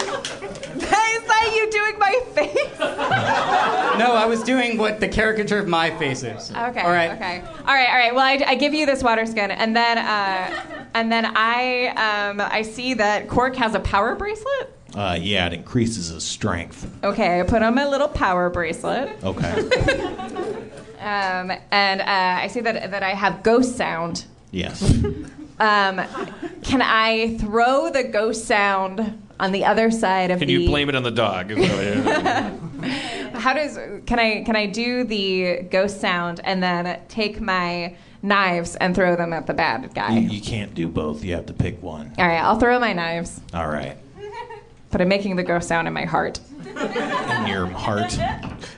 [0.84, 2.80] Is that you doing my face?
[3.94, 6.50] No, I was doing what the caricature of my face is.
[6.50, 6.82] Okay.
[6.82, 7.12] All right.
[7.12, 7.42] Okay.
[7.42, 7.88] All right.
[7.88, 8.16] All right.
[8.16, 12.42] Well, I, I give you this water skin, and then uh, and then I um,
[12.42, 14.76] I see that Quark has a power bracelet.
[14.96, 16.92] Uh, yeah, it increases his strength.
[17.04, 19.52] Okay, I put on my little power bracelet, Okay.
[21.00, 22.06] um, and uh,
[22.42, 24.26] I see that that I have ghost sound.
[24.52, 24.82] yes.
[25.60, 26.02] Um,
[26.64, 30.54] can I throw the ghost sound on the other side of Can the?
[30.54, 31.52] you blame it on the dog?
[31.52, 32.84] Is what-
[33.42, 38.78] How does can I can I do the ghost sound and then take my knives
[38.78, 40.18] and throw them at the bad guy?
[40.18, 41.24] You, you can't do both.
[41.26, 42.14] You have to pick one.
[42.18, 43.98] All right, I'll throw my knives, All right.
[44.92, 46.40] but I'm making the ghost sound in my heart.
[47.44, 48.18] In your heart.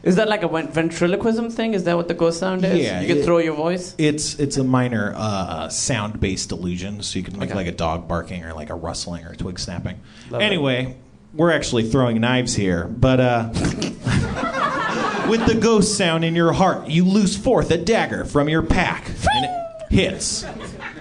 [0.03, 1.73] Is that like a ventriloquism thing?
[1.73, 2.79] Is that what the ghost sound is?
[2.79, 3.95] Yeah, You can it- throw your voice?
[3.97, 7.55] It's it's a minor uh, sound-based illusion, so you can make Okay.
[7.57, 9.99] like a dog barking or like a rustling or a twig snapping.
[10.29, 10.45] Love it.
[10.45, 10.95] anyway,
[11.33, 13.49] we're actually throwing knives here, but uh,
[15.29, 19.07] with the ghost sound in your heart, you loose forth a dagger from your pack,
[19.33, 19.51] and it
[19.91, 20.45] hits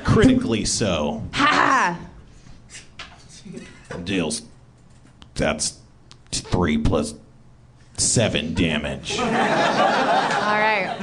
[0.05, 1.23] critically so.
[1.35, 1.99] Ha!
[4.05, 4.43] Deals.
[5.35, 5.79] That's
[6.55, 7.15] three plus
[7.97, 9.19] seven damage.
[9.19, 10.97] All right.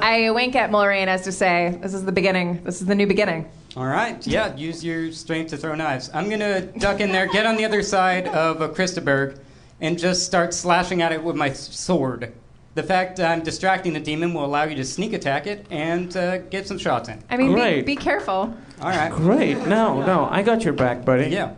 [0.00, 2.60] I wink at Mulrain as to say, "This is the beginning.
[2.64, 4.24] This is the new beginning." All right.
[4.26, 4.54] Yeah.
[4.56, 6.10] Use your strength to throw knives.
[6.12, 9.38] I'm gonna duck in there, get on the other side of uh, Christaberg,
[9.80, 12.32] and just start slashing at it with my sword.
[12.74, 16.38] The fact I'm distracting the demon will allow you to sneak attack it and uh,
[16.38, 17.22] get some shots in.
[17.30, 17.86] I mean, be, Great.
[17.86, 18.54] be careful.
[18.80, 19.12] All right.
[19.12, 19.58] Great.
[19.68, 21.28] No, no, I got your back, buddy.
[21.28, 21.52] Yeah.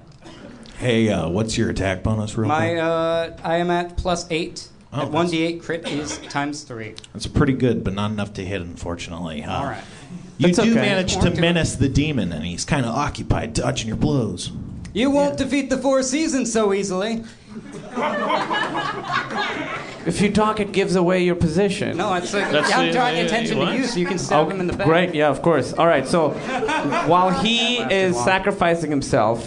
[0.78, 2.78] Hey, uh, what's your attack bonus, real My quick?
[2.80, 4.68] uh, I am at plus eight.
[4.92, 6.94] Oh, at one d8 crit is times three.
[7.12, 9.42] That's pretty good, but not enough to hit, unfortunately.
[9.42, 9.82] Uh, All right.
[10.38, 10.74] You That's do okay.
[10.80, 14.52] manage to menace the demon, and he's kind of occupied dodging your blows.
[14.92, 17.24] You won't defeat the four seasons so easily.
[20.06, 21.96] If you talk, it gives away your position.
[21.96, 23.70] No, it's like That's yeah, I'm the- drawing uh, attention what?
[23.72, 24.86] to you so you can stab him in the back.
[24.86, 25.72] Great, yeah, of course.
[25.72, 26.30] All right, so
[27.06, 29.44] while he is sacrificing himself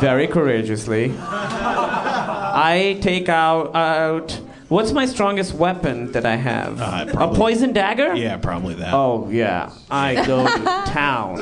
[0.00, 4.40] very courageously, I take out out.
[4.68, 6.80] What's my strongest weapon that I have?
[6.80, 8.14] a poison dagger?
[8.16, 8.92] Yeah, probably that.
[8.92, 11.38] Oh yeah, I go to town.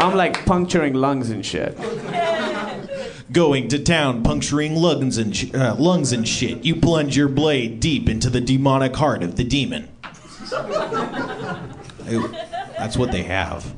[0.00, 1.76] I'm like puncturing lungs and shit.
[3.30, 6.64] Going to town, puncturing lungs and sh- uh, lungs and shit.
[6.64, 9.88] You plunge your blade deep into the demonic heart of the demon.
[12.08, 12.28] Ew,
[12.78, 13.74] That's what they have.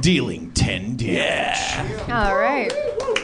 [0.00, 2.08] Dealing 10 damage.
[2.08, 2.68] All right.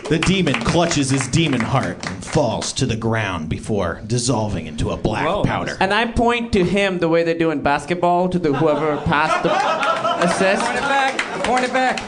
[0.09, 4.97] The demon clutches his demon heart and falls to the ground before dissolving into a
[4.97, 5.77] black powder.
[5.81, 9.43] And I point to him the way they do in basketball to the whoever passed
[9.43, 9.53] the
[10.27, 10.65] assist.
[10.65, 11.45] Point it back.
[11.45, 11.99] Point it back.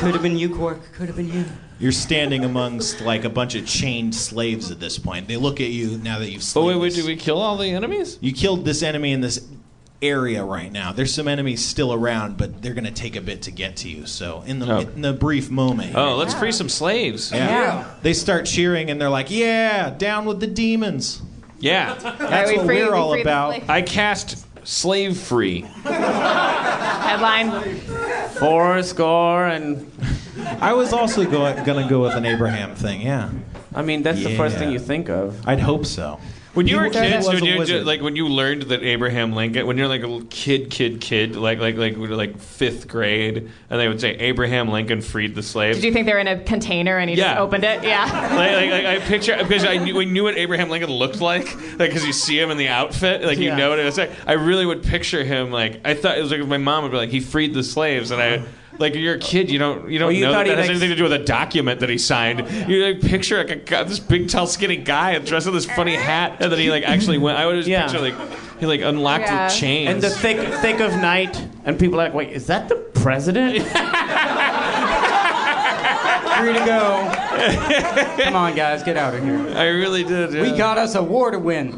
[0.00, 0.80] Could have been you, Quark.
[0.94, 1.44] Could have been you.
[1.78, 5.28] You're standing amongst like a bunch of chained slaves at this point.
[5.28, 6.42] They look at you now that you've.
[6.54, 8.16] But wait, wait, did we kill all the enemies?
[8.22, 9.46] You killed this enemy in this
[10.00, 10.92] area right now.
[10.92, 14.06] There's some enemies still around, but they're gonna take a bit to get to you.
[14.06, 14.78] So in the Oh.
[14.80, 15.94] in the brief moment.
[15.94, 17.30] Oh, let's free some slaves.
[17.30, 17.84] Yeah.
[18.02, 21.20] They start cheering and they're like, "Yeah, down with the demons."
[21.58, 21.94] Yeah.
[22.18, 23.60] That's what we're all about.
[23.68, 25.62] I cast slave free.
[25.84, 27.50] Headline.
[28.38, 29.90] Four score and.
[30.60, 33.02] I was also go- gonna go with an Abraham thing.
[33.02, 33.30] Yeah.
[33.74, 34.60] I mean, that's the first Yeah.
[34.60, 35.46] thing you think of.
[35.46, 36.18] I'd hope so.
[36.52, 37.86] When you He were kids, when a you wizard.
[37.86, 41.60] like when you learned that Abraham Lincoln, when you're like a kid, kid, kid, like
[41.60, 45.78] like like like fifth grade, and they would say Abraham Lincoln freed the slaves.
[45.78, 47.84] Did you think they were in a container and he just opened it?
[47.84, 48.04] Yeah.
[48.34, 51.54] like, like, like I picture because I knew, we knew what Abraham Lincoln looked like,
[51.78, 53.56] like because you see him in the outfit, like you Yeah.
[53.56, 54.10] know what it was like.
[54.26, 56.98] I really would picture him like I thought it was like my mom would be
[56.98, 58.42] like he freed the slaves, and I
[58.78, 60.68] like you're a kid, you don't you don't Oh, you know thought that, that has
[60.68, 62.48] like, anything to do with a document that he signed.
[62.68, 65.96] You like picture like a guy, this big tall skinny guy dressed in this funny
[65.96, 67.36] hat, and then he like actually went.
[67.38, 67.86] I would just Yeah.
[67.86, 68.14] picture like
[68.60, 69.48] he like unlocked Yeah.
[69.48, 72.68] the chains In the thick thick of night, and people are like, wait, is that
[72.68, 73.56] the president?
[76.40, 77.12] Free to go.
[78.24, 79.36] Come on, guys, get out of here.
[79.56, 80.32] I really did.
[80.32, 81.70] We got us a war to win.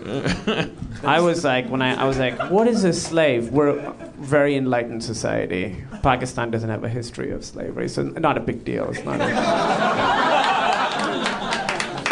[1.05, 3.51] I was like, when I, I was like, what is a slave?
[3.51, 5.77] We're a very enlightened society.
[6.03, 8.89] Pakistan doesn't have a history of slavery, so not a big deal.
[8.91, 9.29] It's not a,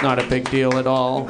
[0.03, 1.29] not a big deal at all.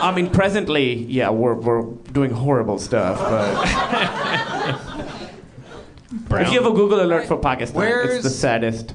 [0.00, 1.82] I mean, presently, yeah, we're, we're
[2.12, 3.68] doing horrible stuff, but.
[6.40, 8.94] If you have a Google alert for Pakistan, it's the saddest,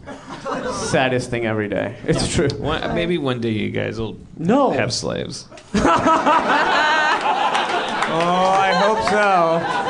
[0.89, 1.95] saddest thing every day.
[2.05, 2.47] It's true.
[2.57, 4.71] One, maybe one day you guys will No.
[4.71, 5.47] have slaves.
[8.15, 9.89] Oh, I hope so.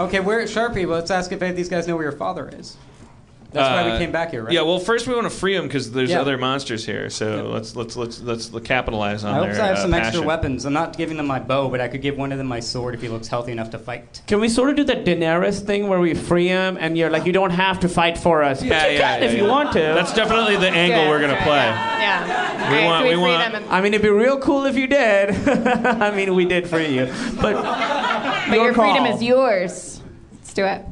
[0.00, 0.86] Okay, where Sharpie?
[0.86, 2.78] Let's ask if any of these guys know where your father is.
[3.52, 4.52] That's why we Uh, came back here, right?
[4.52, 4.62] Yeah.
[4.62, 6.20] Well, first we want to free them because there's Yeah.
[6.20, 7.10] other monsters here.
[7.10, 10.22] So let's let's let's let's capitalize on I hope their I have uh, some extra
[10.22, 10.64] weapons.
[10.64, 12.94] I'm not giving them my bow, but I could give one of them my sword
[12.94, 14.22] if he looks healthy enough to fight.
[14.26, 17.26] Can we sort of do the Daenerys thing where we free him and you're like,
[17.26, 19.44] you don't have to fight for us, but Yeah, you yeah, can yeah, if you
[19.46, 19.80] want to.
[19.80, 21.56] That's definitely the angle we're gonna play.
[21.56, 22.70] Yeah.
[22.70, 24.64] We All right, want- so we, we want- and, I mean, it'd be real cool
[24.66, 25.30] if you did.
[25.48, 27.06] I mean, we did free you,
[27.40, 29.14] but but your freedom call.
[29.16, 30.00] is yours.
[30.32, 30.82] Let's do it.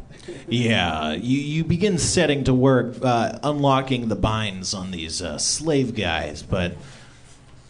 [0.49, 5.95] Yeah, you, you begin setting to work, uh, unlocking the binds on these uh, slave
[5.95, 6.43] guys.
[6.43, 6.75] But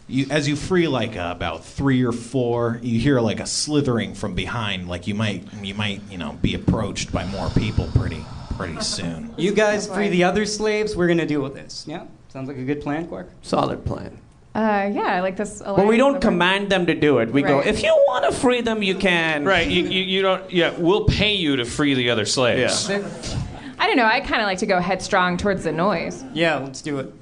[0.07, 4.15] you, as you free like uh, about three or four, you hear like a slithering
[4.15, 8.23] from behind, like you might you might you know be approached by more people pretty
[8.57, 9.33] pretty soon.
[9.37, 10.95] You guys free the other slaves.
[10.95, 11.85] We're gonna deal with this.
[11.87, 13.29] Yeah, sounds like a good plan, Quark.
[13.41, 14.19] solid plan.
[14.55, 15.61] Uh, yeah, I like this.
[15.61, 15.77] A lot.
[15.77, 17.31] But we don't command them to do it.
[17.31, 17.67] We go, Right.
[17.67, 19.45] if you want to free them, you can.
[19.45, 19.67] Right.
[19.67, 20.51] You, you, you don't.
[20.51, 20.73] Yeah.
[20.77, 22.89] We'll pay you to free the other slaves.
[22.89, 24.05] I don't know.
[24.05, 26.23] I kind of like to go headstrong towards the noise.
[26.33, 27.13] Yeah, let's do it.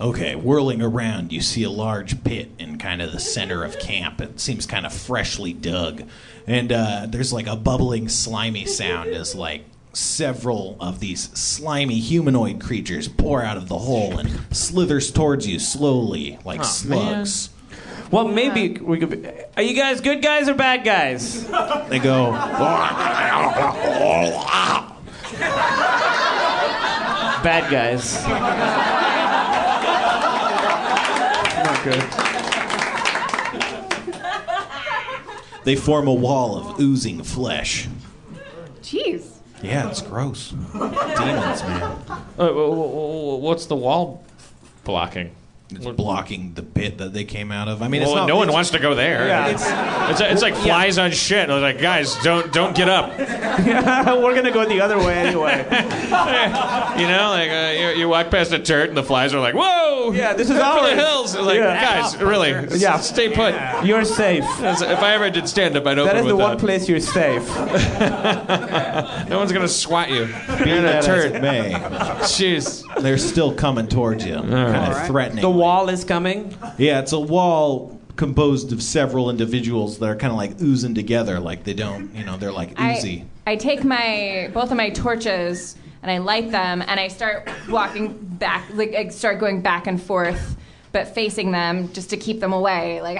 [0.00, 4.20] Okay, whirling around, you see a large pit in kind of the center of camp.
[4.20, 6.02] It seems kind of freshly dug.
[6.46, 12.60] And uh, there's like a bubbling, slimy sound as like several of these slimy humanoid
[12.60, 17.50] creatures pour out of the hole and slithers towards you slowly like Oh, slugs.
[18.10, 19.10] Well, maybe we could.
[19.22, 21.46] Be, are you guys good guys or bad guys?
[21.88, 22.32] They go,
[27.42, 28.22] Bad guys.
[31.64, 32.02] Not good.
[35.64, 37.88] they form a wall of oozing flesh.
[38.82, 39.31] Jeez.
[39.62, 40.50] Yeah, it's gross.
[40.50, 41.82] Demons, man.
[42.38, 44.24] Uh, wh- wh- wh- what's the wall
[44.84, 45.30] blocking?
[45.72, 47.82] It's blocking the pit that they came out of.
[47.82, 49.26] I mean, well, it's not, no one it's- wants to go there.
[49.26, 49.48] Yeah.
[49.48, 51.48] It's, it's, it's like flies on shit.
[51.48, 53.16] They're like, guys, don't don't get up.
[53.18, 55.66] We're gonna go the other way anyway.
[56.92, 59.54] You know, like uh, you, you walk past a turret and the flies are like,
[59.54, 60.12] whoa!
[60.12, 60.90] Yeah, this is Up for ours.
[60.90, 61.36] the hills.
[61.36, 61.80] Like, Yeah.
[62.02, 62.98] guys, really, Yeah.
[62.98, 63.54] stay put.
[63.84, 64.44] You're safe.
[64.60, 66.58] If I ever did stand up, I'd open That is with the one that.
[66.60, 67.48] place you're safe.
[69.28, 70.26] no one's gonna swat you.
[70.26, 71.34] Be You're a that as turret.
[71.36, 71.42] it.
[72.22, 72.84] Jeez.
[73.00, 75.42] They're still coming towards you, kind of threatening.
[75.42, 76.56] The wall is coming.
[76.78, 81.40] Yeah, it's a wall composed of several individuals that are kind of like oozing together,
[81.40, 83.24] like they don't, you know, they're like oozy.
[83.46, 87.48] I, I take my both of my torches and I light them and I start
[87.68, 90.56] walking back, like I start going back and forth,
[90.92, 93.00] but facing them just to keep them away.
[93.00, 93.18] Like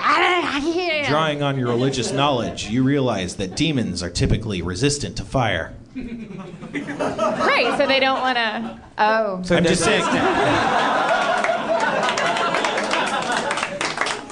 [1.09, 5.75] Drawing on your religious knowledge, you realize that demons are typically resistant to fire.
[5.97, 8.81] right, so they don't want to.
[8.99, 10.03] Oh, So I'm just saying.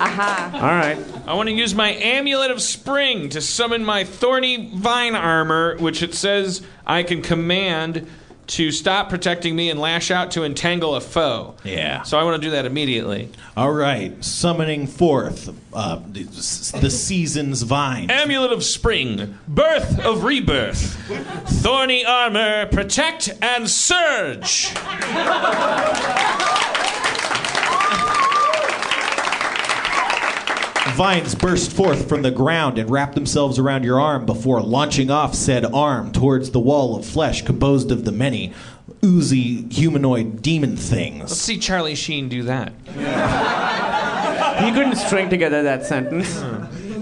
[0.01, 0.51] Aha.
[0.55, 0.99] All right.
[1.29, 6.03] I want to use my amulet of spring to summon my thorny vine armor, which
[6.03, 8.09] it says I can command
[8.51, 11.55] to stop protecting me and lash out to entangle a foe.
[11.63, 12.03] Yeah.
[12.03, 13.31] So I want to do that immediately.
[13.57, 18.11] All right, summoning forth uh, the, the season's vine.
[18.11, 20.97] Amulet of spring, birth of rebirth,
[21.63, 24.73] thorny armor, protect and surge.
[31.01, 35.35] Vines burst forth from the ground and wrap themselves around your arm before launching off
[35.35, 38.53] said arm towards the wall of flesh composed of the many
[39.03, 41.21] oozy humanoid demon things.
[41.21, 41.41] Let's things.
[41.41, 42.75] see Charlie Sheen do that.
[44.63, 46.39] he couldn't string together that sentence.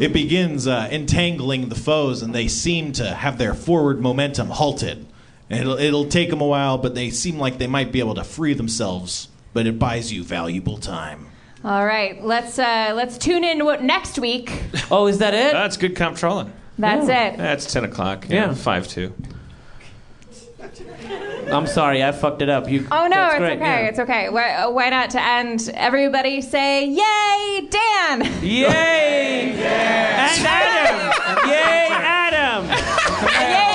[0.00, 5.08] It begins uh, entangling the foes, and they seem to have their forward momentum halted.
[5.50, 8.14] And It'll, it'll take them a while, but they seem like they might be able
[8.14, 9.26] to free themselves.
[9.52, 11.27] But it buys you valuable time.
[11.64, 14.62] All right, let's uh, let's tune in what next week.
[14.90, 15.52] Oh, is that it?
[15.52, 16.52] That's good comptrolling.
[16.78, 17.36] That's it.
[17.36, 18.26] That's 10 o'clock.
[18.28, 18.46] Yeah.
[18.48, 19.14] Yeah, 5 2.
[21.52, 22.68] I'm sorry, I fucked it up.
[22.70, 22.86] You.
[22.92, 23.60] Oh no, that's it's great, okay.
[23.82, 23.88] yeah.
[23.88, 24.28] It's okay.
[24.28, 25.70] Why, uh, why not to end?
[25.74, 29.52] Everybody say, "Yay, Dan!" Yay!
[30.28, 31.48] And Adam!
[31.48, 32.64] Yay, Adam!
[32.68, 32.68] Yay, Adam!
[32.68, 33.67] Yay, Spencer!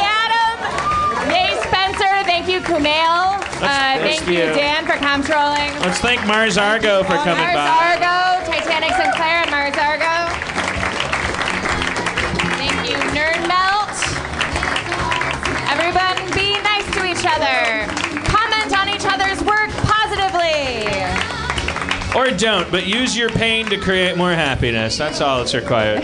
[2.33, 3.37] Thank you, Kumail.
[3.61, 4.39] Uh, Thank you, you.
[4.39, 5.69] Dan, for comptrolling.
[5.81, 7.69] Let's thank Mars Argo for coming Mars by.
[7.69, 10.33] Mars Argo, Titanic Sinclair, and Mars Argo.
[12.57, 13.93] Thank you, NerdMelt.
[15.69, 17.85] Everyone, be nice to each other.
[18.25, 20.89] Comment on each other's work positively.
[22.19, 24.97] Or don't, but use your pain to create more happiness.
[24.97, 26.03] That's all that's required.